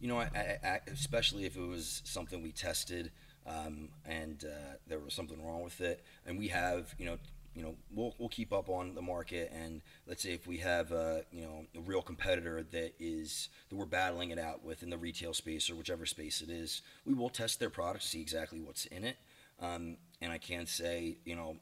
You 0.00 0.08
know, 0.08 0.18
I, 0.18 0.58
I, 0.62 0.80
especially 0.92 1.44
if 1.44 1.56
it 1.56 1.66
was 1.66 2.02
something 2.04 2.42
we 2.42 2.52
tested 2.52 3.10
um, 3.46 3.88
and 4.04 4.44
uh, 4.44 4.76
there 4.86 4.98
was 4.98 5.14
something 5.14 5.44
wrong 5.44 5.62
with 5.62 5.80
it, 5.80 6.04
and 6.26 6.38
we 6.38 6.48
have, 6.48 6.94
you 6.98 7.06
know, 7.06 7.16
you 7.54 7.62
know, 7.62 7.74
we'll, 7.92 8.14
we'll 8.18 8.28
keep 8.28 8.52
up 8.52 8.68
on 8.68 8.94
the 8.94 9.02
market, 9.02 9.50
and 9.52 9.80
let's 10.06 10.22
say 10.22 10.32
if 10.32 10.46
we 10.46 10.58
have, 10.58 10.92
uh, 10.92 11.18
you 11.32 11.42
know, 11.42 11.64
a 11.76 11.80
real 11.80 12.02
competitor 12.02 12.64
that 12.70 12.92
is 13.00 13.48
that 13.68 13.76
we're 13.76 13.86
battling 13.86 14.30
it 14.30 14.38
out 14.38 14.64
with 14.64 14.82
in 14.82 14.90
the 14.90 14.98
retail 14.98 15.34
space 15.34 15.68
or 15.68 15.74
whichever 15.74 16.06
space 16.06 16.40
it 16.40 16.50
is, 16.50 16.82
we 17.04 17.14
will 17.14 17.30
test 17.30 17.58
their 17.58 17.70
product, 17.70 18.02
to 18.02 18.08
see 18.08 18.20
exactly 18.20 18.60
what's 18.60 18.84
in 18.86 19.02
it, 19.02 19.16
um, 19.60 19.96
and 20.20 20.30
I 20.30 20.38
can 20.38 20.66
say, 20.66 21.16
you 21.24 21.34
know, 21.34 21.56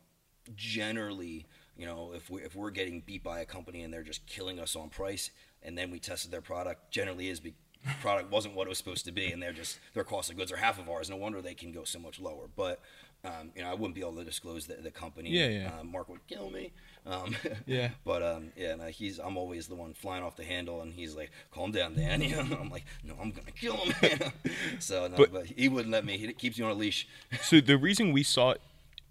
generally, 0.54 1.46
you 1.76 1.86
know, 1.86 2.12
if 2.14 2.28
we 2.28 2.42
if 2.42 2.54
we're 2.54 2.70
getting 2.70 3.00
beat 3.00 3.22
by 3.22 3.40
a 3.40 3.46
company 3.46 3.82
and 3.82 3.92
they're 3.92 4.02
just 4.02 4.26
killing 4.26 4.58
us 4.58 4.76
on 4.76 4.90
price, 4.90 5.30
and 5.62 5.78
then 5.78 5.90
we 5.90 5.98
tested 5.98 6.30
their 6.30 6.42
product, 6.42 6.90
generally 6.90 7.28
is 7.28 7.40
be, 7.40 7.54
product 8.00 8.30
wasn't 8.30 8.54
what 8.54 8.66
it 8.66 8.70
was 8.70 8.78
supposed 8.78 9.04
to 9.06 9.12
be, 9.12 9.30
and 9.32 9.42
they're 9.42 9.52
just 9.52 9.78
their 9.94 10.04
cost 10.04 10.30
of 10.30 10.36
goods 10.36 10.52
are 10.52 10.56
half 10.56 10.78
of 10.78 10.88
ours. 10.88 11.10
No 11.10 11.16
wonder 11.16 11.40
they 11.42 11.54
can 11.54 11.72
go 11.72 11.84
so 11.84 11.98
much 11.98 12.20
lower. 12.20 12.46
But 12.54 12.80
um, 13.24 13.50
you 13.56 13.62
know, 13.62 13.70
I 13.70 13.74
wouldn't 13.74 13.94
be 13.94 14.00
able 14.02 14.16
to 14.16 14.24
disclose 14.24 14.66
the, 14.66 14.74
the 14.74 14.90
company. 14.90 15.30
Yeah, 15.30 15.48
yeah. 15.48 15.70
Uh, 15.80 15.84
Mark 15.84 16.08
would 16.08 16.26
kill 16.26 16.50
me. 16.50 16.72
Um, 17.06 17.36
Yeah. 17.66 17.90
But 18.04 18.22
um, 18.22 18.52
yeah, 18.56 18.74
no, 18.76 18.86
he's 18.86 19.18
I'm 19.18 19.36
always 19.36 19.66
the 19.68 19.74
one 19.74 19.94
flying 19.94 20.22
off 20.22 20.36
the 20.36 20.44
handle, 20.44 20.80
and 20.82 20.92
he's 20.92 21.14
like, 21.16 21.30
"Calm 21.52 21.72
down, 21.72 21.94
Dan." 21.94 22.20
You 22.22 22.36
know, 22.42 22.58
I'm 22.60 22.70
like, 22.70 22.84
"No, 23.02 23.14
I'm 23.20 23.30
gonna 23.30 23.50
kill 23.50 23.76
him." 23.76 24.32
so 24.78 25.06
no, 25.08 25.16
But- 25.16 25.32
but, 25.32 25.46
he 25.46 25.68
wouldn't 25.68 25.92
let 25.92 26.04
me. 26.04 26.16
He 26.18 26.32
keeps 26.32 26.58
you 26.58 26.64
on 26.64 26.70
a 26.70 26.74
leash. 26.74 27.06
So 27.42 27.60
the 27.60 27.76
reason 27.78 28.12
we 28.12 28.22
sought 28.22 28.58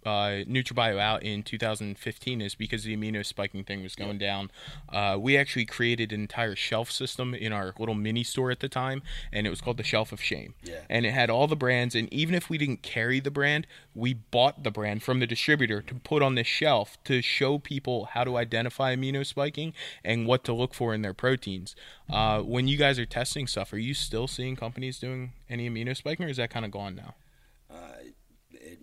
uh, 0.05 0.45
NutraBio 0.45 0.99
out 0.99 1.23
in 1.23 1.43
2015 1.43 2.41
is 2.41 2.55
because 2.55 2.83
the 2.83 2.95
amino 2.95 3.25
spiking 3.25 3.63
thing 3.63 3.81
was 3.81 3.95
going 3.95 4.17
down. 4.17 4.51
Uh, 4.89 5.17
we 5.19 5.37
actually 5.37 5.65
created 5.65 6.11
an 6.11 6.21
entire 6.21 6.55
shelf 6.55 6.91
system 6.91 7.33
in 7.33 7.51
our 7.51 7.73
little 7.79 7.95
mini 7.95 8.23
store 8.23 8.51
at 8.51 8.59
the 8.59 8.69
time, 8.69 9.01
and 9.31 9.47
it 9.47 9.49
was 9.49 9.61
called 9.61 9.77
the 9.77 9.83
Shelf 9.83 10.11
of 10.11 10.21
Shame. 10.21 10.53
Yeah. 10.63 10.81
And 10.89 11.05
it 11.05 11.11
had 11.11 11.29
all 11.29 11.47
the 11.47 11.55
brands, 11.55 11.95
and 11.95 12.11
even 12.13 12.35
if 12.35 12.49
we 12.49 12.57
didn't 12.57 12.81
carry 12.81 13.19
the 13.19 13.31
brand, 13.31 13.67
we 13.93 14.13
bought 14.13 14.63
the 14.63 14.71
brand 14.71 15.03
from 15.03 15.19
the 15.19 15.27
distributor 15.27 15.81
to 15.81 15.95
put 15.95 16.21
on 16.21 16.35
this 16.35 16.47
shelf 16.47 16.97
to 17.05 17.21
show 17.21 17.57
people 17.57 18.09
how 18.11 18.23
to 18.23 18.37
identify 18.37 18.95
amino 18.95 19.25
spiking 19.25 19.73
and 20.03 20.27
what 20.27 20.43
to 20.43 20.53
look 20.53 20.73
for 20.73 20.93
in 20.93 21.01
their 21.01 21.13
proteins. 21.13 21.75
Uh, 22.09 22.41
when 22.41 22.67
you 22.67 22.77
guys 22.77 22.99
are 22.99 23.05
testing 23.05 23.47
stuff, 23.47 23.73
are 23.73 23.77
you 23.77 23.93
still 23.93 24.27
seeing 24.27 24.55
companies 24.55 24.99
doing 24.99 25.31
any 25.49 25.69
amino 25.69 25.95
spiking, 25.95 26.25
or 26.25 26.29
is 26.29 26.37
that 26.37 26.49
kind 26.49 26.65
of 26.65 26.71
gone 26.71 26.95
now? 26.95 27.15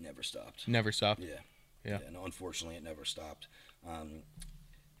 Never 0.03 0.21
stopped. 0.23 0.67
Never 0.67 0.91
stopped. 0.91 1.21
Yeah. 1.21 1.39
Yeah. 1.85 1.99
And 2.07 2.15
unfortunately, 2.15 2.75
it 2.77 2.83
never 2.83 3.05
stopped. 3.05 3.47
Um, 3.87 4.23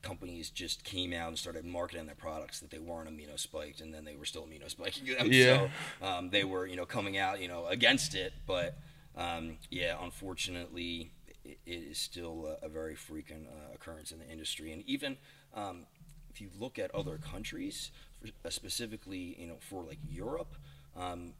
companies 0.01 0.49
just 0.49 0.83
came 0.83 1.13
out 1.13 1.29
and 1.29 1.37
started 1.39 1.63
marketing 1.63 2.05
their 2.07 2.15
products 2.15 2.59
that 2.59 2.69
they 2.69 2.79
weren't 2.79 3.09
amino 3.09 3.39
spiked, 3.39 3.79
and 3.79 3.93
then 3.93 4.03
they 4.03 4.15
were 4.15 4.25
still 4.25 4.43
amino 4.45 4.69
spiking 4.69 5.05
them. 5.15 5.31
Yeah. 5.31 5.69
So 6.01 6.05
um, 6.05 6.29
they 6.29 6.43
were, 6.43 6.67
you 6.67 6.75
know, 6.75 6.85
coming 6.85 7.17
out, 7.17 7.41
you 7.41 7.47
know, 7.47 7.65
against 7.67 8.13
it. 8.15 8.33
But 8.45 8.77
um, 9.15 9.57
yeah, 9.69 9.95
unfortunately, 10.01 11.11
it, 11.45 11.57
it 11.65 11.71
is 11.91 11.97
still 11.97 12.57
a, 12.61 12.65
a 12.65 12.69
very 12.69 12.95
frequent 12.95 13.47
uh, 13.47 13.73
occurrence 13.75 14.11
in 14.11 14.19
the 14.19 14.27
industry. 14.29 14.73
And 14.73 14.83
even 14.87 15.17
um, 15.53 15.85
if 16.29 16.41
you 16.41 16.49
look 16.59 16.77
at 16.79 16.93
other 16.93 17.17
countries, 17.17 17.91
for, 18.19 18.27
uh, 18.45 18.49
specifically, 18.49 19.35
you 19.39 19.47
know, 19.47 19.57
for 19.59 19.83
like 19.83 19.99
Europe. 20.09 20.55
Um, 20.97 21.33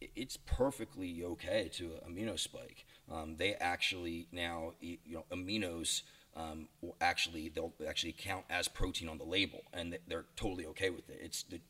it- 0.00 0.10
it's 0.14 0.36
perfectly 0.36 1.22
okay 1.24 1.68
to 1.74 1.90
amino 2.08 2.38
spike. 2.38 2.86
Um, 3.10 3.36
they 3.36 3.54
actually 3.54 4.26
now, 4.32 4.74
you 4.80 4.98
know, 5.06 5.24
aminos 5.30 6.02
um, 6.36 6.68
will 6.82 6.96
actually 7.00 7.48
they'll 7.48 7.72
actually 7.88 8.12
count 8.12 8.44
as 8.50 8.68
protein 8.68 9.08
on 9.08 9.18
the 9.18 9.24
label, 9.24 9.62
and 9.72 9.92
they- 9.92 9.98
they're 10.06 10.26
totally 10.36 10.66
okay 10.66 10.90
with 10.90 11.08
it. 11.10 11.18
It's 11.20 11.42
the 11.42 11.60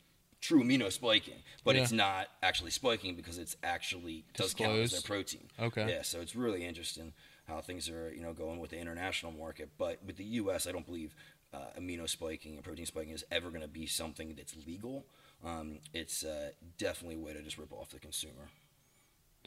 true 0.41 0.63
amino 0.63 0.93
spiking, 0.93 1.43
but 1.65 1.75
it's 1.83 1.93
not 1.93 2.29
actually 2.43 2.71
spiking 2.71 3.15
because 3.17 3.39
it's 3.39 3.57
actually 3.63 4.25
does 4.35 4.55
count 4.55 4.73
as 4.79 4.91
their 4.93 5.01
protein. 5.03 5.49
Okay. 5.59 5.89
Yeah, 5.89 6.03
so 6.03 6.21
it's 6.21 6.35
really 6.37 6.65
interesting 6.65 7.13
how 7.47 7.61
things 7.63 7.89
are, 7.89 8.13
you 8.13 8.21
know, 8.21 8.33
going 8.35 8.59
with 8.59 8.71
the 8.71 8.79
international 8.79 9.33
market. 9.33 9.71
But 9.79 10.05
with 10.05 10.17
the 10.17 10.25
U.S., 10.25 10.67
I 10.67 10.73
don't 10.73 10.85
believe 10.87 11.15
uh, 11.55 11.71
amino 11.79 12.07
spiking 12.09 12.57
and 12.57 12.63
protein 12.63 12.85
spiking 12.85 13.11
is 13.13 13.25
ever 13.31 13.49
going 13.49 13.63
to 13.63 13.69
be 13.69 13.87
something 13.87 14.35
that's 14.37 14.55
legal. 14.67 15.07
Um, 15.43 15.79
it's 15.95 16.23
uh, 16.25 16.51
definitely 16.77 17.17
a 17.17 17.21
way 17.21 17.33
to 17.33 17.41
just 17.43 17.57
rip 17.57 17.73
off 17.73 17.89
the 17.89 17.99
consumer. 17.99 18.51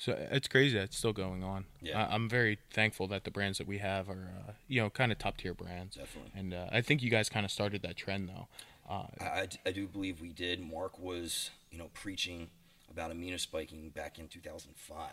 So 0.01 0.17
it's 0.31 0.47
crazy 0.47 0.75
that 0.79 0.85
it's 0.85 0.97
still 0.97 1.13
going 1.13 1.43
on. 1.43 1.65
Yeah. 1.79 2.03
I, 2.03 2.15
I'm 2.15 2.27
very 2.27 2.57
thankful 2.73 3.05
that 3.09 3.23
the 3.23 3.29
brands 3.29 3.59
that 3.59 3.67
we 3.67 3.77
have 3.77 4.09
are, 4.09 4.33
uh, 4.35 4.53
you 4.67 4.81
know, 4.81 4.89
kind 4.89 5.11
of 5.11 5.19
top 5.19 5.37
tier 5.37 5.53
brands. 5.53 5.95
Definitely. 5.95 6.31
And 6.33 6.55
uh, 6.55 6.65
I 6.71 6.81
think 6.81 7.03
you 7.03 7.11
guys 7.11 7.29
kind 7.29 7.45
of 7.45 7.51
started 7.51 7.83
that 7.83 7.97
trend 7.97 8.27
though. 8.27 8.47
Uh, 8.89 9.05
I, 9.21 9.47
I 9.63 9.71
do 9.71 9.85
believe 9.85 10.19
we 10.19 10.29
did. 10.29 10.59
Mark 10.59 10.97
was, 10.97 11.51
you 11.69 11.77
know, 11.77 11.91
preaching 11.93 12.49
about 12.89 13.11
amino 13.11 13.39
spiking 13.39 13.89
back 13.89 14.17
in 14.17 14.27
2005. 14.27 15.07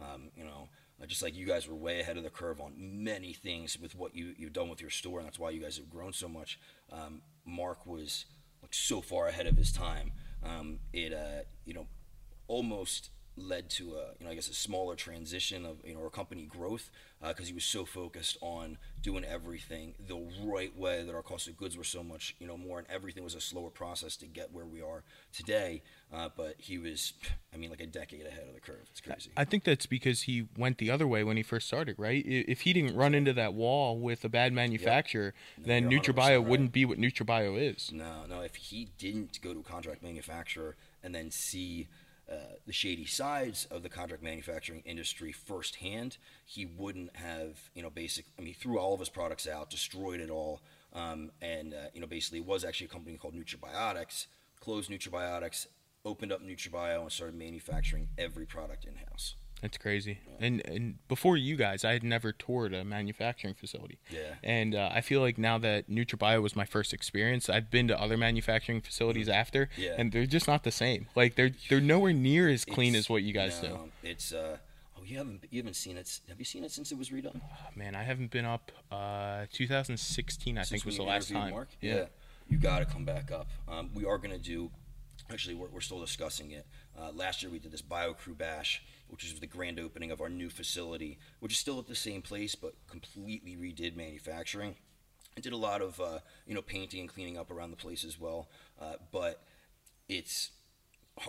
Um, 0.00 0.30
you 0.34 0.44
know, 0.44 0.68
uh, 1.02 1.04
just 1.04 1.22
like 1.22 1.36
you 1.36 1.44
guys 1.44 1.68
were 1.68 1.74
way 1.74 2.00
ahead 2.00 2.16
of 2.16 2.22
the 2.22 2.30
curve 2.30 2.62
on 2.62 2.72
many 2.78 3.34
things 3.34 3.78
with 3.78 3.94
what 3.94 4.16
you, 4.16 4.34
you've 4.38 4.54
done 4.54 4.70
with 4.70 4.80
your 4.80 4.88
store, 4.88 5.18
and 5.18 5.26
that's 5.26 5.38
why 5.38 5.50
you 5.50 5.60
guys 5.60 5.76
have 5.76 5.90
grown 5.90 6.14
so 6.14 6.28
much. 6.28 6.58
Um, 6.90 7.20
Mark 7.44 7.84
was 7.84 8.24
like 8.62 8.72
so 8.72 9.02
far 9.02 9.28
ahead 9.28 9.46
of 9.46 9.58
his 9.58 9.70
time. 9.70 10.12
Um, 10.42 10.78
it, 10.94 11.12
uh, 11.12 11.42
you 11.66 11.74
know, 11.74 11.86
almost 12.48 13.10
led 13.36 13.68
to 13.70 13.94
a, 13.94 14.14
you 14.18 14.24
know, 14.24 14.30
I 14.30 14.34
guess 14.34 14.48
a 14.48 14.54
smaller 14.54 14.94
transition 14.94 15.64
of, 15.64 15.78
you 15.84 15.94
know, 15.94 16.02
our 16.02 16.10
company 16.10 16.44
growth 16.44 16.90
because 17.28 17.48
he 17.48 17.54
was 17.54 17.64
so 17.64 17.84
focused 17.84 18.36
on 18.42 18.76
doing 19.02 19.24
everything 19.24 19.94
the 20.06 20.26
right 20.44 20.76
way 20.76 21.02
that 21.02 21.14
our 21.14 21.22
cost 21.22 21.48
of 21.48 21.56
goods 21.56 21.76
were 21.76 21.84
so 21.84 22.02
much, 22.02 22.36
you 22.38 22.46
know, 22.46 22.56
more 22.56 22.78
and 22.78 22.86
everything 22.90 23.24
was 23.24 23.34
a 23.34 23.40
slower 23.40 23.70
process 23.70 24.16
to 24.16 24.26
get 24.26 24.52
where 24.52 24.66
we 24.66 24.82
are 24.82 25.04
today. 25.32 25.82
Uh, 26.12 26.28
but 26.36 26.54
he 26.58 26.78
was, 26.78 27.14
I 27.52 27.56
mean, 27.56 27.70
like 27.70 27.80
a 27.80 27.86
decade 27.86 28.26
ahead 28.26 28.44
of 28.46 28.54
the 28.54 28.60
curve. 28.60 28.86
It's 28.90 29.00
crazy. 29.00 29.30
I 29.36 29.44
think 29.44 29.64
that's 29.64 29.86
because 29.86 30.22
he 30.22 30.46
went 30.56 30.78
the 30.78 30.90
other 30.90 31.08
way 31.08 31.24
when 31.24 31.36
he 31.36 31.42
first 31.42 31.66
started, 31.66 31.96
right? 31.98 32.22
If 32.26 32.62
he 32.62 32.72
didn't 32.72 32.94
run 32.94 33.14
into 33.14 33.32
that 33.32 33.54
wall 33.54 33.98
with 33.98 34.24
a 34.24 34.28
bad 34.28 34.52
manufacturer, 34.52 35.34
No, 35.58 35.66
then 35.66 35.90
you're 35.90 36.00
100% 36.00 36.14
NutraBio 36.14 36.16
right. 36.16 36.38
wouldn't 36.38 36.72
be 36.72 36.84
what 36.84 36.98
NutraBio 36.98 37.74
is. 37.74 37.90
No, 37.92 38.26
no. 38.28 38.42
If 38.42 38.56
he 38.56 38.90
didn't 38.98 39.40
go 39.40 39.54
to 39.54 39.60
a 39.60 39.62
contract 39.62 40.02
manufacturer 40.02 40.76
and 41.02 41.14
then 41.14 41.30
see 41.30 41.88
uh, 42.30 42.56
the 42.66 42.72
shady 42.72 43.04
sides 43.04 43.66
of 43.70 43.82
the 43.82 43.88
contract 43.88 44.22
manufacturing 44.22 44.82
industry 44.86 45.32
firsthand, 45.32 46.16
he 46.44 46.64
wouldn't 46.64 47.14
have, 47.16 47.58
you 47.74 47.82
know, 47.82 47.90
basic. 47.90 48.26
I 48.38 48.42
mean, 48.42 48.48
he 48.48 48.52
threw 48.54 48.78
all 48.78 48.94
of 48.94 49.00
his 49.00 49.08
products 49.08 49.46
out, 49.46 49.70
destroyed 49.70 50.20
it 50.20 50.30
all, 50.30 50.62
um, 50.92 51.30
and 51.42 51.74
uh, 51.74 51.88
you 51.92 52.00
know, 52.00 52.06
basically, 52.06 52.40
was 52.40 52.64
actually 52.64 52.86
a 52.86 52.90
company 52.90 53.16
called 53.16 53.34
Nutribiotics, 53.34 54.26
closed 54.60 54.90
Nutribiotics, 54.90 55.66
opened 56.04 56.32
up 56.32 56.42
NutraBio, 56.42 57.02
and 57.02 57.12
started 57.12 57.36
manufacturing 57.36 58.08
every 58.16 58.46
product 58.46 58.84
in 58.84 58.94
house. 58.96 59.34
That's 59.62 59.78
crazy. 59.78 60.18
And 60.40 60.60
and 60.66 60.96
before 61.08 61.36
you 61.38 61.56
guys, 61.56 61.84
I 61.84 61.92
had 61.94 62.02
never 62.02 62.32
toured 62.32 62.74
a 62.74 62.84
manufacturing 62.84 63.54
facility. 63.54 63.98
Yeah. 64.10 64.34
And 64.42 64.74
uh, 64.74 64.90
I 64.92 65.00
feel 65.00 65.20
like 65.22 65.38
now 65.38 65.56
that 65.58 65.88
NutraBio 65.88 66.42
was 66.42 66.54
my 66.54 66.66
first 66.66 66.92
experience, 66.92 67.48
I've 67.48 67.70
been 67.70 67.88
to 67.88 67.98
other 67.98 68.16
manufacturing 68.18 68.80
facilities 68.82 69.28
after, 69.28 69.66
Mm-hmm. 69.66 69.82
Yeah. 69.82 69.94
and 69.98 70.12
they're 70.12 70.26
just 70.26 70.46
not 70.46 70.64
the 70.64 70.70
same. 70.70 71.06
Like 71.16 71.36
they're 71.36 71.52
they're 71.70 71.80
nowhere 71.80 72.12
near 72.12 72.48
as 72.50 72.64
clean 72.66 72.90
It's- 72.94 73.06
as 73.06 73.10
what 73.10 73.22
you 73.22 73.32
guys 73.32 73.58
do. 73.60 73.78
It's 74.02 74.32
uh, 74.34 74.58
oh, 74.98 75.02
you 75.04 75.16
haven't 75.16 75.44
you 75.50 75.60
haven't 75.62 75.76
seen 75.76 75.96
it? 75.96 76.20
Have 76.28 76.38
you 76.38 76.44
seen 76.44 76.62
it 76.64 76.70
since 76.70 76.92
it 76.92 76.98
was 76.98 77.08
redone? 77.08 77.40
Oh, 77.42 77.68
man, 77.74 77.94
I 77.94 78.02
haven't 78.02 78.30
been 78.30 78.44
up. 78.44 78.70
Uh, 78.92 79.46
2016, 79.52 80.58
I 80.58 80.60
Since 80.62 80.68
think 80.70 80.84
was 80.84 80.96
the 80.96 81.04
last 81.04 81.30
time. 81.30 81.52
Mark? 81.52 81.68
Yeah. 81.80 82.06
you 82.48 82.58
got 82.58 82.80
to 82.80 82.84
come 82.84 83.04
back 83.06 83.32
up. 83.32 83.48
Um, 83.66 83.90
we 83.94 84.04
are 84.04 84.18
going 84.18 84.32
to 84.32 84.38
do. 84.38 84.70
Actually, 85.30 85.54
we're, 85.54 85.68
we're 85.68 85.80
still 85.80 86.00
discussing 86.00 86.50
it. 86.50 86.66
Uh, 86.98 87.10
last 87.12 87.42
year 87.42 87.50
we 87.50 87.58
did 87.58 87.72
this 87.72 87.80
BioCrew 87.80 88.36
Bash, 88.36 88.82
which 89.14 89.24
is 89.24 89.38
the 89.38 89.46
grand 89.46 89.78
opening 89.78 90.10
of 90.10 90.20
our 90.20 90.28
new 90.28 90.50
facility, 90.50 91.20
which 91.38 91.52
is 91.52 91.58
still 91.58 91.78
at 91.78 91.86
the 91.86 91.94
same 91.94 92.20
place 92.20 92.56
but 92.56 92.74
completely 92.88 93.54
redid 93.54 93.94
manufacturing. 93.94 94.74
I 95.38 95.40
did 95.40 95.52
a 95.52 95.56
lot 95.56 95.80
of 95.82 96.00
uh, 96.00 96.18
you 96.48 96.54
know 96.56 96.62
painting 96.62 96.98
and 96.98 97.08
cleaning 97.08 97.38
up 97.38 97.52
around 97.52 97.70
the 97.70 97.76
place 97.76 98.02
as 98.02 98.18
well, 98.18 98.48
uh, 98.82 98.94
but 99.12 99.40
it's 100.08 100.50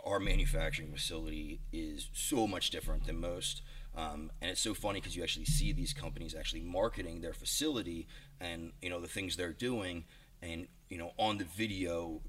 our 0.04 0.20
manufacturing 0.20 0.92
facility 0.92 1.62
is 1.72 2.10
so 2.12 2.48
much 2.48 2.72
different 2.72 3.06
than 3.06 3.20
most. 3.20 3.62
Um, 3.96 4.32
and 4.42 4.50
it's 4.50 4.62
so 4.62 4.74
funny 4.74 5.00
because 5.00 5.16
you 5.16 5.22
actually 5.22 5.46
see 5.46 5.72
these 5.72 5.94
companies 5.94 6.34
actually 6.34 6.62
marketing 6.62 7.22
their 7.22 7.34
facility 7.34 8.08
and 8.42 8.72
you 8.82 8.90
know 8.90 9.00
the 9.00 9.08
things 9.08 9.38
they're 9.38 9.54
doing, 9.54 10.06
and 10.42 10.68
you 10.90 10.98
know 10.98 11.12
on 11.20 11.38
the 11.38 11.46
video 11.46 12.22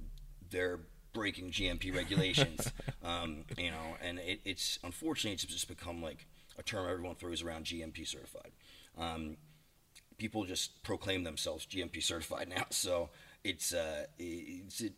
they're 0.50 0.80
breaking 1.16 1.50
GMP 1.50 1.94
regulations. 1.96 2.70
um, 3.04 3.44
you 3.56 3.70
know, 3.70 3.96
and 4.02 4.18
it, 4.18 4.40
it's 4.44 4.78
unfortunately 4.84 5.32
it's 5.32 5.44
just 5.44 5.66
become 5.66 6.02
like 6.02 6.26
a 6.58 6.62
term 6.62 6.86
everyone 6.88 7.16
throws 7.16 7.42
around 7.42 7.64
GMP 7.64 8.06
certified. 8.06 8.52
Um, 8.98 9.38
people 10.18 10.44
just 10.44 10.82
proclaim 10.82 11.24
themselves 11.24 11.66
GMP 11.66 12.02
certified 12.02 12.48
now. 12.54 12.66
So 12.68 13.08
it's 13.42 13.72
uh, 13.72 14.04
it's 14.18 14.82
it, 14.82 14.92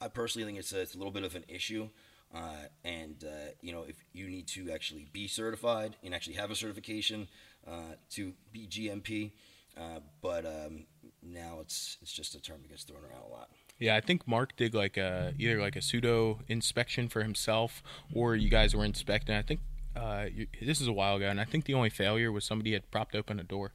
I 0.00 0.08
personally 0.08 0.46
think 0.46 0.58
it's 0.58 0.72
a, 0.72 0.80
it's 0.80 0.94
a 0.94 0.98
little 0.98 1.12
bit 1.12 1.24
of 1.24 1.36
an 1.36 1.44
issue. 1.46 1.90
Uh, 2.34 2.68
and 2.84 3.22
uh, 3.24 3.50
you 3.60 3.72
know, 3.72 3.84
if 3.86 3.96
you 4.14 4.28
need 4.28 4.46
to 4.46 4.70
actually 4.70 5.08
be 5.12 5.28
certified 5.28 5.96
and 6.02 6.14
actually 6.14 6.36
have 6.36 6.50
a 6.50 6.54
certification 6.54 7.28
uh, 7.68 7.96
to 8.08 8.32
be 8.50 8.66
GMP, 8.66 9.32
uh, 9.76 10.00
but 10.22 10.46
um, 10.46 10.86
now 11.22 11.58
it's 11.60 11.98
it's 12.00 12.12
just 12.12 12.34
a 12.34 12.40
term 12.40 12.62
that 12.62 12.68
gets 12.70 12.84
thrown 12.84 13.02
around 13.04 13.24
a 13.28 13.32
lot. 13.32 13.50
Yeah, 13.80 13.96
I 13.96 14.02
think 14.02 14.28
Mark 14.28 14.54
did 14.56 14.74
like 14.74 14.98
a 14.98 15.32
either 15.38 15.58
like 15.58 15.74
a 15.74 15.80
pseudo 15.80 16.40
inspection 16.48 17.08
for 17.08 17.22
himself, 17.22 17.82
or 18.14 18.36
you 18.36 18.50
guys 18.50 18.76
were 18.76 18.84
inspecting. 18.84 19.34
I 19.34 19.40
think 19.40 19.60
uh, 19.96 20.26
you, 20.32 20.46
this 20.60 20.82
is 20.82 20.86
a 20.86 20.92
while 20.92 21.16
ago, 21.16 21.28
and 21.28 21.40
I 21.40 21.44
think 21.46 21.64
the 21.64 21.72
only 21.72 21.88
failure 21.88 22.30
was 22.30 22.44
somebody 22.44 22.74
had 22.74 22.88
propped 22.90 23.16
open 23.16 23.40
a 23.40 23.42
door. 23.42 23.72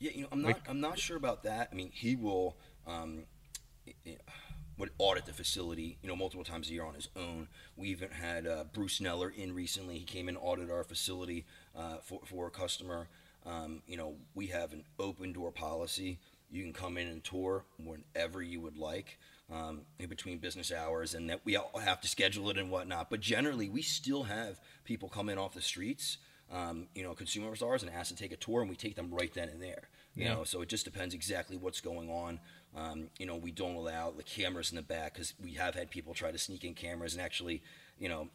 Yeah, 0.00 0.10
you 0.14 0.22
know, 0.22 0.28
I'm 0.32 0.42
not. 0.42 0.60
I'm 0.68 0.80
not 0.80 0.98
sure 0.98 1.16
about 1.16 1.44
that. 1.44 1.68
I 1.72 1.76
mean, 1.76 1.90
he 1.94 2.16
will 2.16 2.56
um, 2.88 3.22
would 4.76 4.90
audit 4.98 5.26
the 5.26 5.32
facility, 5.32 5.96
you 6.02 6.08
know, 6.08 6.16
multiple 6.16 6.44
times 6.44 6.68
a 6.68 6.72
year 6.72 6.84
on 6.84 6.94
his 6.94 7.08
own. 7.16 7.46
We 7.76 7.88
even 7.90 8.10
had 8.10 8.48
uh, 8.48 8.64
Bruce 8.72 8.98
Neller 8.98 9.32
in 9.32 9.54
recently. 9.54 9.98
He 9.98 10.04
came 10.04 10.28
and 10.28 10.36
audited 10.40 10.72
our 10.72 10.82
facility 10.82 11.44
uh, 11.76 11.98
for 12.02 12.20
for 12.24 12.48
a 12.48 12.50
customer. 12.50 13.06
Um, 13.46 13.82
you 13.86 13.96
know, 13.96 14.16
we 14.34 14.48
have 14.48 14.72
an 14.72 14.84
open 14.98 15.32
door 15.32 15.52
policy. 15.52 16.18
You 16.50 16.62
can 16.62 16.72
come 16.72 16.96
in 16.96 17.06
and 17.08 17.22
tour 17.22 17.64
whenever 17.78 18.42
you 18.42 18.60
would 18.60 18.76
like. 18.76 19.18
Um, 19.50 19.86
in 19.98 20.10
between 20.10 20.36
business 20.36 20.70
hours, 20.70 21.14
and 21.14 21.30
that 21.30 21.40
we 21.42 21.56
all 21.56 21.78
have 21.78 22.02
to 22.02 22.08
schedule 22.08 22.50
it 22.50 22.58
and 22.58 22.70
whatnot. 22.70 23.08
But 23.08 23.20
generally, 23.20 23.70
we 23.70 23.80
still 23.80 24.24
have 24.24 24.60
people 24.84 25.08
come 25.08 25.30
in 25.30 25.38
off 25.38 25.54
the 25.54 25.62
streets 25.62 26.18
um, 26.50 26.86
you 26.94 27.02
know, 27.02 27.14
consumers 27.14 27.62
ours 27.62 27.82
and 27.82 27.92
ask 27.92 28.08
to 28.08 28.16
take 28.16 28.32
a 28.32 28.36
tour, 28.36 28.60
and 28.60 28.70
we 28.70 28.76
take 28.76 28.96
them 28.96 29.10
right 29.10 29.32
then 29.34 29.48
and 29.48 29.60
there. 29.60 29.88
You 30.14 30.24
Yeah. 30.24 30.34
know, 30.34 30.44
so 30.44 30.62
it 30.62 30.68
just 30.68 30.84
depends 30.84 31.14
exactly 31.14 31.56
what's 31.56 31.80
going 31.80 32.10
on. 32.10 32.40
Um, 32.74 33.10
you 33.18 33.26
know, 33.26 33.36
we 33.36 33.52
don't 33.52 33.76
allow 33.76 34.10
the 34.10 34.22
cameras 34.22 34.70
in 34.70 34.76
the 34.76 34.82
back 34.82 35.14
because 35.14 35.34
we 35.42 35.52
have 35.54 35.74
had 35.74 35.90
people 35.90 36.14
try 36.14 36.32
to 36.32 36.38
sneak 36.38 36.64
in 36.64 36.74
cameras 36.74 37.14
and 37.14 37.22
actually, 37.22 37.62
you 37.98 38.08
know, 38.08 38.28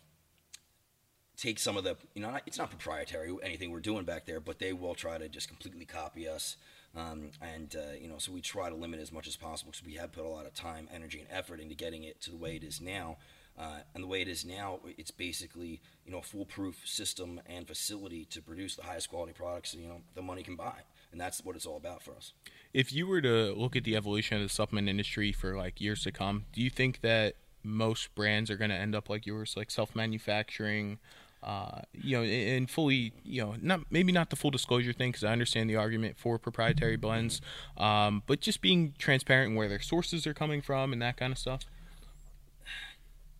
take 1.35 1.59
some 1.59 1.75
of 1.75 1.83
the, 1.83 1.97
you 2.13 2.21
know, 2.21 2.39
it's 2.45 2.57
not 2.57 2.69
proprietary 2.69 3.35
anything 3.41 3.71
we're 3.71 3.79
doing 3.79 4.05
back 4.05 4.25
there, 4.25 4.39
but 4.39 4.59
they 4.59 4.71
will 4.71 4.95
try 4.95 5.17
to 5.17 5.27
just 5.27 5.47
completely 5.47 5.85
copy 5.85 6.27
us. 6.27 6.55
Um, 6.95 7.31
and 7.41 7.75
uh, 7.75 7.93
you 7.99 8.07
know, 8.07 8.17
so 8.17 8.31
we 8.31 8.41
try 8.41 8.69
to 8.69 8.75
limit 8.75 8.99
as 8.99 9.11
much 9.11 9.27
as 9.27 9.35
possible 9.35 9.71
because 9.71 9.85
we 9.85 9.95
have 9.95 10.11
put 10.11 10.25
a 10.25 10.29
lot 10.29 10.45
of 10.45 10.53
time, 10.53 10.87
energy, 10.93 11.19
and 11.19 11.27
effort 11.31 11.59
into 11.59 11.75
getting 11.75 12.03
it 12.03 12.21
to 12.21 12.31
the 12.31 12.37
way 12.37 12.55
it 12.55 12.63
is 12.63 12.79
now. 12.79 13.17
Uh, 13.57 13.79
and 13.93 14.03
the 14.03 14.07
way 14.07 14.21
it 14.21 14.27
is 14.27 14.43
now, 14.43 14.79
it's 14.97 15.11
basically 15.11 15.79
you 16.05 16.11
know 16.11 16.19
a 16.19 16.23
foolproof 16.23 16.87
system 16.87 17.39
and 17.45 17.67
facility 17.67 18.25
to 18.25 18.41
produce 18.41 18.75
the 18.75 18.83
highest 18.83 19.09
quality 19.09 19.31
products 19.31 19.75
you 19.75 19.87
know 19.87 20.01
the 20.15 20.21
money 20.21 20.43
can 20.43 20.55
buy, 20.55 20.81
and 21.11 21.21
that's 21.21 21.43
what 21.43 21.55
it's 21.55 21.65
all 21.65 21.77
about 21.77 22.01
for 22.01 22.15
us. 22.15 22.33
If 22.73 22.91
you 22.91 23.05
were 23.07 23.21
to 23.21 23.53
look 23.53 23.75
at 23.75 23.83
the 23.83 23.95
evolution 23.95 24.37
of 24.37 24.43
the 24.43 24.49
supplement 24.49 24.89
industry 24.89 25.31
for 25.31 25.55
like 25.55 25.79
years 25.79 26.03
to 26.03 26.11
come, 26.11 26.45
do 26.53 26.61
you 26.61 26.69
think 26.69 27.01
that 27.01 27.35
most 27.63 28.13
brands 28.15 28.49
are 28.51 28.57
going 28.57 28.71
to 28.71 28.75
end 28.75 28.95
up 28.95 29.09
like 29.09 29.25
yours, 29.25 29.55
like 29.55 29.71
self-manufacturing? 29.71 30.99
Uh, 31.43 31.81
you 31.91 32.15
know, 32.15 32.23
and 32.23 32.69
fully, 32.69 33.11
you 33.25 33.43
know, 33.43 33.55
not 33.61 33.81
maybe 33.89 34.13
not 34.13 34.29
the 34.29 34.35
full 34.37 34.49
disclosure 34.49 34.93
thing 34.93 35.11
because 35.11 35.25
I 35.25 35.31
understand 35.33 35.69
the 35.69 35.75
argument 35.75 36.17
for 36.17 36.39
proprietary 36.39 36.95
blends, 36.95 37.41
um, 37.75 38.23
but 38.27 38.39
just 38.39 38.61
being 38.61 38.93
transparent 38.97 39.53
where 39.53 39.67
their 39.67 39.81
sources 39.81 40.25
are 40.25 40.33
coming 40.33 40.61
from 40.61 40.93
and 40.93 41.01
that 41.01 41.17
kind 41.17 41.33
of 41.33 41.37
stuff. 41.37 41.65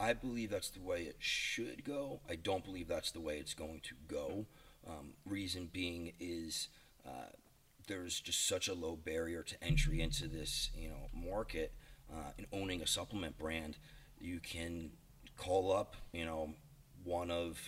I 0.01 0.11
believe 0.11 0.49
that's 0.49 0.69
the 0.69 0.81
way 0.81 1.03
it 1.03 1.15
should 1.19 1.85
go. 1.85 2.19
I 2.29 2.35
don't 2.35 2.65
believe 2.65 2.89
that's 2.89 3.11
the 3.11 3.21
way 3.21 3.37
it's 3.37 3.53
going 3.53 3.79
to 3.83 3.95
go. 4.09 4.47
Um, 4.85 5.13
reason 5.25 5.69
being 5.71 6.11
is 6.19 6.67
uh, 7.07 7.31
there's 7.87 8.19
just 8.19 8.45
such 8.45 8.67
a 8.67 8.73
low 8.73 8.97
barrier 8.97 9.43
to 9.43 9.63
entry 9.63 10.01
into 10.01 10.27
this, 10.27 10.71
you 10.75 10.89
know, 10.89 11.07
market. 11.13 11.71
Uh, 12.11 12.31
in 12.37 12.45
owning 12.51 12.81
a 12.81 12.87
supplement 12.87 13.39
brand, 13.39 13.77
you 14.19 14.41
can 14.41 14.91
call 15.37 15.71
up, 15.71 15.95
you 16.11 16.25
know, 16.25 16.53
one 17.03 17.31
of 17.31 17.59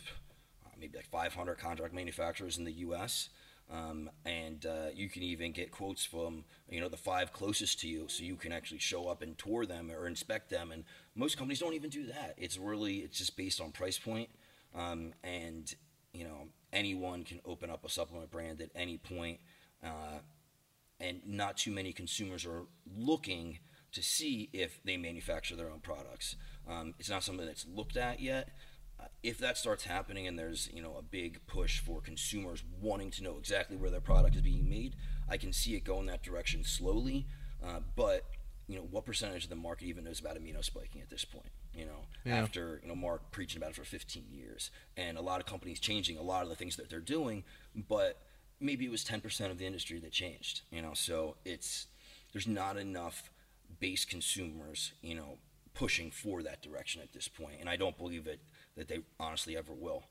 maybe 0.79 0.97
like 0.97 1.07
500 1.07 1.57
contract 1.57 1.93
manufacturers 1.93 2.57
in 2.57 2.63
the 2.63 2.71
U.S. 2.73 3.29
Um, 3.71 4.09
and 4.25 4.65
uh, 4.65 4.89
you 4.93 5.09
can 5.09 5.23
even 5.23 5.51
get 5.51 5.71
quotes 5.71 6.05
from 6.05 6.43
you 6.69 6.79
know 6.79 6.89
the 6.89 6.97
five 6.97 7.33
closest 7.33 7.79
to 7.81 7.87
you, 7.87 8.05
so 8.07 8.23
you 8.23 8.35
can 8.35 8.51
actually 8.51 8.79
show 8.79 9.07
up 9.07 9.21
and 9.21 9.37
tour 9.37 9.65
them 9.65 9.91
or 9.91 10.07
inspect 10.07 10.49
them. 10.49 10.71
And 10.71 10.83
most 11.15 11.37
companies 11.37 11.59
don't 11.59 11.73
even 11.73 11.89
do 11.89 12.05
that. 12.07 12.35
It's 12.37 12.57
really 12.57 12.97
it's 12.97 13.17
just 13.17 13.35
based 13.35 13.59
on 13.59 13.71
price 13.71 13.97
point, 13.97 14.29
um, 14.75 15.13
and 15.23 15.73
you 16.13 16.25
know 16.25 16.49
anyone 16.71 17.23
can 17.23 17.39
open 17.43 17.71
up 17.71 17.83
a 17.83 17.89
supplement 17.89 18.29
brand 18.29 18.61
at 18.61 18.69
any 18.75 18.97
point, 18.99 19.39
uh, 19.83 20.19
and 20.99 21.21
not 21.25 21.57
too 21.57 21.71
many 21.71 21.91
consumers 21.91 22.45
are 22.45 22.65
looking 22.95 23.59
to 23.93 24.03
see 24.03 24.49
if 24.53 24.79
they 24.83 24.97
manufacture 24.97 25.55
their 25.55 25.71
own 25.71 25.79
products. 25.79 26.35
Um, 26.69 26.93
it's 26.99 27.09
not 27.09 27.23
something 27.23 27.45
that's 27.45 27.65
looked 27.73 27.97
at 27.97 28.19
yet. 28.19 28.49
If 29.23 29.39
that 29.39 29.57
starts 29.57 29.85
happening 29.85 30.27
and 30.27 30.37
there's 30.37 30.69
you 30.71 30.81
know 30.81 30.95
a 30.97 31.01
big 31.01 31.45
push 31.47 31.79
for 31.79 31.99
consumers 31.99 32.63
wanting 32.81 33.11
to 33.11 33.23
know 33.23 33.37
exactly 33.37 33.75
where 33.75 33.89
their 33.89 34.01
product 34.01 34.35
is 34.35 34.41
being 34.41 34.69
made, 34.69 34.95
I 35.27 35.37
can 35.37 35.51
see 35.51 35.75
it 35.75 35.83
go 35.83 35.99
in 35.99 36.05
that 36.07 36.23
direction 36.23 36.63
slowly. 36.63 37.25
Uh, 37.63 37.79
but 37.95 38.25
you 38.67 38.75
know 38.77 38.83
what 38.89 39.05
percentage 39.05 39.43
of 39.45 39.49
the 39.49 39.55
market 39.55 39.85
even 39.85 40.03
knows 40.03 40.19
about 40.19 40.37
amino 40.37 40.63
spiking 40.63 41.01
at 41.01 41.09
this 41.09 41.25
point? 41.25 41.49
You 41.73 41.85
know, 41.85 42.05
Yeah. 42.23 42.37
after 42.37 42.79
you 42.83 42.87
know 42.87 42.95
Mark 42.95 43.31
preaching 43.31 43.57
about 43.57 43.71
it 43.71 43.75
for 43.75 43.83
15 43.83 44.25
years, 44.31 44.71
and 44.95 45.17
a 45.17 45.21
lot 45.21 45.39
of 45.39 45.45
companies 45.47 45.79
changing 45.79 46.17
a 46.17 46.21
lot 46.23 46.43
of 46.43 46.49
the 46.49 46.55
things 46.55 46.75
that 46.77 46.89
they're 46.89 46.99
doing, 46.99 47.43
but 47.75 48.21
maybe 48.59 48.85
it 48.85 48.91
was 48.91 49.03
10% 49.03 49.51
of 49.51 49.57
the 49.57 49.65
industry 49.65 49.99
that 49.99 50.11
changed. 50.11 50.61
You 50.71 50.81
know, 50.81 50.93
so 50.93 51.37
it's 51.45 51.87
there's 52.31 52.47
not 52.47 52.77
enough 52.77 53.31
base 53.79 54.05
consumers, 54.05 54.93
you 55.01 55.15
know, 55.15 55.37
pushing 55.73 56.11
for 56.11 56.43
that 56.43 56.61
direction 56.61 57.01
at 57.01 57.11
this 57.13 57.27
point, 57.27 57.57
and 57.59 57.67
I 57.69 57.75
don't 57.75 57.97
believe 57.97 58.27
it 58.27 58.39
that 58.75 58.87
they 58.87 58.99
honestly 59.19 59.57
ever 59.57 59.73
will. 59.73 60.03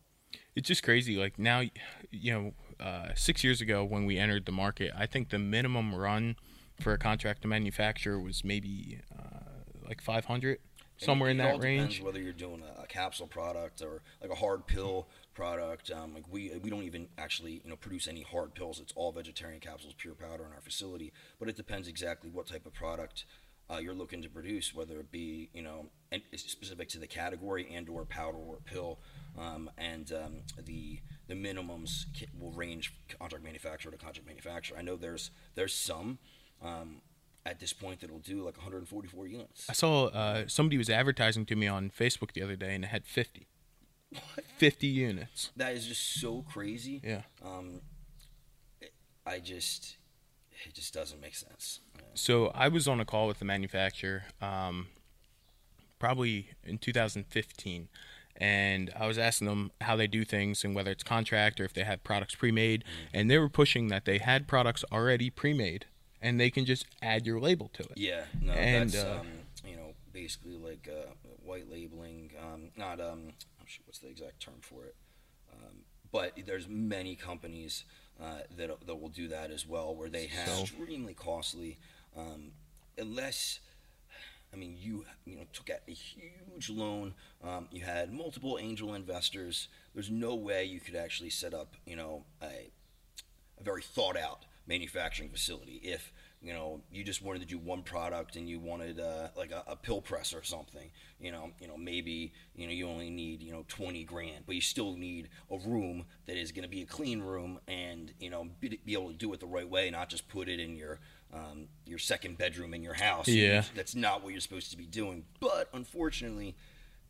it's 0.56 0.68
just 0.68 0.82
crazy. 0.82 1.16
Like 1.16 1.38
now, 1.38 1.62
you 2.10 2.32
know, 2.32 2.54
uh, 2.84 3.08
six 3.14 3.44
years 3.44 3.60
ago 3.60 3.84
when 3.84 4.04
we 4.04 4.18
entered 4.18 4.46
the 4.46 4.52
market, 4.52 4.92
I 4.96 5.06
think 5.06 5.30
the 5.30 5.38
minimum 5.38 5.94
run 5.94 6.36
for 6.80 6.92
a 6.92 6.98
contract 6.98 7.42
to 7.42 7.48
manufacture 7.48 8.18
was 8.18 8.42
maybe 8.42 9.00
uh, 9.16 9.62
like 9.86 10.00
500, 10.00 10.58
somewhere 10.96 11.30
in 11.30 11.38
It 11.38 11.44
that 11.44 11.52
all 11.52 11.58
depends 11.58 11.98
range. 11.98 12.02
Whether 12.02 12.20
you're 12.20 12.32
doing 12.32 12.62
a, 12.62 12.82
a 12.82 12.86
capsule 12.86 13.26
product 13.26 13.80
or 13.82 14.02
like 14.20 14.30
a 14.30 14.34
hard 14.34 14.66
pill 14.66 15.08
product, 15.34 15.90
um, 15.90 16.14
like 16.14 16.24
we 16.30 16.52
we 16.62 16.70
don't 16.70 16.82
even 16.82 17.08
actually 17.18 17.60
you 17.64 17.70
know 17.70 17.76
produce 17.76 18.08
any 18.08 18.22
hard 18.22 18.54
pills. 18.54 18.80
It's 18.80 18.92
all 18.96 19.12
vegetarian 19.12 19.60
capsules, 19.60 19.94
pure 19.96 20.14
powder 20.14 20.44
in 20.44 20.52
our 20.52 20.60
facility. 20.60 21.12
But 21.38 21.48
it 21.48 21.56
depends 21.56 21.86
exactly 21.86 22.30
what 22.30 22.46
type 22.46 22.66
of 22.66 22.72
product 22.74 23.24
uh, 23.70 23.78
you're 23.78 23.94
looking 23.94 24.22
to 24.22 24.28
produce, 24.28 24.74
whether 24.74 25.00
it 25.00 25.10
be 25.10 25.50
you 25.52 25.62
know 25.62 25.86
specific 26.36 26.88
to 26.90 26.98
the 26.98 27.06
category 27.06 27.68
and 27.72 27.88
or 27.88 28.04
powder 28.04 28.38
or 28.38 28.58
pill, 28.64 28.98
um, 29.38 29.70
and 29.78 30.12
um, 30.12 30.36
the 30.64 31.00
the 31.28 31.34
minimums 31.34 32.04
will 32.38 32.52
range 32.52 32.94
contract 33.18 33.44
manufacturer 33.44 33.90
to 33.90 33.98
contract 33.98 34.26
manufacturer. 34.26 34.76
I 34.78 34.82
know 34.82 34.96
there's 34.96 35.30
there's 35.54 35.74
some. 35.74 36.18
Um, 36.62 37.02
at 37.46 37.60
this 37.60 37.74
point, 37.74 38.00
that'll 38.00 38.20
do 38.20 38.42
like 38.42 38.56
144 38.56 39.26
units. 39.26 39.68
I 39.68 39.74
saw 39.74 40.06
uh, 40.06 40.44
somebody 40.46 40.78
was 40.78 40.88
advertising 40.88 41.44
to 41.46 41.56
me 41.56 41.66
on 41.66 41.90
Facebook 41.90 42.32
the 42.32 42.40
other 42.40 42.56
day, 42.56 42.74
and 42.74 42.84
it 42.84 42.86
had 42.88 43.04
50. 43.04 43.46
What? 44.10 44.44
50 44.56 44.86
units. 44.86 45.50
That 45.56 45.74
is 45.74 45.86
just 45.86 46.20
so 46.20 46.42
crazy. 46.48 47.02
Yeah. 47.04 47.22
Um, 47.44 47.82
I 49.26 49.40
just, 49.40 49.96
it 50.66 50.74
just 50.74 50.94
doesn't 50.94 51.20
make 51.20 51.34
sense. 51.34 51.80
So 52.14 52.48
I 52.54 52.68
was 52.68 52.86
on 52.86 53.00
a 53.00 53.04
call 53.04 53.26
with 53.26 53.38
the 53.38 53.44
manufacturer, 53.44 54.24
um, 54.40 54.88
probably 55.98 56.50
in 56.62 56.78
2015, 56.78 57.88
and 58.36 58.92
I 58.98 59.06
was 59.06 59.18
asking 59.18 59.48
them 59.48 59.70
how 59.80 59.96
they 59.96 60.06
do 60.06 60.24
things 60.24 60.64
and 60.64 60.74
whether 60.74 60.90
it's 60.90 61.02
contract 61.02 61.60
or 61.60 61.64
if 61.64 61.72
they 61.72 61.84
have 61.84 62.02
products 62.04 62.34
pre-made, 62.34 62.84
and 63.12 63.30
they 63.30 63.38
were 63.38 63.48
pushing 63.48 63.88
that 63.88 64.04
they 64.04 64.18
had 64.18 64.46
products 64.46 64.84
already 64.92 65.30
pre-made, 65.30 65.86
and 66.20 66.40
they 66.40 66.50
can 66.50 66.64
just 66.64 66.86
add 67.02 67.26
your 67.26 67.40
label 67.40 67.70
to 67.74 67.82
it. 67.82 67.92
Yeah, 67.96 68.24
no, 68.40 68.52
And, 68.52 68.90
that's 68.90 69.04
uh, 69.04 69.18
um, 69.20 69.26
you 69.68 69.76
know 69.76 69.94
basically 70.12 70.56
like 70.56 70.88
uh, 70.90 71.10
white 71.44 71.70
labeling. 71.70 72.32
Um, 72.40 72.70
not 72.76 73.00
um, 73.00 73.32
oh 73.60 73.64
what's 73.86 73.98
the 73.98 74.08
exact 74.08 74.40
term 74.40 74.60
for 74.60 74.84
it? 74.84 74.94
Um, 75.52 75.84
but 76.10 76.32
there's 76.46 76.68
many 76.68 77.16
companies 77.16 77.84
uh, 78.22 78.38
that 78.56 78.86
that 78.86 78.94
will 79.00 79.08
do 79.08 79.28
that 79.28 79.50
as 79.50 79.66
well, 79.66 79.94
where 79.94 80.08
they 80.08 80.26
have 80.26 80.48
So- 80.48 80.62
extremely 80.62 81.14
costly, 81.14 81.78
um, 82.16 82.52
unless. 82.98 83.60
I 84.52 84.56
mean, 84.56 84.76
you 84.78 85.04
you 85.24 85.34
know 85.34 85.42
took 85.52 85.68
out 85.68 85.80
a 85.88 85.90
huge 85.90 86.70
loan. 86.70 87.14
Um, 87.42 87.66
you 87.72 87.82
had 87.82 88.12
multiple 88.12 88.56
angel 88.60 88.94
investors. 88.94 89.66
There's 89.94 90.10
no 90.10 90.36
way 90.36 90.64
you 90.64 90.78
could 90.78 90.94
actually 90.94 91.30
set 91.30 91.52
up 91.52 91.74
you 91.84 91.96
know 91.96 92.24
a 92.40 92.70
a 93.58 93.62
very 93.62 93.82
thought 93.82 94.16
out 94.16 94.44
manufacturing 94.68 95.28
facility. 95.28 95.80
If 95.82 96.12
you 96.44 96.52
know 96.52 96.80
you 96.92 97.02
just 97.02 97.22
wanted 97.22 97.40
to 97.40 97.48
do 97.48 97.58
one 97.58 97.82
product 97.82 98.36
and 98.36 98.48
you 98.48 98.60
wanted 98.60 99.00
uh, 99.00 99.28
like 99.36 99.50
a, 99.50 99.64
a 99.66 99.76
pill 99.76 100.02
press 100.02 100.34
or 100.34 100.42
something, 100.42 100.90
you 101.18 101.32
know, 101.32 101.50
you 101.58 101.66
know 101.66 101.76
maybe 101.76 102.32
you 102.54 102.66
know 102.66 102.72
you 102.72 102.86
only 102.86 103.10
need 103.10 103.42
you 103.42 103.50
know 103.50 103.64
twenty 103.68 104.04
grand, 104.04 104.44
but 104.46 104.54
you 104.54 104.60
still 104.60 104.94
need 104.94 105.28
a 105.50 105.56
room 105.66 106.04
that 106.26 106.36
is 106.36 106.52
going 106.52 106.64
to 106.64 106.68
be 106.68 106.82
a 106.82 106.86
clean 106.86 107.22
room 107.22 107.58
and 107.66 108.12
you 108.20 108.28
know 108.28 108.48
be, 108.60 108.78
be 108.84 108.92
able 108.92 109.08
to 109.08 109.16
do 109.16 109.32
it 109.32 109.40
the 109.40 109.46
right 109.46 109.68
way, 109.68 109.90
not 109.90 110.10
just 110.10 110.28
put 110.28 110.48
it 110.48 110.60
in 110.60 110.76
your 110.76 111.00
um, 111.32 111.68
your 111.86 111.98
second 111.98 112.36
bedroom 112.36 112.74
in 112.74 112.82
your 112.82 112.94
house. 112.94 113.26
Yeah. 113.26 113.64
that's 113.74 113.94
not 113.94 114.22
what 114.22 114.32
you're 114.32 114.40
supposed 114.40 114.70
to 114.70 114.76
be 114.76 114.86
doing. 114.86 115.24
But 115.40 115.68
unfortunately 115.72 116.54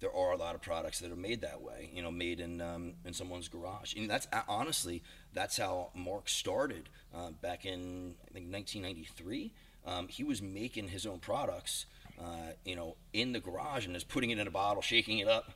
there 0.05 0.15
are 0.15 0.33
a 0.33 0.37
lot 0.37 0.55
of 0.55 0.61
products 0.61 1.01
that 1.01 1.11
are 1.11 1.17
made 1.17 1.41
that 1.41 1.63
way, 1.63 1.89
you 1.95 2.03
know, 2.03 2.11
made 2.11 2.39
in 2.39 2.61
um, 2.61 2.93
in 3.07 3.15
someone's 3.15 3.49
garage. 3.49 3.95
And 3.97 4.09
that's 4.09 4.29
honestly 4.47 5.03
that's 5.33 5.57
how 5.57 5.89
Mark 5.95 6.29
started 6.29 6.91
uh, 7.15 7.31
back 7.41 7.65
in 7.65 8.15
I 8.29 8.35
think 8.35 8.53
1993. 8.53 9.51
Um, 9.87 10.09
he 10.09 10.23
was 10.23 10.43
making 10.43 10.89
his 10.89 11.07
own 11.07 11.21
products, 11.21 11.87
uh, 12.21 12.53
you 12.67 12.77
know, 12.77 12.97
in 13.15 13.33
the 13.33 13.41
garage 13.41 13.87
and 13.87 13.95
just 13.95 14.09
putting 14.09 14.29
it 14.29 14.39
in 14.39 14.47
a 14.47 14.51
bottle, 14.51 14.83
shaking 14.83 15.19
it 15.19 15.29
up, 15.29 15.53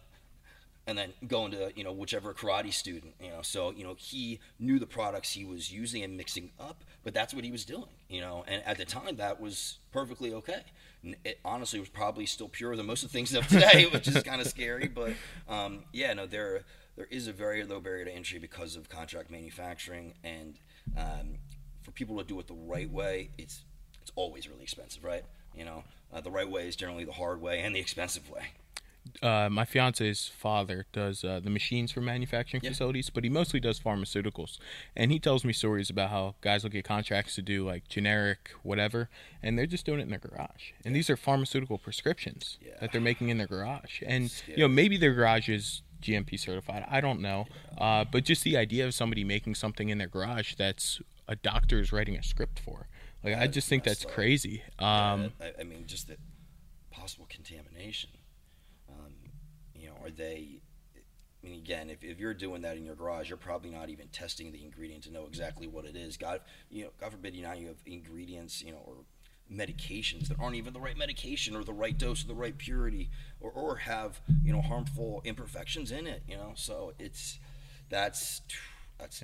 and 0.89 0.97
then 0.97 1.13
going 1.29 1.53
to 1.53 1.71
you 1.77 1.85
know 1.85 1.93
whichever 1.93 2.33
karate 2.33 2.73
student 2.73 3.15
you 3.21 3.29
know. 3.29 3.43
So 3.43 3.71
you 3.71 3.85
know 3.85 3.95
he 3.97 4.41
knew 4.59 4.79
the 4.79 4.87
products 4.87 5.31
he 5.33 5.45
was 5.45 5.71
using 5.71 6.03
and 6.03 6.17
mixing 6.17 6.51
up 6.59 6.83
but 7.05 7.15
that's 7.15 7.35
what 7.35 7.45
he 7.45 7.53
was 7.53 7.65
doing 7.65 7.91
you 8.09 8.21
know. 8.21 8.43
And 8.49 8.63
at 8.65 8.79
the 8.79 8.87
time 8.87 9.17
that 9.17 9.41
was 9.41 9.79
perfectly 9.93 10.33
okay. 10.35 10.63
It 11.25 11.39
honestly 11.45 11.79
was 11.79 11.89
probably 11.89 12.27
still 12.27 12.49
purer 12.49 12.75
than 12.75 12.87
most 12.87 13.05
of 13.05 13.11
the 13.11 13.13
things 13.13 13.33
of 13.35 13.47
today 13.47 13.87
which 13.93 14.09
is 14.09 14.21
kind 14.25 14.41
of 14.41 14.49
scary 14.49 14.89
but 14.89 15.13
um, 15.49 15.85
yeah 15.93 16.13
no 16.15 16.27
there 16.27 16.63
there 16.97 17.07
is 17.11 17.29
a 17.29 17.33
very 17.33 17.63
low 17.63 17.79
barrier 17.79 18.07
to 18.07 18.13
entry 18.13 18.41
because 18.41 18.75
of 18.75 18.89
contract 18.89 19.31
manufacturing 19.31 20.15
and 20.25 20.59
um, 20.97 21.37
for 21.83 21.93
people 21.93 22.19
to 22.19 22.25
do 22.25 22.41
it 22.41 22.49
the 22.49 22.55
right 22.55 22.91
way 22.91 23.31
it's 23.39 23.61
it's 24.03 24.11
always 24.17 24.49
really 24.49 24.63
expensive 24.65 25.05
right? 25.05 25.23
You 25.55 25.67
know 25.67 25.85
uh, 26.13 26.21
the 26.21 26.31
right 26.31 26.51
way 26.51 26.67
is 26.67 26.75
generally 26.75 27.05
the 27.05 27.13
hard 27.13 27.41
way 27.41 27.61
and 27.61 27.77
the 27.77 27.81
expensive 27.81 28.29
way 28.31 28.47
uh, 29.23 29.49
my 29.51 29.65
fiance's 29.65 30.29
father 30.29 30.87
does 30.93 31.25
uh, 31.25 31.41
the 31.41 31.51
machines 31.51 31.93
for 31.93 32.01
manufacturing 32.01 32.63
Yeah. 32.63 32.71
facilities, 32.71 33.11
but 33.11 33.25
he 33.25 33.31
mostly 33.31 33.61
does 33.61 33.79
pharmaceuticals. 33.81 34.59
And 34.97 35.11
he 35.13 35.19
tells 35.19 35.45
me 35.45 35.53
stories 35.53 35.91
about 35.91 36.11
how 36.11 36.35
guys 36.41 36.63
will 36.63 36.71
get 36.71 36.85
contracts 36.85 37.35
to 37.37 37.43
do 37.43 37.65
like 37.67 37.89
generic 37.89 38.51
whatever, 38.63 39.09
and 39.43 39.59
they're 39.59 39.67
just 39.67 39.85
doing 39.87 40.01
it 40.01 40.05
in 40.05 40.11
their 40.11 40.19
garage. 40.19 40.73
And 40.85 40.95
these 40.95 41.09
are 41.11 41.17
pharmaceutical 41.17 41.79
prescriptions 41.79 42.59
Yeah. 42.61 42.73
that 42.81 42.93
they're 42.93 43.01
making 43.01 43.29
in 43.29 43.39
their 43.39 43.47
garage. 43.47 44.03
And 44.07 44.33
you 44.47 44.59
know 44.59 44.69
maybe 44.69 44.97
their 44.97 45.15
garage 45.15 45.49
is 45.49 45.83
GMP 46.01 46.39
certified. 46.39 46.85
I 46.89 47.01
don't 47.01 47.21
know, 47.21 47.47
uh, 47.77 48.05
but 48.05 48.25
just 48.25 48.45
the 48.45 48.57
idea 48.57 48.87
of 48.87 48.95
somebody 48.95 49.25
making 49.25 49.57
something 49.57 49.89
in 49.89 49.99
their 49.99 50.07
garage 50.09 50.55
that's 50.55 51.01
a 51.27 51.35
doctor 51.37 51.81
is 51.81 51.93
writing 51.93 52.17
a 52.17 52.23
script 52.23 52.59
for. 52.61 52.87
Like 53.25 53.37
I 53.37 53.49
just 53.49 53.69
think 53.69 53.83
that's 53.83 54.05
up. 54.05 54.13
crazy. 54.13 54.63
Um, 54.79 55.33
Yeah, 55.41 55.47
I, 55.59 55.61
I 55.61 55.65
mean, 55.65 55.85
just 55.89 56.07
that 56.07 56.21
possible 56.93 57.27
contamination. 57.29 58.11
Are 60.09 60.11
they? 60.11 60.61
I 61.43 61.47
mean, 61.47 61.61
again, 61.61 61.89
if, 61.89 62.03
if 62.03 62.19
you're 62.19 62.35
doing 62.35 62.63
that 62.63 62.77
in 62.77 62.85
your 62.85 62.97
garage, 62.97 63.29
you're 63.29 63.37
probably 63.37 63.71
not 63.71 63.91
even 63.91 64.09
testing 64.09 64.51
the 64.51 64.65
ingredient 64.65 65.05
to 65.05 65.13
know 65.13 65.25
exactly 65.27 65.69
what 65.69 65.85
it 65.85 65.95
is. 65.95 66.17
God, 66.17 66.41
you 66.69 66.85
know, 66.85 66.91
God 67.01 67.13
forbid, 67.13 67.37
you 67.37 67.43
now 67.43 67.53
you 67.53 67.69
have 67.69 67.77
ingredients, 67.87 68.61
you 68.63 68.73
know, 68.73 68.81
or 68.85 68.97
medications 69.53 70.29
that 70.29 70.39
aren't 70.41 70.57
even 70.57 70.73
the 70.73 70.81
right 70.81 70.97
medication 70.97 71.55
or 71.55 71.65
the 71.65 71.73
right 71.73 71.97
dose 71.97 72.25
or 72.25 72.27
the 72.27 72.35
right 72.35 72.59
purity, 72.59 73.11
or, 73.41 73.51
or 73.51 73.77
have 73.77 74.21
you 74.43 74.53
know 74.53 74.63
harmful 74.63 75.23
imperfections 75.25 75.93
in 75.93 76.07
it. 76.07 76.23
You 76.27 76.37
know, 76.37 76.53
so 76.55 76.93
it's 76.99 77.39
that's 77.89 78.41
that's 78.99 79.23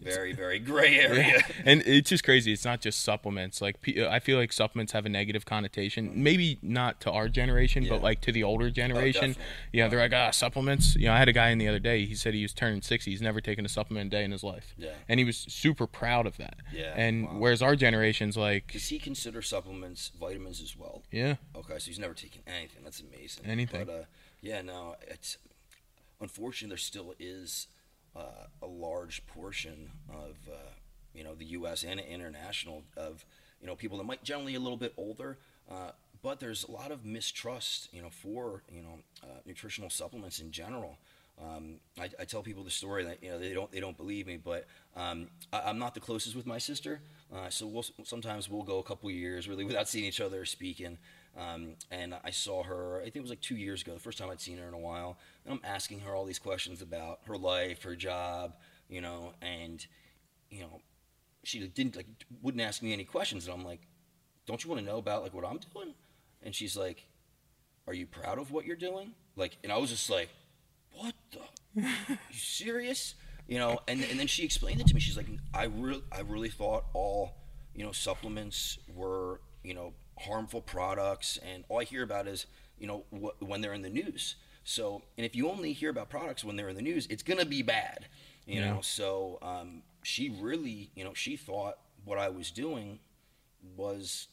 very 0.00 0.32
very 0.32 0.58
gray 0.58 0.98
area. 0.98 1.42
and 1.64 1.82
it's 1.86 2.10
just 2.10 2.22
crazy. 2.24 2.52
It's 2.52 2.64
not 2.64 2.80
just 2.80 3.02
supplements. 3.02 3.60
Like 3.60 3.76
I 4.08 4.18
feel 4.20 4.38
like 4.38 4.52
supplements 4.52 4.92
have 4.92 5.06
a 5.06 5.08
negative 5.08 5.44
connotation. 5.46 6.12
Maybe 6.14 6.58
not 6.62 7.00
to 7.02 7.10
our 7.10 7.28
generation, 7.28 7.82
Yeah. 7.82 7.90
Oh, 7.92 7.96
but 7.96 8.02
like 8.02 8.20
to 8.22 8.32
the 8.32 8.42
older 8.44 8.70
generation. 8.70 9.30
definitely. 9.30 9.42
you 9.72 9.82
know, 9.82 9.88
they're 9.88 9.98
like, 10.00 10.12
ah, 10.12 10.30
supplements. 10.30 10.94
You 10.96 11.06
know, 11.06 11.12
I 11.14 11.18
had 11.18 11.28
a 11.28 11.32
guy 11.32 11.48
in 11.50 11.58
the 11.58 11.68
other 11.68 11.78
day. 11.78 12.04
He 12.04 12.14
said 12.14 12.34
he 12.34 12.42
was 12.42 12.52
turning 12.52 12.82
sixty. 12.82 13.10
He's 13.10 13.22
never 13.22 13.40
taken 13.40 13.64
a 13.64 13.68
supplement 13.68 14.08
a 14.12 14.16
day 14.16 14.24
in 14.24 14.30
his 14.32 14.44
life. 14.44 14.74
Yeah. 14.78 14.90
And 15.08 15.18
he 15.18 15.24
was 15.24 15.36
super 15.48 15.86
proud 15.86 16.26
of 16.26 16.36
that. 16.36 16.56
Yeah, 16.72 16.92
And 16.96 17.26
wow. 17.26 17.34
whereas 17.38 17.62
our 17.62 17.74
generation's 17.76 18.36
like, 18.36 18.72
Does 18.72 18.88
he 18.88 18.98
consider 18.98 19.42
supplements 19.42 20.12
vitamins 20.20 20.60
as 20.60 20.76
well? 20.76 21.02
yeah, 21.10 21.36
Okay, 21.56 21.78
so 21.78 21.86
he's 21.86 21.98
never 21.98 22.14
taken 22.14 22.42
anything. 22.46 22.82
That's 22.84 23.00
amazing. 23.00 23.46
Anything. 23.46 23.84
But 23.86 23.92
uh, 23.92 24.02
yeah, 24.42 24.62
no, 24.62 24.96
it's 25.08 25.38
unfortunately 26.20 26.70
there 26.70 26.78
still 26.78 27.14
is 27.18 27.66
large 28.66 29.26
portion 29.26 29.90
of 30.08 30.36
uh, 30.48 30.56
you 31.14 31.24
know 31.24 31.34
the 31.34 31.46
U.S. 31.46 31.82
and 31.82 31.98
international 32.00 32.82
of 32.96 33.24
you 33.60 33.66
know 33.66 33.74
people 33.74 33.98
that 33.98 34.04
might 34.04 34.22
generally 34.22 34.54
a 34.54 34.60
little 34.60 34.76
bit 34.76 34.92
older, 34.96 35.38
uh, 35.70 35.90
but 36.22 36.40
there's 36.40 36.64
a 36.64 36.70
lot 36.70 36.90
of 36.90 37.04
mistrust 37.04 37.88
you 37.92 38.02
know 38.02 38.10
for 38.10 38.62
you 38.70 38.82
know 38.82 38.98
uh, 39.22 39.40
nutritional 39.46 39.90
supplements 39.90 40.40
in 40.40 40.50
general. 40.50 40.98
Um, 41.38 41.74
I, 42.00 42.08
I, 42.18 42.24
tell 42.24 42.42
people 42.42 42.64
the 42.64 42.70
story 42.70 43.04
that 43.04 43.22
you 43.22 43.28
know 43.28 43.38
they 43.38 43.52
don't 43.52 43.70
they 43.70 43.80
don't 43.80 43.96
believe 43.96 44.26
me, 44.26 44.38
but 44.42 44.66
um, 44.96 45.28
I, 45.52 45.68
am 45.68 45.78
not 45.78 45.92
the 45.92 46.00
closest 46.00 46.34
with 46.34 46.46
my 46.46 46.56
sister, 46.56 47.02
uh, 47.34 47.50
so 47.50 47.66
we'll, 47.66 47.84
sometimes 48.04 48.48
we'll 48.48 48.62
go 48.62 48.78
a 48.78 48.82
couple 48.82 49.10
years 49.10 49.46
really 49.46 49.64
without 49.70 49.86
seeing 49.86 50.06
each 50.06 50.20
other 50.20 50.40
or 50.40 50.46
speaking. 50.46 50.96
Um, 51.36 51.74
and 51.90 52.14
I 52.24 52.30
saw 52.30 52.62
her, 52.62 52.98
I 53.00 53.04
think 53.04 53.16
it 53.16 53.20
was 53.22 53.30
like 53.30 53.42
two 53.42 53.56
years 53.56 53.82
ago, 53.82 53.92
the 53.92 54.00
first 54.00 54.18
time 54.18 54.30
I'd 54.30 54.40
seen 54.40 54.58
her 54.58 54.66
in 54.66 54.74
a 54.74 54.78
while. 54.78 55.18
And 55.44 55.52
I'm 55.52 55.60
asking 55.64 56.00
her 56.00 56.14
all 56.14 56.24
these 56.24 56.38
questions 56.38 56.80
about 56.80 57.20
her 57.26 57.36
life, 57.36 57.82
her 57.82 57.94
job, 57.94 58.54
you 58.88 59.00
know, 59.00 59.34
and, 59.42 59.84
you 60.50 60.60
know, 60.60 60.80
she 61.44 61.60
didn't, 61.66 61.94
like, 61.94 62.06
wouldn't 62.42 62.62
ask 62.62 62.82
me 62.82 62.92
any 62.92 63.04
questions. 63.04 63.46
And 63.46 63.54
I'm 63.54 63.64
like, 63.64 63.80
don't 64.46 64.62
you 64.64 64.70
want 64.70 64.80
to 64.80 64.86
know 64.86 64.98
about, 64.98 65.22
like, 65.22 65.34
what 65.34 65.44
I'm 65.44 65.58
doing? 65.74 65.94
And 66.42 66.54
she's 66.54 66.76
like, 66.76 67.06
are 67.86 67.94
you 67.94 68.06
proud 68.06 68.38
of 68.38 68.50
what 68.50 68.64
you're 68.64 68.76
doing? 68.76 69.12
Like, 69.36 69.58
and 69.62 69.70
I 69.70 69.76
was 69.76 69.90
just 69.90 70.08
like, 70.08 70.30
what 70.92 71.14
the? 71.32 71.82
you 71.82 72.16
serious? 72.32 73.14
You 73.46 73.58
know, 73.58 73.78
and, 73.86 74.02
and 74.10 74.18
then 74.18 74.26
she 74.26 74.44
explained 74.44 74.80
it 74.80 74.86
to 74.88 74.94
me. 74.94 75.00
She's 75.00 75.16
like, 75.16 75.28
I, 75.54 75.64
really, 75.64 76.02
I 76.10 76.20
really 76.20 76.48
thought 76.48 76.84
all, 76.94 77.34
you 77.74 77.84
know, 77.84 77.92
supplements 77.92 78.78
were, 78.94 79.40
you 79.62 79.74
know, 79.74 79.92
harmful 80.20 80.60
products, 80.60 81.38
and 81.38 81.64
all 81.68 81.80
I 81.80 81.84
hear 81.84 82.02
about 82.02 82.26
is 82.26 82.46
you 82.78 82.86
know 82.86 83.04
wh- 83.10 83.42
when 83.42 83.60
they're 83.60 83.74
in 83.74 83.82
the 83.82 83.90
news. 83.90 84.36
So, 84.64 85.02
and 85.16 85.24
if 85.24 85.36
you 85.36 85.48
only 85.48 85.72
hear 85.72 85.90
about 85.90 86.10
products 86.10 86.42
when 86.44 86.56
they're 86.56 86.68
in 86.68 86.76
the 86.76 86.82
news, 86.82 87.06
it's 87.08 87.22
gonna 87.22 87.44
be 87.44 87.62
bad, 87.62 88.06
you 88.46 88.60
yeah. 88.60 88.74
know. 88.74 88.80
So, 88.80 89.38
um, 89.40 89.82
she 90.02 90.28
really, 90.28 90.90
you 90.94 91.04
know, 91.04 91.14
she 91.14 91.36
thought 91.36 91.78
what 92.04 92.18
I 92.18 92.28
was 92.28 92.50
doing 92.50 92.98
was 93.76 94.28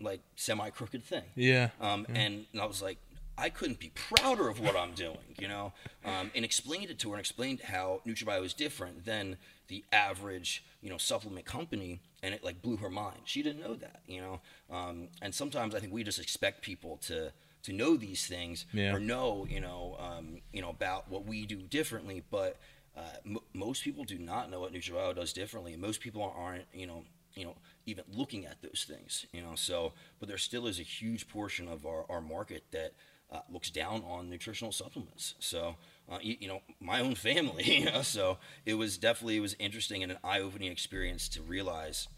like 0.00 0.20
semi 0.36 0.70
crooked 0.70 1.04
thing. 1.04 1.24
Yeah. 1.34 1.70
Um, 1.80 2.06
yeah. 2.08 2.20
And, 2.20 2.46
and 2.52 2.62
I 2.62 2.66
was 2.66 2.82
like, 2.82 2.98
I 3.36 3.48
couldn't 3.48 3.80
be 3.80 3.90
prouder 3.94 4.48
of 4.48 4.60
what 4.60 4.76
I'm 4.76 4.92
doing, 4.92 5.34
you 5.38 5.48
know, 5.48 5.72
um, 6.04 6.30
and 6.34 6.44
explained 6.44 6.90
it 6.90 6.98
to 7.00 7.08
her 7.08 7.14
and 7.14 7.20
explained 7.20 7.62
how 7.62 8.00
NutraBio 8.06 8.44
is 8.44 8.54
different 8.54 9.04
than 9.04 9.38
the 9.68 9.84
average, 9.92 10.64
you 10.80 10.88
know, 10.88 10.98
supplement 10.98 11.44
company, 11.44 12.00
and 12.24 12.34
it 12.34 12.42
like 12.42 12.62
blew 12.62 12.78
her 12.78 12.88
mind. 12.88 13.20
She 13.24 13.42
didn't 13.42 13.60
know 13.60 13.74
that, 13.74 14.00
you 14.06 14.20
know, 14.20 14.40
um, 14.70 15.08
and 15.20 15.34
sometimes 15.34 15.74
I 15.74 15.78
think 15.78 15.92
we 15.92 16.02
just 16.02 16.18
expect 16.18 16.62
people 16.62 16.96
to 17.02 17.32
to 17.64 17.72
know 17.72 17.96
these 17.96 18.26
things 18.26 18.66
yeah. 18.72 18.94
or 18.94 19.00
know, 19.00 19.46
you 19.48 19.60
know, 19.60 19.96
um, 19.98 20.40
you 20.52 20.62
know 20.62 20.70
about 20.70 21.10
what 21.10 21.26
we 21.26 21.46
do 21.46 21.56
differently, 21.56 22.22
but 22.30 22.56
uh, 22.96 23.00
m- 23.26 23.38
most 23.52 23.84
people 23.84 24.04
do 24.04 24.18
not 24.18 24.50
know 24.50 24.60
what 24.60 24.72
NutraBio 24.72 25.14
does 25.14 25.32
differently, 25.32 25.72
and 25.74 25.82
most 25.82 26.00
people 26.00 26.22
aren't, 26.36 26.64
you 26.72 26.86
know, 26.86 27.04
you 27.34 27.44
know, 27.44 27.56
even 27.86 28.04
looking 28.12 28.46
at 28.46 28.62
those 28.62 28.86
things, 28.88 29.26
you 29.32 29.42
know. 29.42 29.54
So, 29.54 29.92
but 30.18 30.28
there 30.28 30.38
still 30.38 30.66
is 30.66 30.78
a 30.78 30.82
huge 30.82 31.28
portion 31.28 31.68
of 31.68 31.84
our, 31.84 32.04
our 32.08 32.20
market 32.20 32.64
that 32.70 32.92
uh, 33.30 33.40
looks 33.50 33.70
down 33.70 34.02
on 34.08 34.30
nutritional 34.30 34.72
supplements. 34.72 35.34
So, 35.38 35.76
uh, 36.10 36.18
you, 36.20 36.36
you, 36.40 36.48
know, 36.48 36.60
my 36.80 37.00
own 37.00 37.14
family, 37.14 37.64
you 37.80 37.84
know, 37.86 38.02
so 38.02 38.38
it 38.66 38.74
was 38.74 38.98
definitely 38.98 39.36
it 39.36 39.40
was 39.40 39.56
interesting 39.58 40.02
and 40.02 40.12
an 40.12 40.18
eye-opening 40.22 40.70
experience 40.70 41.28
to 41.30 41.42
realize 41.42 42.08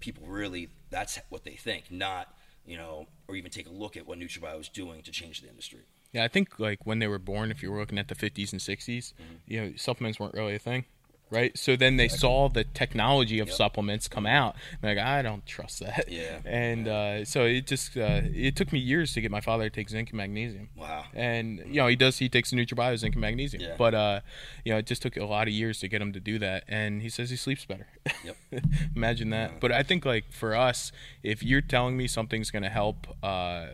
people 0.00 0.26
really 0.26 0.68
that's 0.90 1.18
what 1.28 1.44
they 1.44 1.54
think, 1.54 1.90
not 1.90 2.34
you 2.66 2.76
know, 2.76 3.06
or 3.26 3.34
even 3.34 3.50
take 3.50 3.66
a 3.66 3.72
look 3.72 3.96
at 3.96 4.06
what 4.06 4.18
NutraBio 4.18 4.60
is 4.60 4.68
doing 4.68 5.00
to 5.02 5.10
change 5.10 5.40
the 5.40 5.48
industry. 5.48 5.80
Yeah, 6.12 6.24
I 6.24 6.28
think 6.28 6.58
like 6.58 6.84
when 6.84 6.98
they 6.98 7.06
were 7.06 7.18
born, 7.18 7.50
if 7.50 7.62
you 7.62 7.72
were 7.72 7.80
looking 7.80 7.98
at 7.98 8.08
the 8.08 8.14
50s 8.14 8.52
and 8.52 8.60
60s, 8.60 8.86
mm-hmm. 8.86 9.22
you 9.46 9.60
know, 9.60 9.72
supplements 9.76 10.20
weren't 10.20 10.34
really 10.34 10.54
a 10.54 10.58
thing 10.58 10.84
right? 11.30 11.56
So 11.56 11.76
then 11.76 11.96
they 11.96 12.08
saw 12.08 12.48
the 12.48 12.64
technology 12.64 13.38
of 13.38 13.48
yep. 13.48 13.56
supplements 13.56 14.08
come 14.08 14.26
out. 14.26 14.56
like, 14.82 14.98
I 14.98 15.22
don't 15.22 15.44
trust 15.46 15.80
that. 15.80 16.06
Yeah. 16.08 16.40
And. 16.44 16.88
Uh, 16.88 17.24
so 17.24 17.44
it 17.44 17.66
just 17.66 17.96
uh, 17.96 18.22
it 18.24 18.56
took 18.56 18.72
me 18.72 18.78
years 18.78 19.12
to 19.12 19.20
get 19.20 19.30
my 19.30 19.40
father 19.40 19.64
to 19.64 19.70
take 19.70 19.88
zinc 19.88 20.10
and 20.10 20.16
magnesium. 20.16 20.68
Wow. 20.76 21.04
And 21.14 21.58
you 21.66 21.74
know 21.74 21.86
he 21.86 21.96
does 21.96 22.18
he 22.18 22.28
takes 22.28 22.50
NutraBio 22.50 22.96
zinc 22.96 23.14
and 23.14 23.20
magnesium, 23.20 23.62
yeah. 23.62 23.74
but 23.76 23.94
uh, 23.94 24.20
you 24.64 24.72
know 24.72 24.78
it 24.78 24.86
just 24.86 25.02
took 25.02 25.16
a 25.16 25.24
lot 25.24 25.48
of 25.48 25.54
years 25.54 25.80
to 25.80 25.88
get 25.88 26.00
him 26.00 26.12
to 26.12 26.20
do 26.20 26.38
that. 26.38 26.64
And 26.68 27.02
he 27.02 27.08
says 27.08 27.30
he 27.30 27.36
sleeps 27.36 27.64
better. 27.64 27.86
Yep. 28.24 28.36
Imagine 28.96 29.30
that. 29.30 29.50
Yeah. 29.50 29.56
But 29.60 29.72
I 29.72 29.82
think 29.82 30.04
like 30.04 30.32
for 30.32 30.54
us, 30.54 30.92
if 31.22 31.42
you're 31.42 31.60
telling 31.60 31.96
me 31.96 32.06
something's 32.06 32.50
going 32.50 32.62
to 32.62 32.70
help 32.70 33.06
uh, 33.22 33.66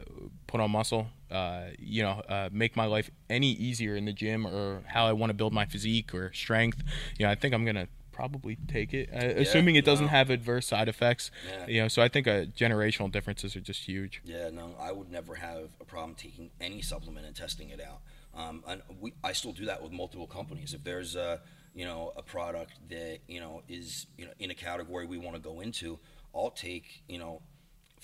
put 0.47 0.61
on 0.61 0.71
muscle, 0.71 1.09
uh, 1.35 1.71
you 1.79 2.03
know, 2.03 2.23
uh, 2.29 2.49
make 2.53 2.77
my 2.77 2.87
life 2.87 3.11
any 3.29 3.51
easier 3.51 3.97
in 3.97 4.05
the 4.05 4.13
gym 4.13 4.47
or 4.47 4.83
how 4.87 5.07
I 5.07 5.13
want 5.13 5.31
to 5.31 5.35
build 5.35 5.53
my 5.53 5.67
physique 5.67 6.15
or 6.15 6.33
strength, 6.33 6.83
you 7.19 7.27
know, 7.27 7.33
I 7.33 7.35
think 7.35 7.55
I'm 7.55 7.65
gonna 7.65 7.89
probably 8.13 8.57
take 8.69 8.95
it, 8.95 9.11
uh, 9.13 9.17
yeah, 9.17 9.43
assuming 9.43 9.75
it 9.75 9.85
doesn't 9.85 10.07
no. 10.07 10.11
have 10.11 10.31
adverse 10.31 10.69
side 10.69 10.89
effects. 10.89 11.33
Yeah. 11.49 11.67
You 11.67 11.83
know, 11.83 11.89
so 11.89 12.01
I 12.01 12.09
think 12.09 12.29
uh, 12.29 12.45
generational 12.45 13.11
differences 13.11 13.57
are 13.57 13.61
just 13.61 13.85
huge. 13.87 14.23
Yeah, 14.25 14.51
no, 14.51 14.77
I 14.79 14.93
would 14.93 15.11
never 15.11 15.35
have 15.35 15.71
a 15.81 15.85
problem 15.85 16.15
taking 16.15 16.51
any 16.61 16.81
supplement 16.81 17.27
and 17.27 17.35
testing 17.35 17.71
it 17.71 17.81
out. 17.81 18.01
Um, 18.37 18.63
and 18.67 18.83
we, 19.01 19.13
I 19.23 19.33
still 19.33 19.53
do 19.53 19.67
that 19.67 19.83
with 19.83 19.93
multiple 19.93 20.29
companies. 20.29 20.73
If 20.73 20.85
there's 20.85 21.17
a, 21.17 21.41
you 21.75 21.85
know, 21.85 22.13
a 22.17 22.23
product 22.23 22.73
that 22.89 23.19
you 23.27 23.41
know 23.41 23.63
is 23.69 24.07
you 24.17 24.27
know 24.27 24.33
in 24.39 24.51
a 24.51 24.55
category 24.55 25.07
we 25.07 25.19
want 25.19 25.35
to 25.35 25.43
go 25.43 25.61
into, 25.61 25.99
I'll 26.35 26.51
take 26.51 27.03
you 27.09 27.19
know 27.19 27.43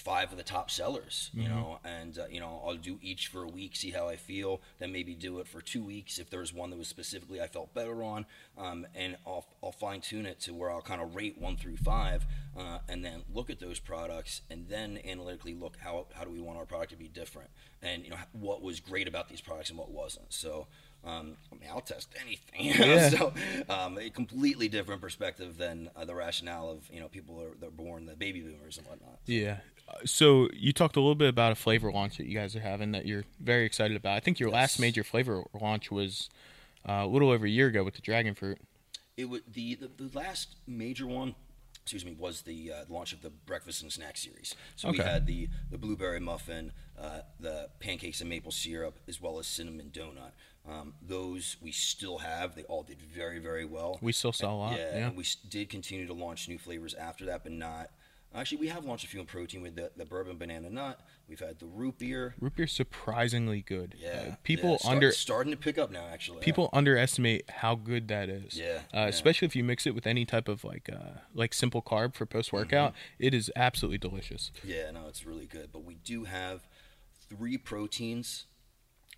five 0.01 0.32
of 0.32 0.38
the 0.38 0.42
top 0.42 0.70
sellers, 0.70 1.30
you 1.34 1.42
mm-hmm. 1.42 1.53
know, 1.53 1.78
and 1.84 2.18
uh, 2.18 2.24
you 2.30 2.40
know 2.40 2.62
I'll 2.66 2.76
do 2.76 2.98
each 3.03 3.26
for 3.26 3.42
a 3.42 3.48
week, 3.48 3.76
see 3.76 3.90
how 3.90 4.09
I 4.09 4.16
feel, 4.16 4.62
then 4.78 4.92
maybe 4.92 5.14
do 5.14 5.40
it 5.40 5.46
for 5.46 5.61
two 5.61 5.84
weeks 5.84 6.18
if 6.18 6.30
there's 6.30 6.55
one 6.55 6.70
that 6.70 6.78
was 6.78 6.88
specifically 6.88 7.40
I 7.40 7.46
felt 7.46 7.74
better 7.74 8.03
on, 8.03 8.24
um, 8.57 8.86
and 8.94 9.16
I'll, 9.26 9.44
I'll 9.62 9.72
fine 9.72 10.01
tune 10.01 10.24
it 10.24 10.40
to 10.40 10.55
where 10.55 10.70
I'll 10.70 10.80
kind 10.80 11.03
of 11.03 11.14
rate 11.14 11.38
one 11.38 11.57
through 11.57 11.76
five, 11.76 12.24
uh, 12.59 12.78
and 12.88 13.05
then 13.05 13.22
look 13.32 13.51
at 13.51 13.61
those 13.61 13.78
products, 13.78 14.40
and 14.51 14.66
then 14.68 14.98
analytically 15.05 15.55
look 15.55 15.76
how 15.78 16.07
how 16.14 16.24
do 16.24 16.30
we 16.30 16.40
want 16.40 16.59
our 16.59 16.66
product 16.66 16.92
to 16.92 16.96
be 16.96 17.09
different, 17.09 17.51
and 17.82 18.03
you 18.03 18.11
know 18.11 18.16
what 18.32 18.62
was 18.62 18.80
great 18.80 19.07
about 19.07 19.28
these 19.28 19.42
products 19.42 19.68
and 19.70 19.78
what 19.78 19.90
wasn't. 19.90 20.32
So. 20.32 20.66
Um, 21.03 21.36
I 21.51 21.55
mean, 21.55 21.70
I'll 21.70 21.80
test 21.80 22.09
anything. 22.20 22.66
You 22.66 22.78
know? 22.78 22.94
yeah. 22.94 23.09
So, 23.09 23.32
um, 23.68 23.98
a 23.98 24.11
completely 24.11 24.68
different 24.68 25.01
perspective 25.01 25.57
than 25.57 25.90
uh, 25.96 26.05
the 26.05 26.14
rationale 26.14 26.68
of 26.68 26.88
you 26.92 27.01
know 27.01 27.09
people 27.09 27.40
are 27.40 27.57
they're 27.59 27.70
born 27.70 28.07
the 28.07 28.16
baby 28.16 28.40
boomers 28.40 28.76
and 28.76 28.86
whatnot. 28.86 29.18
Yeah, 29.26 29.59
so 30.05 30.48
you 30.53 30.72
talked 30.72 30.96
a 30.96 31.01
little 31.01 31.14
bit 31.14 31.28
about 31.28 31.53
a 31.53 31.55
flavor 31.55 31.92
launch 31.92 32.16
that 32.18 32.26
you 32.26 32.36
guys 32.36 32.55
are 32.57 32.61
having 32.61 32.92
that 32.92 33.07
you're 33.07 33.24
very 33.40 33.64
excited 33.64 33.96
about. 33.96 34.16
I 34.16 34.20
think 34.20 34.40
your 34.40 34.48
yes. 34.48 34.55
last 34.55 34.80
major 34.80 35.05
flavor 35.05 35.44
launch 35.61 35.90
was 35.90 36.28
uh, 36.88 36.92
a 36.92 37.07
little 37.07 37.30
over 37.30 37.46
a 37.46 37.51
year 37.51 37.68
ago 37.68 37.84
with 37.84 37.94
the 37.94 38.03
dragon 38.03 38.34
fruit. 38.34 38.59
It 39.16 39.28
was 39.28 39.42
the, 39.51 39.74
the, 39.76 39.90
the 39.96 40.18
last 40.18 40.57
major 40.66 41.07
one. 41.07 41.34
Excuse 41.82 42.05
me, 42.05 42.14
was 42.16 42.42
the 42.42 42.72
uh, 42.72 42.84
launch 42.88 43.12
of 43.12 43.22
the 43.22 43.30
breakfast 43.30 43.82
and 43.82 43.90
snack 43.90 44.16
series. 44.16 44.55
So 44.76 44.88
okay. 44.90 44.98
we 44.98 45.05
had 45.05 45.26
the 45.26 45.48
the 45.70 45.78
blueberry 45.78 46.20
muffin, 46.20 46.72
uh, 46.96 47.20
the 47.40 47.70
pancakes 47.80 48.20
and 48.20 48.28
maple 48.28 48.53
syrup, 48.53 48.98
as 49.09 49.20
well 49.20 49.38
as 49.38 49.46
cinnamon 49.46 49.90
donut. 49.92 50.32
Um, 50.69 50.95
those 51.01 51.57
we 51.61 51.73
still 51.73 52.19
have. 52.19 52.55
They 52.55 52.65
all 52.65 52.83
did 52.83 53.01
very 53.01 53.39
very 53.39 53.65
well. 53.65 53.99
We 54.03 54.13
still 54.13 54.33
sell 54.33 54.55
a 54.55 54.59
lot. 54.59 54.79
Yeah, 54.79 54.79
yeah. 54.79 55.07
and 55.07 55.17
we 55.17 55.25
did 55.49 55.69
continue 55.69 56.07
to 56.07 56.13
launch 56.13 56.49
new 56.49 56.59
flavors 56.59 56.95
after 56.95 57.25
that, 57.27 57.43
but 57.43 57.53
not 57.53 57.91
Actually, 58.33 58.59
we 58.59 58.69
have 58.69 58.85
launched 58.85 59.05
a 59.05 59.09
few 59.09 59.19
in 59.19 59.27
protein 59.27 59.61
with 59.61 59.75
the, 59.75 59.91
the 59.97 60.05
bourbon 60.05 60.37
banana 60.39 60.71
nut. 60.71 61.01
We've 61.29 61.41
had 61.41 61.59
the 61.59 61.67
root 61.67 61.99
beer. 61.99 62.37
Root 62.39 62.55
beer 62.55 62.67
surprisingly 62.69 63.61
good. 63.61 63.97
Yeah, 63.99 64.09
uh, 64.11 64.35
people 64.45 64.71
yeah, 64.71 64.77
start, 64.77 64.95
under 64.95 65.13
starting 65.13 65.51
to 65.51 65.57
pick 65.57 65.79
up 65.79 65.91
now. 65.91 66.05
Actually, 66.13 66.39
people 66.39 66.71
yeah. 66.73 66.79
underestimate 66.79 67.51
how 67.51 67.75
good 67.75 68.07
that 68.09 68.29
is. 68.29 68.57
Yeah, 68.57 68.83
uh, 68.95 68.99
yeah, 69.01 69.07
especially 69.07 69.47
if 69.47 69.57
you 69.57 69.65
mix 69.65 69.85
it 69.85 69.97
with 69.97 70.07
any 70.07 70.25
type 70.25 70.47
of 70.47 70.63
like 70.63 70.89
uh, 70.93 71.19
like 71.35 71.53
simple 71.53 71.83
carb 71.83 72.15
for 72.15 72.25
post 72.25 72.53
workout. 72.53 72.93
Mm-hmm. 72.93 73.27
It 73.27 73.35
is 73.35 73.51
absolutely 73.57 73.99
delicious. 73.99 74.53
Yeah, 74.63 74.93
no, 74.93 75.09
it's 75.09 75.27
really 75.27 75.47
good. 75.47 75.71
But 75.73 75.85
we 75.85 75.95
do 75.97 76.25
have 76.25 76.69
three 77.29 77.59
proteins 77.59 78.47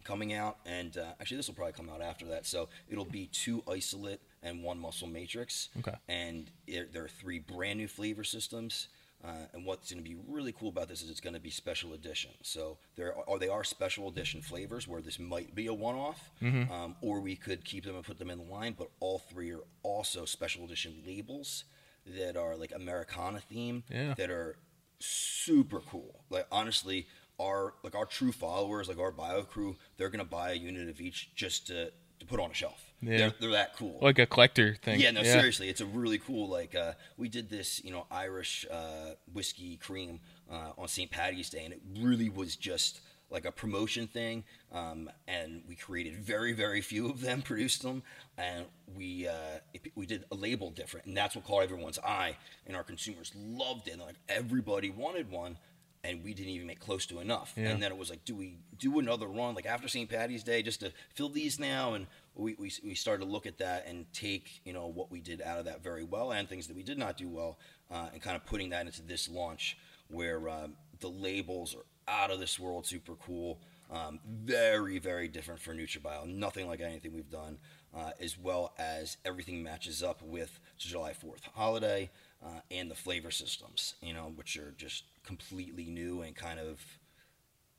coming 0.04 0.32
out, 0.32 0.58
and 0.66 0.96
uh, 0.96 1.12
actually 1.20 1.36
this 1.36 1.48
will 1.48 1.54
probably 1.54 1.72
come 1.72 1.90
out 1.90 2.02
after 2.02 2.26
that. 2.26 2.46
So 2.46 2.68
it'll 2.88 3.04
be 3.04 3.26
two 3.26 3.62
isolate 3.70 4.20
and 4.42 4.62
one 4.62 4.78
muscle 4.78 5.08
matrix. 5.08 5.68
Okay. 5.78 5.94
And 6.08 6.50
it, 6.66 6.92
there 6.92 7.04
are 7.04 7.08
three 7.08 7.38
brand 7.38 7.78
new 7.78 7.88
flavor 7.88 8.24
systems. 8.24 8.88
Uh, 9.24 9.46
and 9.52 9.64
what's 9.64 9.92
going 9.92 10.02
to 10.02 10.08
be 10.08 10.16
really 10.26 10.50
cool 10.50 10.68
about 10.68 10.88
this 10.88 11.00
is 11.00 11.08
it's 11.08 11.20
going 11.20 11.34
to 11.34 11.40
be 11.40 11.48
special 11.50 11.92
edition. 11.92 12.32
So 12.42 12.78
there 12.96 13.14
are 13.28 13.38
they 13.38 13.46
are 13.48 13.62
special 13.62 14.08
edition 14.08 14.42
flavors 14.42 14.88
where 14.88 15.00
this 15.00 15.20
might 15.20 15.54
be 15.54 15.68
a 15.68 15.74
one-off, 15.74 16.32
mm-hmm. 16.42 16.72
um, 16.72 16.96
or 17.00 17.20
we 17.20 17.36
could 17.36 17.64
keep 17.64 17.84
them 17.84 17.94
and 17.94 18.04
put 18.04 18.18
them 18.18 18.30
in 18.30 18.38
the 18.38 18.52
line. 18.52 18.74
But 18.76 18.88
all 18.98 19.20
three 19.20 19.52
are 19.52 19.62
also 19.84 20.24
special 20.24 20.64
edition 20.64 21.04
labels 21.06 21.62
that 22.04 22.36
are 22.36 22.56
like 22.56 22.72
Americana 22.74 23.38
theme 23.38 23.84
yeah. 23.88 24.14
that 24.14 24.28
are 24.28 24.56
super 24.98 25.80
cool. 25.80 26.24
Like 26.28 26.46
honestly, 26.50 27.06
our 27.42 27.74
like 27.82 27.94
our 27.94 28.06
true 28.06 28.32
followers, 28.32 28.88
like 28.88 28.98
our 28.98 29.10
bio 29.10 29.42
crew, 29.42 29.76
they're 29.96 30.10
to 30.10 30.24
buy 30.24 30.52
a 30.52 30.54
unit 30.54 30.88
of 30.88 31.00
each 31.00 31.34
just 31.34 31.66
to 31.68 31.90
to 32.20 32.26
put 32.26 32.40
on 32.40 32.50
a 32.50 32.54
shelf. 32.54 32.92
Yeah. 33.00 33.18
They're, 33.18 33.34
they're 33.40 33.50
that 33.50 33.76
cool. 33.76 33.98
Like 34.00 34.18
a 34.20 34.26
collector 34.26 34.76
thing. 34.76 35.00
Yeah, 35.00 35.10
no, 35.10 35.24
seriously, 35.24 35.68
it's 35.68 35.80
a 35.80 35.86
really 35.86 36.18
cool. 36.18 36.48
Like 36.48 36.74
uh, 36.74 36.92
we 37.16 37.28
did 37.28 37.50
this, 37.50 37.84
you 37.84 37.90
know, 37.90 38.06
Irish 38.10 38.64
uh, 38.70 39.14
whiskey 39.32 39.76
cream 39.76 40.20
uh, 40.50 40.70
on 40.78 40.86
St. 40.86 41.10
Patty's 41.10 41.50
Day, 41.50 41.64
and 41.64 41.74
it 41.74 41.80
really 41.98 42.28
was 42.28 42.54
just 42.54 43.00
like 43.28 43.44
a 43.44 43.50
promotion 43.50 44.06
thing, 44.06 44.44
um, 44.72 45.10
and 45.26 45.62
we 45.66 45.74
created 45.74 46.16
very 46.16 46.52
very 46.52 46.80
few 46.80 47.08
of 47.08 47.20
them, 47.20 47.42
produced 47.42 47.82
them, 47.82 48.02
and 48.38 48.66
we 48.94 49.26
uh, 49.26 49.58
we 49.96 50.06
did 50.06 50.24
a 50.30 50.36
label 50.36 50.70
different, 50.70 51.06
and 51.06 51.16
that's 51.16 51.34
what 51.34 51.44
caught 51.44 51.64
everyone's 51.64 51.98
eye, 51.98 52.36
and 52.66 52.76
our 52.76 52.84
consumers 52.84 53.32
loved 53.34 53.88
it. 53.88 53.98
Like 53.98 54.16
everybody 54.28 54.90
wanted 54.90 55.30
one, 55.30 55.56
and 56.04 56.24
we 56.24 56.34
didn't 56.34 56.50
even 56.50 56.66
make 56.66 56.80
close 56.80 57.06
to 57.06 57.20
enough. 57.20 57.52
Yeah. 57.56 57.68
And 57.68 57.82
then 57.82 57.92
it 57.92 57.98
was 57.98 58.10
like, 58.10 58.24
do 58.24 58.34
we 58.34 58.56
do 58.76 58.98
another 58.98 59.26
run 59.26 59.54
like 59.54 59.66
after 59.66 59.86
St. 59.86 60.08
Patty's 60.08 60.42
Day 60.42 60.62
just 60.62 60.80
to 60.80 60.92
fill 61.14 61.28
these 61.28 61.60
now? 61.60 61.94
And 61.94 62.06
we, 62.34 62.54
we, 62.58 62.72
we 62.84 62.94
started 62.94 63.24
to 63.24 63.30
look 63.30 63.46
at 63.46 63.58
that 63.58 63.86
and 63.86 64.12
take 64.12 64.60
you 64.64 64.72
know 64.72 64.86
what 64.86 65.10
we 65.12 65.20
did 65.20 65.40
out 65.42 65.58
of 65.58 65.64
that 65.66 65.82
very 65.82 66.04
well 66.04 66.32
and 66.32 66.48
things 66.48 66.66
that 66.66 66.76
we 66.76 66.82
did 66.82 66.98
not 66.98 67.16
do 67.16 67.28
well, 67.28 67.58
uh, 67.90 68.08
and 68.12 68.20
kind 68.20 68.36
of 68.36 68.44
putting 68.44 68.70
that 68.70 68.86
into 68.86 69.02
this 69.02 69.28
launch 69.28 69.78
where 70.08 70.48
um, 70.48 70.74
the 71.00 71.08
labels 71.08 71.74
are 71.74 71.84
out 72.08 72.30
of 72.30 72.40
this 72.40 72.58
world, 72.58 72.86
super 72.86 73.14
cool. 73.14 73.60
Um, 73.90 74.20
very, 74.24 74.98
very 74.98 75.28
different 75.28 75.60
for 75.60 75.74
NutraBio. 75.74 76.26
Nothing 76.26 76.66
like 76.66 76.80
anything 76.80 77.12
we've 77.12 77.30
done, 77.30 77.58
uh, 77.94 78.12
as 78.20 78.38
well 78.38 78.72
as 78.78 79.18
everything 79.22 79.62
matches 79.62 80.02
up 80.02 80.22
with 80.22 80.58
July 80.78 81.12
4th 81.12 81.42
holiday 81.54 82.10
uh, 82.42 82.60
and 82.70 82.90
the 82.90 82.94
flavor 82.94 83.30
systems, 83.30 83.94
you 84.00 84.14
know, 84.14 84.32
which 84.34 84.56
are 84.56 84.72
just 84.78 85.04
completely 85.24 85.86
new 85.86 86.22
and 86.22 86.34
kind 86.34 86.58
of 86.58 86.80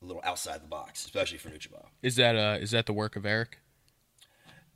a 0.02 0.04
little 0.04 0.22
outside 0.24 0.62
the 0.62 0.68
box, 0.68 1.04
especially 1.04 1.38
for 1.38 1.50
NutraBio. 1.50 1.86
Is 2.02 2.16
that 2.16 2.36
uh 2.36 2.58
is 2.60 2.70
that 2.72 2.86
the 2.86 2.92
work 2.92 3.16
of 3.16 3.26
Eric? 3.26 3.58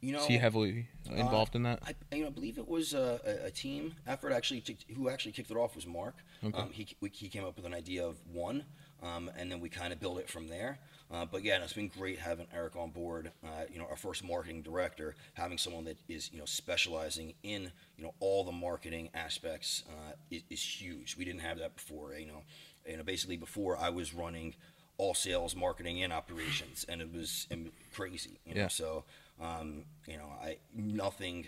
You 0.00 0.12
know, 0.12 0.20
Is 0.20 0.26
he 0.26 0.38
heavily 0.38 0.86
involved 1.10 1.56
in 1.56 1.64
that? 1.64 1.80
I, 1.84 1.94
you 2.14 2.22
know, 2.22 2.28
I 2.28 2.30
believe 2.30 2.56
it 2.56 2.68
was 2.68 2.94
a, 2.94 3.40
a, 3.46 3.50
team 3.50 3.96
effort. 4.06 4.30
Actually, 4.30 4.64
who 4.94 5.08
actually 5.08 5.32
kicked 5.32 5.50
it 5.50 5.56
off 5.56 5.74
was 5.74 5.88
Mark. 5.88 6.14
Um, 6.54 6.70
he 6.70 6.86
we, 7.00 7.08
he 7.08 7.28
came 7.28 7.44
up 7.44 7.56
with 7.56 7.66
an 7.66 7.74
idea 7.74 8.06
of 8.06 8.16
one, 8.32 8.64
um, 9.02 9.28
and 9.36 9.50
then 9.50 9.58
we 9.58 9.68
kind 9.68 9.92
of 9.92 9.98
built 9.98 10.20
it 10.20 10.30
from 10.30 10.46
there. 10.46 10.78
Uh, 11.10 11.24
but 11.24 11.42
yeah, 11.42 11.62
it's 11.62 11.72
been 11.72 11.88
great 11.88 12.18
having 12.18 12.46
Eric 12.54 12.76
on 12.76 12.90
board. 12.90 13.32
Uh, 13.42 13.64
you 13.72 13.78
know, 13.78 13.86
our 13.88 13.96
first 13.96 14.22
marketing 14.22 14.62
director, 14.62 15.14
having 15.34 15.56
someone 15.56 15.84
that 15.84 15.96
is 16.08 16.30
you 16.32 16.38
know 16.38 16.44
specializing 16.44 17.34
in 17.42 17.72
you 17.96 18.04
know 18.04 18.14
all 18.20 18.44
the 18.44 18.52
marketing 18.52 19.08
aspects 19.14 19.84
uh, 19.88 20.12
is, 20.30 20.42
is 20.50 20.62
huge. 20.62 21.16
We 21.16 21.24
didn't 21.24 21.40
have 21.40 21.58
that 21.58 21.76
before. 21.76 22.12
You 22.14 22.26
know, 22.26 22.42
you 22.86 22.96
know 22.98 23.02
basically 23.02 23.36
before 23.36 23.76
I 23.78 23.88
was 23.88 24.12
running 24.14 24.54
all 24.98 25.14
sales, 25.14 25.54
marketing, 25.56 26.02
and 26.02 26.12
operations, 26.12 26.84
and 26.88 27.00
it 27.00 27.12
was 27.12 27.46
crazy. 27.94 28.40
You 28.44 28.54
know? 28.54 28.60
Yeah. 28.62 28.68
So, 28.68 29.04
um, 29.40 29.84
you 30.06 30.16
know, 30.16 30.28
I 30.42 30.58
nothing, 30.74 31.46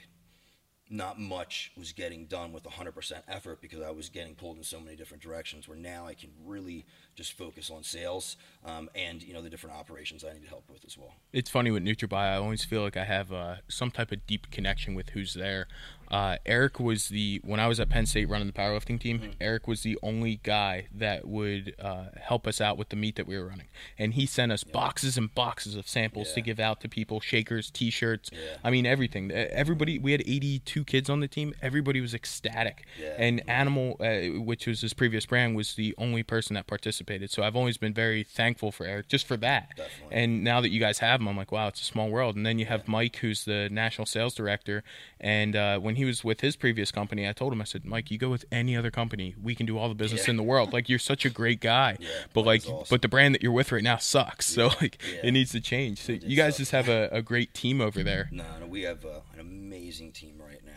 not 0.90 1.20
much 1.20 1.70
was 1.76 1.92
getting 1.92 2.26
done 2.26 2.52
with 2.52 2.64
100% 2.64 3.22
effort 3.28 3.60
because 3.60 3.80
I 3.80 3.90
was 3.90 4.08
getting 4.08 4.34
pulled 4.34 4.56
in 4.56 4.64
so 4.64 4.80
many 4.80 4.96
different 4.96 5.22
directions. 5.22 5.68
Where 5.68 5.78
now 5.78 6.06
I 6.06 6.14
can 6.14 6.30
really 6.44 6.84
just 7.14 7.32
focus 7.34 7.70
on 7.70 7.82
sales 7.82 8.36
um, 8.64 8.88
and 8.94 9.22
you 9.22 9.32
know 9.32 9.42
the 9.42 9.50
different 9.50 9.76
operations 9.76 10.24
I 10.24 10.32
need 10.32 10.42
to 10.42 10.48
help 10.48 10.64
with 10.68 10.84
as 10.84 10.98
well. 10.98 11.14
It's 11.32 11.50
funny 11.50 11.70
with 11.70 11.84
NutraBio. 11.84 12.16
I 12.16 12.36
always 12.36 12.64
feel 12.64 12.82
like 12.82 12.96
I 12.96 13.04
have 13.04 13.32
uh, 13.32 13.56
some 13.68 13.90
type 13.90 14.10
of 14.10 14.26
deep 14.26 14.50
connection 14.50 14.94
with 14.94 15.10
who's 15.10 15.34
there. 15.34 15.68
Uh, 16.10 16.38
Eric 16.44 16.80
was 16.80 17.08
the 17.08 17.40
when 17.44 17.60
I 17.60 17.68
was 17.68 17.78
at 17.78 17.88
Penn 17.88 18.04
State 18.04 18.28
running 18.28 18.48
the 18.48 18.52
powerlifting 18.52 18.98
team. 18.98 19.20
Mm-hmm. 19.20 19.30
Eric 19.40 19.68
was 19.68 19.82
the 19.82 19.96
only 20.02 20.40
guy 20.42 20.88
that 20.92 21.26
would 21.28 21.74
uh, 21.78 22.06
help 22.20 22.48
us 22.48 22.60
out 22.60 22.76
with 22.76 22.88
the 22.88 22.96
meet 22.96 23.14
that 23.16 23.28
we 23.28 23.38
were 23.38 23.46
running, 23.46 23.68
and 23.96 24.14
he 24.14 24.26
sent 24.26 24.50
us 24.50 24.64
boxes 24.64 25.16
and 25.16 25.32
boxes 25.34 25.76
of 25.76 25.88
samples 25.88 26.32
to 26.32 26.40
give 26.40 26.58
out 26.58 26.80
to 26.80 26.88
people, 26.88 27.20
shakers, 27.20 27.70
T-shirts. 27.70 28.30
Yeah. 28.32 28.56
I 28.64 28.70
mean 28.70 28.86
everything. 28.86 29.30
Everybody. 29.30 29.98
We 29.98 30.12
had 30.12 30.22
82 30.22 30.79
kids 30.84 31.08
on 31.10 31.20
the 31.20 31.28
team. 31.28 31.54
Everybody 31.62 32.00
was 32.00 32.14
ecstatic. 32.14 32.84
Yeah. 33.00 33.14
And 33.18 33.42
Animal, 33.48 33.96
uh, 34.00 34.40
which 34.40 34.66
was 34.66 34.80
his 34.80 34.92
previous 34.94 35.26
brand, 35.26 35.56
was 35.56 35.74
the 35.74 35.94
only 35.98 36.22
person 36.22 36.54
that 36.54 36.66
participated. 36.66 37.30
So 37.30 37.42
I've 37.42 37.56
always 37.56 37.76
been 37.76 37.94
very 37.94 38.22
thankful 38.22 38.72
for 38.72 38.84
Eric 38.86 39.08
just 39.08 39.26
for 39.26 39.36
that. 39.38 39.70
Definitely. 39.76 40.16
And 40.16 40.44
now 40.44 40.60
that 40.60 40.70
you 40.70 40.80
guys 40.80 40.98
have 40.98 41.20
him, 41.20 41.28
I'm 41.28 41.36
like, 41.36 41.52
wow, 41.52 41.68
it's 41.68 41.80
a 41.80 41.84
small 41.84 42.08
world. 42.10 42.36
And 42.36 42.44
then 42.46 42.58
you 42.58 42.66
have 42.66 42.86
Mike, 42.88 43.16
who's 43.16 43.44
the 43.44 43.68
national 43.70 44.06
sales 44.06 44.34
director. 44.34 44.82
And 45.20 45.54
uh, 45.56 45.78
when 45.78 45.96
he 45.96 46.04
was 46.04 46.24
with 46.24 46.40
his 46.40 46.56
previous 46.56 46.90
company, 46.90 47.28
I 47.28 47.32
told 47.32 47.52
him, 47.52 47.60
I 47.60 47.64
said, 47.64 47.84
Mike, 47.84 48.10
you 48.10 48.18
go 48.18 48.30
with 48.30 48.44
any 48.50 48.76
other 48.76 48.90
company, 48.90 49.34
we 49.42 49.54
can 49.54 49.66
do 49.66 49.78
all 49.78 49.88
the 49.88 49.94
business 49.94 50.26
Yeah. 50.26 50.30
in 50.32 50.36
the 50.36 50.42
world. 50.42 50.72
Like 50.72 50.88
you're 50.88 50.98
such 50.98 51.24
a 51.24 51.30
great 51.30 51.60
guy, 51.60 51.96
Yeah, 52.00 52.08
but 52.32 52.44
like, 52.46 52.62
awesome. 52.66 52.86
but 52.90 53.02
the 53.02 53.08
brand 53.08 53.34
that 53.34 53.42
you're 53.42 53.52
with 53.52 53.72
right 53.72 53.82
now 53.82 53.96
sucks. 53.98 54.46
So 54.46 54.68
like, 54.80 54.98
Yeah. 55.12 55.20
it 55.28 55.32
needs 55.32 55.52
to 55.52 55.60
change. 55.60 55.98
So 56.00 56.12
you 56.12 56.36
guys 56.36 56.54
sucks. 56.54 56.58
just 56.58 56.72
have 56.72 56.88
a, 56.88 57.08
a 57.12 57.22
great 57.22 57.52
team 57.54 57.80
over 57.80 58.02
there. 58.02 58.28
No, 58.32 58.44
no, 58.60 58.66
we 58.66 58.82
have 58.82 59.04
uh, 59.04 59.20
an 59.34 59.40
amazing 59.40 60.12
team 60.12 60.34
right 60.38 60.60
now. 60.64 60.69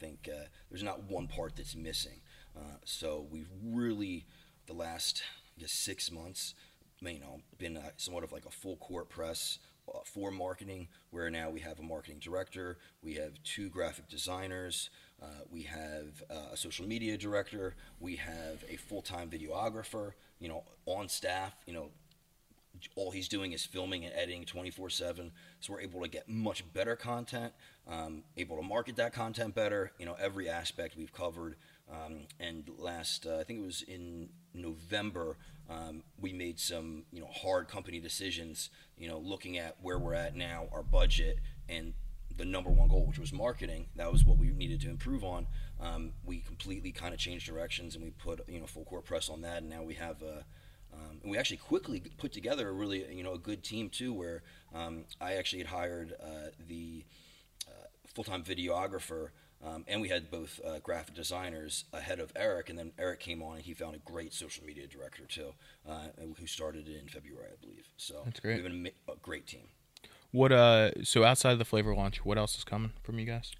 Think 0.00 0.28
uh, 0.32 0.46
there's 0.70 0.82
not 0.82 1.04
one 1.10 1.28
part 1.28 1.56
that's 1.56 1.76
missing. 1.76 2.20
Uh, 2.56 2.78
so 2.84 3.26
we've 3.30 3.50
really, 3.62 4.24
the 4.66 4.72
last 4.72 5.22
I 5.56 5.60
guess 5.60 5.72
six 5.72 6.10
months, 6.10 6.54
you 7.00 7.20
know, 7.20 7.40
been 7.58 7.76
uh, 7.76 7.90
somewhat 7.96 8.24
of 8.24 8.32
like 8.32 8.46
a 8.46 8.50
full 8.50 8.76
court 8.76 9.10
press 9.10 9.58
uh, 9.88 9.98
for 10.04 10.30
marketing. 10.30 10.88
Where 11.10 11.30
now 11.30 11.50
we 11.50 11.60
have 11.60 11.78
a 11.78 11.82
marketing 11.82 12.18
director, 12.20 12.78
we 13.02 13.14
have 13.14 13.42
two 13.44 13.68
graphic 13.68 14.08
designers, 14.08 14.90
uh, 15.22 15.26
we 15.50 15.62
have 15.62 16.22
a 16.52 16.56
social 16.56 16.86
media 16.86 17.18
director, 17.18 17.74
we 18.00 18.16
have 18.16 18.64
a 18.68 18.76
full-time 18.76 19.28
videographer. 19.28 20.12
You 20.38 20.48
know, 20.48 20.64
on 20.86 21.10
staff. 21.10 21.54
You 21.66 21.74
know, 21.74 21.90
all 22.96 23.10
he's 23.10 23.28
doing 23.28 23.52
is 23.52 23.64
filming 23.64 24.04
and 24.04 24.14
editing 24.14 24.44
24 24.44 24.90
7 24.90 25.32
so 25.60 25.72
we're 25.72 25.80
able 25.80 26.00
to 26.02 26.08
get 26.08 26.28
much 26.28 26.70
better 26.72 26.96
content 26.96 27.52
um, 27.88 28.22
able 28.36 28.56
to 28.56 28.62
market 28.62 28.96
that 28.96 29.12
content 29.12 29.54
better 29.54 29.92
you 29.98 30.06
know 30.06 30.16
every 30.20 30.48
aspect 30.48 30.96
we've 30.96 31.12
covered. 31.12 31.56
Um, 31.90 32.20
and 32.38 32.70
last 32.78 33.26
uh, 33.26 33.38
i 33.38 33.44
think 33.44 33.58
it 33.58 33.66
was 33.66 33.82
in 33.82 34.28
november 34.54 35.36
um, 35.68 36.02
we 36.20 36.32
made 36.32 36.60
some 36.60 37.04
you 37.12 37.20
know 37.20 37.28
hard 37.32 37.66
company 37.68 37.98
decisions 37.98 38.70
you 38.96 39.08
know 39.08 39.18
looking 39.18 39.58
at 39.58 39.76
where 39.82 39.98
we're 39.98 40.14
at 40.14 40.36
now 40.36 40.68
our 40.72 40.84
budget 40.84 41.38
and 41.68 41.94
the 42.36 42.44
number 42.46 42.70
one 42.70 42.88
goal 42.88 43.04
which 43.04 43.18
was 43.18 43.32
marketing 43.32 43.86
that 43.96 44.10
was 44.10 44.24
what 44.24 44.38
we 44.38 44.48
needed 44.48 44.80
to 44.80 44.88
improve 44.88 45.24
on. 45.24 45.46
Um, 45.78 46.12
we 46.24 46.40
completely 46.40 46.92
kind 46.92 47.12
of 47.12 47.20
changed 47.20 47.46
directions 47.46 47.94
and 47.94 48.04
we 48.04 48.10
put 48.10 48.40
you 48.48 48.60
know 48.60 48.66
full 48.66 48.84
court 48.84 49.04
press 49.04 49.28
on 49.28 49.42
that 49.42 49.58
and 49.58 49.68
now 49.68 49.82
we 49.82 49.94
have 49.94 50.22
a 50.22 50.44
um, 50.92 51.20
and 51.22 51.30
we 51.30 51.38
actually 51.38 51.58
quickly 51.58 52.02
put 52.18 52.32
together 52.32 52.68
a 52.68 52.72
really, 52.72 53.04
you 53.14 53.22
know, 53.22 53.34
a 53.34 53.38
good 53.38 53.62
team 53.62 53.88
too. 53.88 54.12
Where 54.12 54.42
um, 54.74 55.04
I 55.20 55.34
actually 55.34 55.60
had 55.60 55.68
hired 55.68 56.14
uh, 56.22 56.50
the 56.68 57.04
uh, 57.68 57.86
full-time 58.14 58.42
videographer, 58.42 59.28
um, 59.64 59.84
and 59.88 60.00
we 60.00 60.08
had 60.08 60.30
both 60.30 60.60
uh, 60.64 60.78
graphic 60.80 61.14
designers 61.14 61.84
ahead 61.92 62.20
of 62.20 62.32
Eric. 62.36 62.70
And 62.70 62.78
then 62.78 62.92
Eric 62.98 63.20
came 63.20 63.42
on, 63.42 63.56
and 63.56 63.64
he 63.64 63.74
found 63.74 63.94
a 63.94 63.98
great 63.98 64.32
social 64.32 64.64
media 64.64 64.86
director 64.86 65.24
too, 65.26 65.52
uh, 65.88 66.08
who 66.38 66.46
started 66.46 66.88
in 66.88 67.08
February, 67.08 67.48
I 67.52 67.64
believe. 67.64 67.88
So 67.96 68.22
That's 68.24 68.40
great. 68.40 68.56
We 68.56 68.62
have 68.62 68.72
been 68.72 68.90
a 69.08 69.16
great 69.22 69.46
team. 69.46 69.68
What 70.32 70.52
uh? 70.52 71.02
So 71.02 71.24
outside 71.24 71.52
of 71.52 71.58
the 71.58 71.64
flavor 71.64 71.94
launch, 71.94 72.24
what 72.24 72.38
else 72.38 72.56
is 72.56 72.64
coming 72.64 72.92
from 73.02 73.18
you 73.18 73.26
guys? 73.26 73.52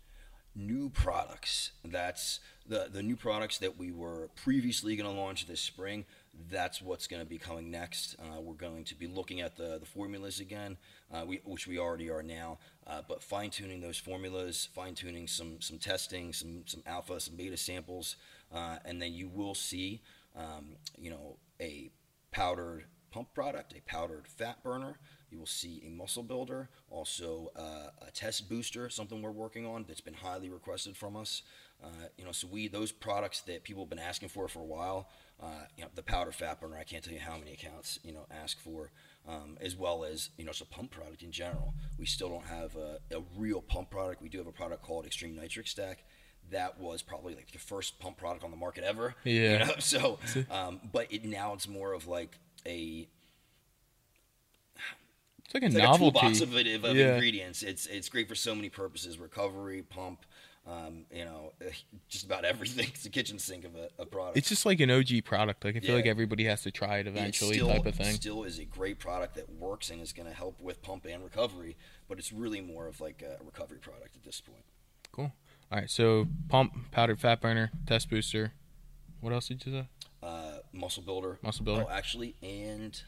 new 0.54 0.90
products. 0.90 1.72
That's 1.84 2.40
the 2.66 2.88
the 2.92 3.02
new 3.02 3.16
products 3.16 3.58
that 3.58 3.78
we 3.78 3.90
were 3.92 4.28
previously 4.36 4.96
going 4.96 5.12
to 5.12 5.20
launch 5.20 5.46
this 5.46 5.60
spring. 5.60 6.04
That's 6.48 6.80
what's 6.80 7.06
going 7.06 7.22
to 7.22 7.28
be 7.28 7.38
coming 7.38 7.70
next. 7.70 8.16
Uh, 8.18 8.40
we're 8.40 8.54
going 8.54 8.84
to 8.84 8.94
be 8.94 9.06
looking 9.08 9.40
at 9.40 9.56
the 9.56 9.78
the 9.78 9.86
formulas 9.86 10.38
again, 10.40 10.78
uh, 11.12 11.24
we, 11.26 11.40
which 11.44 11.66
we 11.66 11.78
already 11.78 12.08
are 12.08 12.22
now, 12.22 12.58
uh, 12.86 13.02
but 13.08 13.22
fine 13.22 13.50
tuning 13.50 13.80
those 13.80 13.98
formulas, 13.98 14.68
fine 14.72 14.94
tuning 14.94 15.26
some 15.26 15.60
some 15.60 15.78
testing, 15.78 16.32
some 16.32 16.62
some 16.66 16.82
alpha, 16.86 17.18
some 17.20 17.36
beta 17.36 17.56
samples, 17.56 18.16
uh, 18.54 18.76
and 18.84 19.02
then 19.02 19.12
you 19.12 19.28
will 19.28 19.54
see, 19.54 20.02
um, 20.36 20.76
you 20.96 21.10
know, 21.10 21.36
a 21.60 21.90
powdered 22.30 22.84
pump 23.10 23.32
product, 23.34 23.74
a 23.76 23.80
powdered 23.82 24.26
fat 24.28 24.62
burner. 24.62 24.98
You 25.30 25.38
will 25.38 25.46
see 25.46 25.82
a 25.86 25.90
muscle 25.90 26.24
builder, 26.24 26.68
also 26.90 27.52
uh, 27.56 27.90
a 28.06 28.10
test 28.12 28.48
booster, 28.48 28.88
something 28.88 29.22
we're 29.22 29.30
working 29.30 29.64
on 29.64 29.84
that's 29.86 30.00
been 30.00 30.14
highly 30.14 30.48
requested 30.48 30.96
from 30.96 31.16
us. 31.16 31.42
Uh, 31.82 31.86
you 32.18 32.24
know, 32.24 32.32
so 32.32 32.46
we 32.48 32.68
those 32.68 32.92
products 32.92 33.40
that 33.42 33.62
people 33.62 33.84
have 33.84 33.90
been 33.90 33.98
asking 33.98 34.28
for 34.28 34.48
for 34.48 34.60
a 34.60 34.64
while. 34.64 35.08
Uh, 35.42 35.64
you 35.76 35.82
know, 35.84 35.90
the 35.94 36.02
powder 36.02 36.32
fat 36.32 36.60
burner. 36.60 36.76
I 36.78 36.84
can't 36.84 37.02
tell 37.02 37.14
you 37.14 37.20
how 37.20 37.38
many 37.38 37.52
accounts 37.52 37.98
you 38.04 38.12
know 38.12 38.26
ask 38.30 38.58
for, 38.60 38.90
um, 39.26 39.56
as 39.60 39.74
well 39.74 40.04
as 40.04 40.28
you 40.36 40.44
know, 40.44 40.50
it's 40.50 40.60
a 40.60 40.66
pump 40.66 40.90
product 40.90 41.22
in 41.22 41.32
general. 41.32 41.74
We 41.98 42.04
still 42.06 42.28
don't 42.28 42.44
have 42.46 42.76
a, 42.76 42.98
a 43.14 43.22
real 43.38 43.62
pump 43.62 43.90
product. 43.90 44.20
We 44.22 44.28
do 44.28 44.38
have 44.38 44.46
a 44.46 44.52
product 44.52 44.82
called 44.82 45.06
Extreme 45.06 45.36
Nitric 45.36 45.66
Stack. 45.66 46.04
That 46.50 46.78
was 46.78 47.00
probably 47.02 47.34
like 47.34 47.52
the 47.52 47.58
first 47.58 47.98
pump 48.00 48.18
product 48.18 48.44
on 48.44 48.50
the 48.50 48.56
market 48.56 48.84
ever. 48.84 49.14
you 49.24 49.40
Yeah. 49.42 49.58
know? 49.64 49.74
So, 49.78 50.18
um, 50.50 50.80
but 50.92 51.10
it 51.10 51.24
now 51.24 51.54
it's 51.54 51.68
more 51.68 51.92
of 51.94 52.06
like 52.06 52.38
a 52.66 53.08
It's 55.44 55.54
like 55.54 55.62
a 55.64 55.66
it's 55.66 55.74
like 55.74 55.84
a 55.84 55.98
toolbox 55.98 56.40
of, 56.40 56.54
of 56.84 56.96
Yeah. 56.96 57.12
ingredients. 57.14 57.62
It's 57.62 57.86
it's 57.86 58.08
great 58.08 58.28
for 58.28 58.34
so 58.34 58.54
many 58.54 58.68
purposes: 58.68 59.18
recovery, 59.18 59.82
pump, 59.82 60.24
um, 60.66 61.06
you 61.12 61.24
know, 61.24 61.52
just 62.08 62.24
about 62.24 62.44
everything. 62.44 62.86
It's 62.88 63.06
a 63.06 63.10
kitchen 63.10 63.38
sink 63.38 63.64
of 63.64 63.74
a, 63.76 63.88
a 63.98 64.06
product. 64.06 64.36
It's 64.36 64.48
just 64.48 64.66
like 64.66 64.80
an 64.80 64.90
OG 64.90 65.24
product. 65.24 65.64
Like 65.64 65.76
I 65.76 65.80
feel 65.80 65.90
Yeah. 65.90 65.96
like 65.96 66.06
everybody 66.06 66.44
has 66.44 66.62
to 66.62 66.70
try 66.70 66.98
it 66.98 67.06
It 67.06 67.10
eventually, 67.10 67.54
still, 67.54 67.68
type 67.68 67.86
of 67.86 67.94
thing. 67.94 68.14
Still 68.14 68.44
is 68.44 68.58
a 68.58 68.64
great 68.64 68.98
product 68.98 69.34
that 69.36 69.48
works 69.50 69.90
and 69.90 70.00
is 70.00 70.12
going 70.12 70.28
to 70.28 70.34
help 70.34 70.60
with 70.60 70.82
pump 70.82 71.06
and 71.06 71.24
recovery, 71.24 71.76
but 72.08 72.18
it's 72.18 72.32
really 72.32 72.60
more 72.60 72.86
of 72.86 73.00
like 73.00 73.22
a 73.22 73.42
recovery 73.44 73.78
product 73.78 74.16
at 74.16 74.22
this 74.24 74.40
point. 74.40 74.64
Cool. 75.12 75.32
All 75.72 75.78
right. 75.78 75.90
So 75.90 76.26
pump, 76.48 76.90
powdered 76.90 77.20
fat 77.20 77.40
burner, 77.40 77.70
test 77.86 78.10
booster. 78.10 78.52
What 79.20 79.32
else 79.32 79.48
did 79.48 79.64
you 79.66 79.72
say? 79.72 79.88
Uh, 80.22 80.58
muscle 80.72 81.02
builder. 81.02 81.38
Muscle 81.42 81.64
builder. 81.64 81.84
Oh, 81.88 81.90
actually, 81.92 82.36
and 82.42 83.00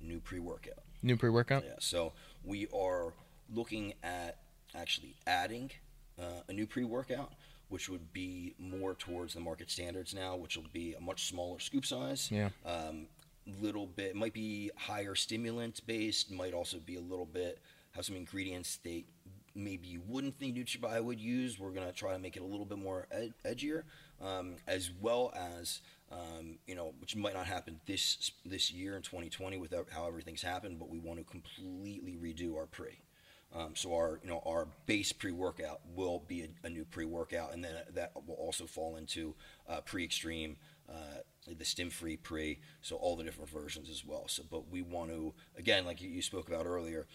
new 0.00 0.20
pre-workout. 0.20 0.84
New 1.02 1.16
pre-workout. 1.16 1.64
Yeah, 1.64 1.74
so 1.80 2.12
we 2.42 2.66
are 2.74 3.12
looking 3.52 3.94
at 4.02 4.38
actually 4.74 5.16
adding 5.26 5.70
uh, 6.18 6.42
a 6.48 6.52
new 6.52 6.66
pre-workout, 6.66 7.32
which 7.68 7.88
would 7.88 8.12
be 8.12 8.54
more 8.58 8.94
towards 8.94 9.34
the 9.34 9.40
market 9.40 9.70
standards 9.70 10.14
now, 10.14 10.36
which 10.36 10.56
will 10.56 10.66
be 10.72 10.94
a 10.94 11.00
much 11.00 11.26
smaller 11.28 11.58
scoop 11.58 11.86
size. 11.86 12.30
Yeah. 12.30 12.50
Um, 12.64 13.06
little 13.60 13.86
bit 13.86 14.16
might 14.16 14.32
be 14.32 14.70
higher 14.76 15.14
stimulant 15.14 15.86
based, 15.86 16.30
might 16.30 16.54
also 16.54 16.78
be 16.78 16.96
a 16.96 17.00
little 17.00 17.26
bit 17.26 17.58
have 17.94 18.04
some 18.04 18.16
ingredients 18.16 18.78
that 18.82 19.04
maybe 19.54 19.86
you 19.86 20.02
wouldn't 20.06 20.36
think 20.38 20.56
NutraBio 20.56 21.02
would 21.04 21.20
use. 21.20 21.58
We're 21.58 21.70
gonna 21.70 21.92
try 21.92 22.12
to 22.12 22.18
make 22.18 22.36
it 22.36 22.42
a 22.42 22.46
little 22.46 22.66
bit 22.66 22.78
more 22.78 23.06
ed- 23.10 23.34
edgier, 23.44 23.84
um, 24.20 24.56
as 24.66 24.90
well 25.00 25.32
as 25.34 25.80
um, 26.10 26.58
you 26.66 26.74
know, 26.74 26.92
which 27.00 27.16
might 27.16 27.34
not 27.34 27.46
happen 27.46 27.80
this 27.86 28.32
this 28.44 28.70
year 28.70 28.96
in 28.96 29.02
2020 29.02 29.56
with 29.56 29.72
how 29.90 30.06
everything's 30.06 30.42
happened, 30.42 30.78
but 30.78 30.88
we 30.88 30.98
want 30.98 31.18
to 31.18 31.24
completely 31.24 32.16
redo 32.16 32.56
our 32.56 32.66
pre. 32.66 32.98
Um, 33.54 33.76
so 33.76 33.94
our 33.94 34.18
you 34.22 34.28
know 34.28 34.42
our 34.44 34.66
base 34.86 35.12
pre-workout 35.12 35.80
will 35.94 36.24
be 36.26 36.42
a, 36.42 36.66
a 36.66 36.70
new 36.70 36.84
pre-workout, 36.84 37.52
and 37.52 37.62
then 37.62 37.74
that 37.94 38.12
will 38.26 38.34
also 38.34 38.66
fall 38.66 38.96
into 38.96 39.34
uh, 39.68 39.80
pre-extreme, 39.82 40.56
uh, 40.88 41.20
the 41.46 41.64
stim-free 41.64 42.16
pre. 42.16 42.58
So 42.82 42.96
all 42.96 43.16
the 43.16 43.22
different 43.22 43.50
versions 43.50 43.88
as 43.88 44.04
well. 44.04 44.26
So, 44.26 44.42
but 44.50 44.70
we 44.70 44.82
want 44.82 45.10
to 45.10 45.34
again, 45.56 45.84
like 45.84 46.00
you, 46.02 46.20
spoke 46.20 46.48
about 46.48 46.66
earlier, 46.66 47.06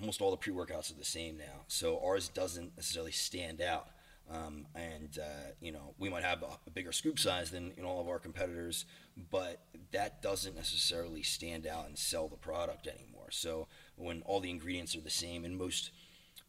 almost 0.00 0.22
all 0.22 0.30
the 0.30 0.36
pre-workouts 0.38 0.90
are 0.90 0.98
the 0.98 1.04
same 1.04 1.36
now. 1.36 1.64
So 1.68 2.00
ours 2.02 2.28
doesn't 2.28 2.76
necessarily 2.76 3.12
stand 3.12 3.60
out. 3.60 3.88
Um, 4.28 4.66
and 4.74 5.16
uh, 5.22 5.52
you 5.60 5.70
know 5.70 5.94
we 5.98 6.08
might 6.08 6.24
have 6.24 6.42
a, 6.42 6.58
a, 6.66 6.70
bigger 6.70 6.90
scoop 6.90 7.16
size 7.16 7.52
than 7.52 7.72
you 7.76 7.84
know, 7.84 7.88
all 7.88 8.00
of 8.00 8.08
our 8.08 8.18
competitors, 8.18 8.84
but 9.30 9.62
that 9.92 10.20
doesn't 10.20 10.56
necessarily 10.56 11.22
stand 11.22 11.64
out 11.64 11.86
and 11.86 11.96
sell 11.96 12.26
the 12.26 12.36
product 12.36 12.88
anymore. 12.88 13.28
So 13.30 13.68
when 13.96 14.22
all 14.22 14.40
the 14.40 14.50
ingredients 14.50 14.94
are 14.96 15.00
the 15.00 15.10
same, 15.10 15.44
and 15.44 15.56
most 15.56 15.90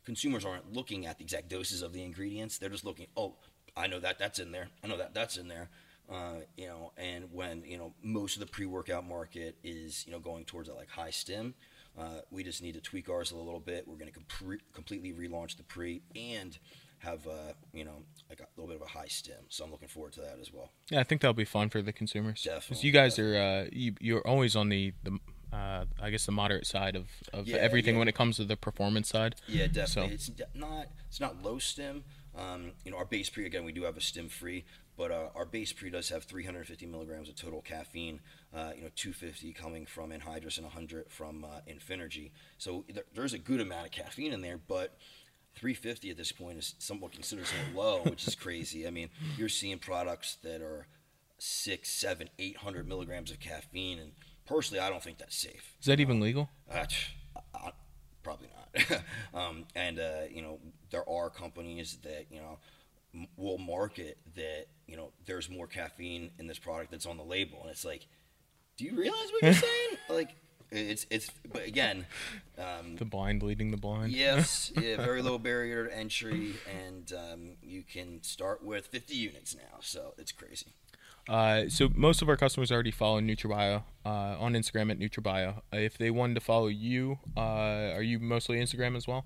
consumers 0.05 0.45
aren't 0.45 0.73
looking 0.73 1.05
at 1.05 1.17
the 1.17 1.23
exact 1.23 1.49
doses 1.49 1.81
of 1.81 1.93
the 1.93 2.03
ingredients, 2.03 2.57
they're 2.57 2.69
just 2.69 2.85
looking, 2.85 3.07
oh, 3.15 3.35
I 3.75 3.87
know 3.87 3.99
that 3.99 4.19
that's 4.19 4.39
in 4.39 4.51
there, 4.51 4.69
I 4.83 4.87
know 4.87 4.97
that 4.97 5.13
that's 5.13 5.37
in 5.37 5.47
there. 5.47 5.69
Uh, 6.09 6.39
you 6.55 6.67
know, 6.67 6.93
and 6.97 7.25
when 7.33 7.63
you 7.65 7.77
know 7.77 7.93
most 8.01 8.35
of 8.35 8.39
the 8.39 8.45
pre-workout 8.45 9.05
market 9.05 9.57
is 9.61 10.05
you 10.05 10.11
know 10.13 10.19
going 10.19 10.45
towards 10.45 10.69
that 10.69 10.75
like 10.75 10.89
high 10.89 11.09
stim, 11.09 11.53
uh, 11.97 12.21
we 12.31 12.43
just 12.43 12.61
need 12.61 12.75
to 12.75 12.81
tweak 12.81 13.09
ours 13.09 13.31
a 13.31 13.35
little 13.35 13.59
bit. 13.59 13.85
We're 13.85 13.97
going 13.97 14.11
to 14.11 14.17
comp- 14.17 14.61
completely 14.73 15.11
relaunch 15.11 15.57
the 15.57 15.63
pre 15.63 16.01
and 16.15 16.57
have 16.99 17.27
uh, 17.27 17.53
you 17.73 17.83
know 17.83 18.03
like 18.29 18.39
a 18.39 18.47
little 18.55 18.67
bit 18.73 18.81
of 18.81 18.87
a 18.87 18.89
high 18.89 19.07
stim. 19.07 19.35
So 19.49 19.65
I'm 19.65 19.71
looking 19.71 19.89
forward 19.89 20.13
to 20.13 20.21
that 20.21 20.37
as 20.39 20.53
well. 20.53 20.71
Yeah, 20.89 21.01
I 21.01 21.03
think 21.03 21.21
that'll 21.21 21.33
be 21.33 21.43
fun 21.43 21.69
for 21.69 21.81
the 21.81 21.91
consumers. 21.91 22.41
Definitely. 22.41 22.87
You 22.87 22.93
guys 22.93 23.15
definitely. 23.15 23.37
are 23.37 23.65
uh, 23.65 23.69
you, 23.73 23.95
you're 23.99 24.27
always 24.27 24.55
on 24.55 24.69
the 24.69 24.93
the 25.03 25.19
uh, 25.57 25.85
I 26.01 26.09
guess 26.09 26.25
the 26.25 26.31
moderate 26.31 26.67
side 26.67 26.95
of, 26.95 27.07
of 27.33 27.47
Yeah, 27.47 27.57
everything 27.57 27.95
yeah. 27.95 27.99
when 27.99 28.07
it 28.07 28.15
comes 28.15 28.37
to 28.37 28.45
the 28.45 28.55
performance 28.57 29.09
side. 29.09 29.35
Yeah, 29.47 29.67
definitely. 29.67 30.17
So- 30.17 30.33
It's 30.37 30.41
not 30.53 30.87
it's 31.07 31.19
not 31.19 31.41
low 31.41 31.59
stim. 31.59 32.03
Um, 32.37 32.71
you 32.85 32.91
know, 32.91 32.97
our 32.97 33.05
base 33.05 33.29
pre 33.29 33.45
again, 33.45 33.63
we 33.65 33.71
do 33.71 33.83
have 33.83 33.97
a 33.97 34.01
stim 34.01 34.29
free, 34.29 34.63
but 34.95 35.09
uh, 35.11 35.29
our 35.35 35.45
base 35.45 35.73
pre 35.73 35.89
does 35.89 36.09
have 36.09 36.23
350 36.25 36.85
milligrams 36.85 37.29
of 37.29 37.35
total 37.35 37.61
caffeine. 37.61 38.19
Uh, 38.53 38.71
you 38.75 38.83
know, 38.83 38.89
250 38.95 39.53
coming 39.53 39.85
from 39.87 40.11
anhydrous 40.11 40.57
and 40.57 40.65
100 40.65 41.09
from 41.09 41.43
uh, 41.43 41.47
Infinergy. 41.67 42.31
So 42.59 42.85
there, 42.93 43.05
there's 43.15 43.33
a 43.33 43.39
good 43.39 43.59
amount 43.59 43.85
of 43.85 43.91
caffeine 43.91 44.33
in 44.33 44.41
there, 44.41 44.59
but 44.67 44.97
350 45.55 46.11
at 46.11 46.17
this 46.17 46.31
point 46.31 46.59
is 46.59 46.75
somewhat 46.77 47.11
considered 47.11 47.47
somewhat 47.47 47.75
low, 47.83 48.01
which 48.11 48.27
is 48.27 48.35
crazy. 48.35 48.85
I 48.87 48.91
mean, 48.91 49.09
you're 49.37 49.49
seeing 49.49 49.79
products 49.79 50.37
that 50.43 50.61
are 50.61 50.85
six, 51.39 51.89
seven, 51.89 52.29
eight 52.37 52.57
hundred 52.57 52.87
milligrams 52.87 53.31
of 53.31 53.39
caffeine, 53.39 53.97
and 53.99 54.11
personally, 54.47 54.79
I 54.81 54.89
don't 54.89 55.03
think 55.03 55.17
that's 55.17 55.35
safe. 55.37 55.75
Is 55.79 55.85
that 55.85 55.99
even 55.99 56.19
legal? 56.19 56.49
Uh, 56.71 56.85
tch, 56.85 57.15
uh, 57.53 57.71
probably 58.23 58.47
not. 58.55 59.01
um, 59.33 59.65
and 59.75 59.99
uh, 59.99 60.21
you 60.31 60.41
know, 60.41 60.59
there 60.91 61.07
are 61.09 61.29
companies 61.29 61.97
that 62.03 62.25
you 62.31 62.39
know 62.39 62.57
m- 63.13 63.27
will 63.37 63.57
market 63.57 64.17
that 64.35 64.65
you 64.87 64.97
know 64.97 65.11
there's 65.25 65.49
more 65.49 65.67
caffeine 65.67 66.31
in 66.39 66.47
this 66.47 66.59
product 66.59 66.91
that's 66.91 67.05
on 67.05 67.17
the 67.17 67.23
label, 67.23 67.59
and 67.61 67.69
it's 67.71 67.85
like, 67.85 68.07
do 68.77 68.85
you 68.85 68.95
realize 68.95 69.29
what 69.31 69.43
you're 69.43 69.53
saying? 69.69 69.97
Like, 70.09 70.35
it's 70.71 71.05
it's. 71.09 71.31
But 71.51 71.65
again, 71.65 72.05
um, 72.57 72.97
The 72.97 73.05
blind 73.05 73.41
leading 73.43 73.71
the 73.71 73.77
blind. 73.77 74.11
yes, 74.11 74.71
yeah, 74.79 74.97
very 74.97 75.21
low 75.21 75.37
barrier 75.37 75.87
to 75.87 75.97
entry, 75.97 76.53
and 76.89 77.11
um, 77.13 77.49
you 77.63 77.83
can 77.83 78.21
start 78.23 78.63
with 78.63 78.87
50 78.87 79.15
units 79.15 79.55
now, 79.55 79.79
so 79.81 80.13
it's 80.17 80.31
crazy. 80.31 80.67
Uh, 81.27 81.67
so 81.69 81.89
most 81.93 82.21
of 82.21 82.29
our 82.29 82.37
customers 82.37 82.71
already 82.71 82.91
follow 82.91 83.19
NutraBio 83.19 83.83
uh, 84.05 84.09
on 84.09 84.53
Instagram 84.53 84.91
at 84.91 84.99
NutraBio. 84.99 85.57
Uh, 85.57 85.77
if 85.77 85.97
they 85.97 86.09
wanted 86.09 86.35
to 86.35 86.39
follow 86.41 86.67
you, 86.67 87.19
uh, 87.35 87.91
are 87.93 88.01
you 88.01 88.19
mostly 88.19 88.57
Instagram 88.57 88.95
as 88.95 89.07
well? 89.07 89.25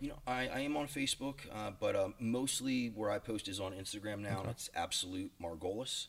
You 0.00 0.08
know, 0.08 0.18
I, 0.26 0.48
I 0.48 0.60
am 0.60 0.76
on 0.76 0.88
Facebook, 0.88 1.40
uh, 1.54 1.70
but 1.78 1.94
um, 1.94 2.14
mostly 2.18 2.88
where 2.88 3.10
I 3.10 3.18
post 3.18 3.46
is 3.48 3.60
on 3.60 3.72
Instagram 3.72 4.18
now. 4.20 4.40
and 4.40 4.50
It's 4.50 4.68
Absolute 4.74 5.30
Margolis. 5.40 6.08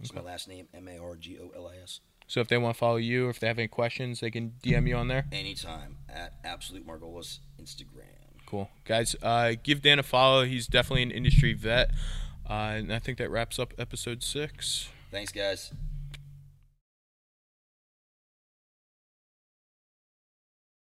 It's 0.00 0.12
my 0.12 0.20
last 0.20 0.48
name, 0.48 0.66
M 0.74 0.88
A 0.88 0.98
R 0.98 1.14
G 1.16 1.38
O 1.40 1.50
L 1.56 1.68
I 1.68 1.76
S. 1.82 2.00
So 2.26 2.40
if 2.40 2.48
they 2.48 2.58
want 2.58 2.74
to 2.74 2.78
follow 2.78 2.96
you, 2.96 3.26
or 3.26 3.30
if 3.30 3.40
they 3.40 3.46
have 3.46 3.58
any 3.58 3.68
questions, 3.68 4.20
they 4.20 4.30
can 4.30 4.54
DM 4.62 4.88
you 4.88 4.96
on 4.96 5.08
there. 5.08 5.26
Anytime 5.30 5.98
at 6.08 6.34
Absolute 6.44 6.86
Margolis 6.86 7.38
Instagram. 7.60 8.06
Cool, 8.46 8.68
guys. 8.84 9.14
Uh, 9.22 9.52
give 9.62 9.80
Dan 9.80 9.98
a 9.98 10.02
follow. 10.02 10.44
He's 10.44 10.66
definitely 10.66 11.04
an 11.04 11.10
industry 11.10 11.52
vet, 11.54 11.90
Uh, 12.52 12.74
and 12.76 12.92
I 12.92 12.98
think 12.98 13.16
that 13.16 13.30
wraps 13.30 13.58
up 13.58 13.72
episode 13.78 14.22
six. 14.22 14.90
Thanks, 15.10 15.32
guys. 15.32 15.72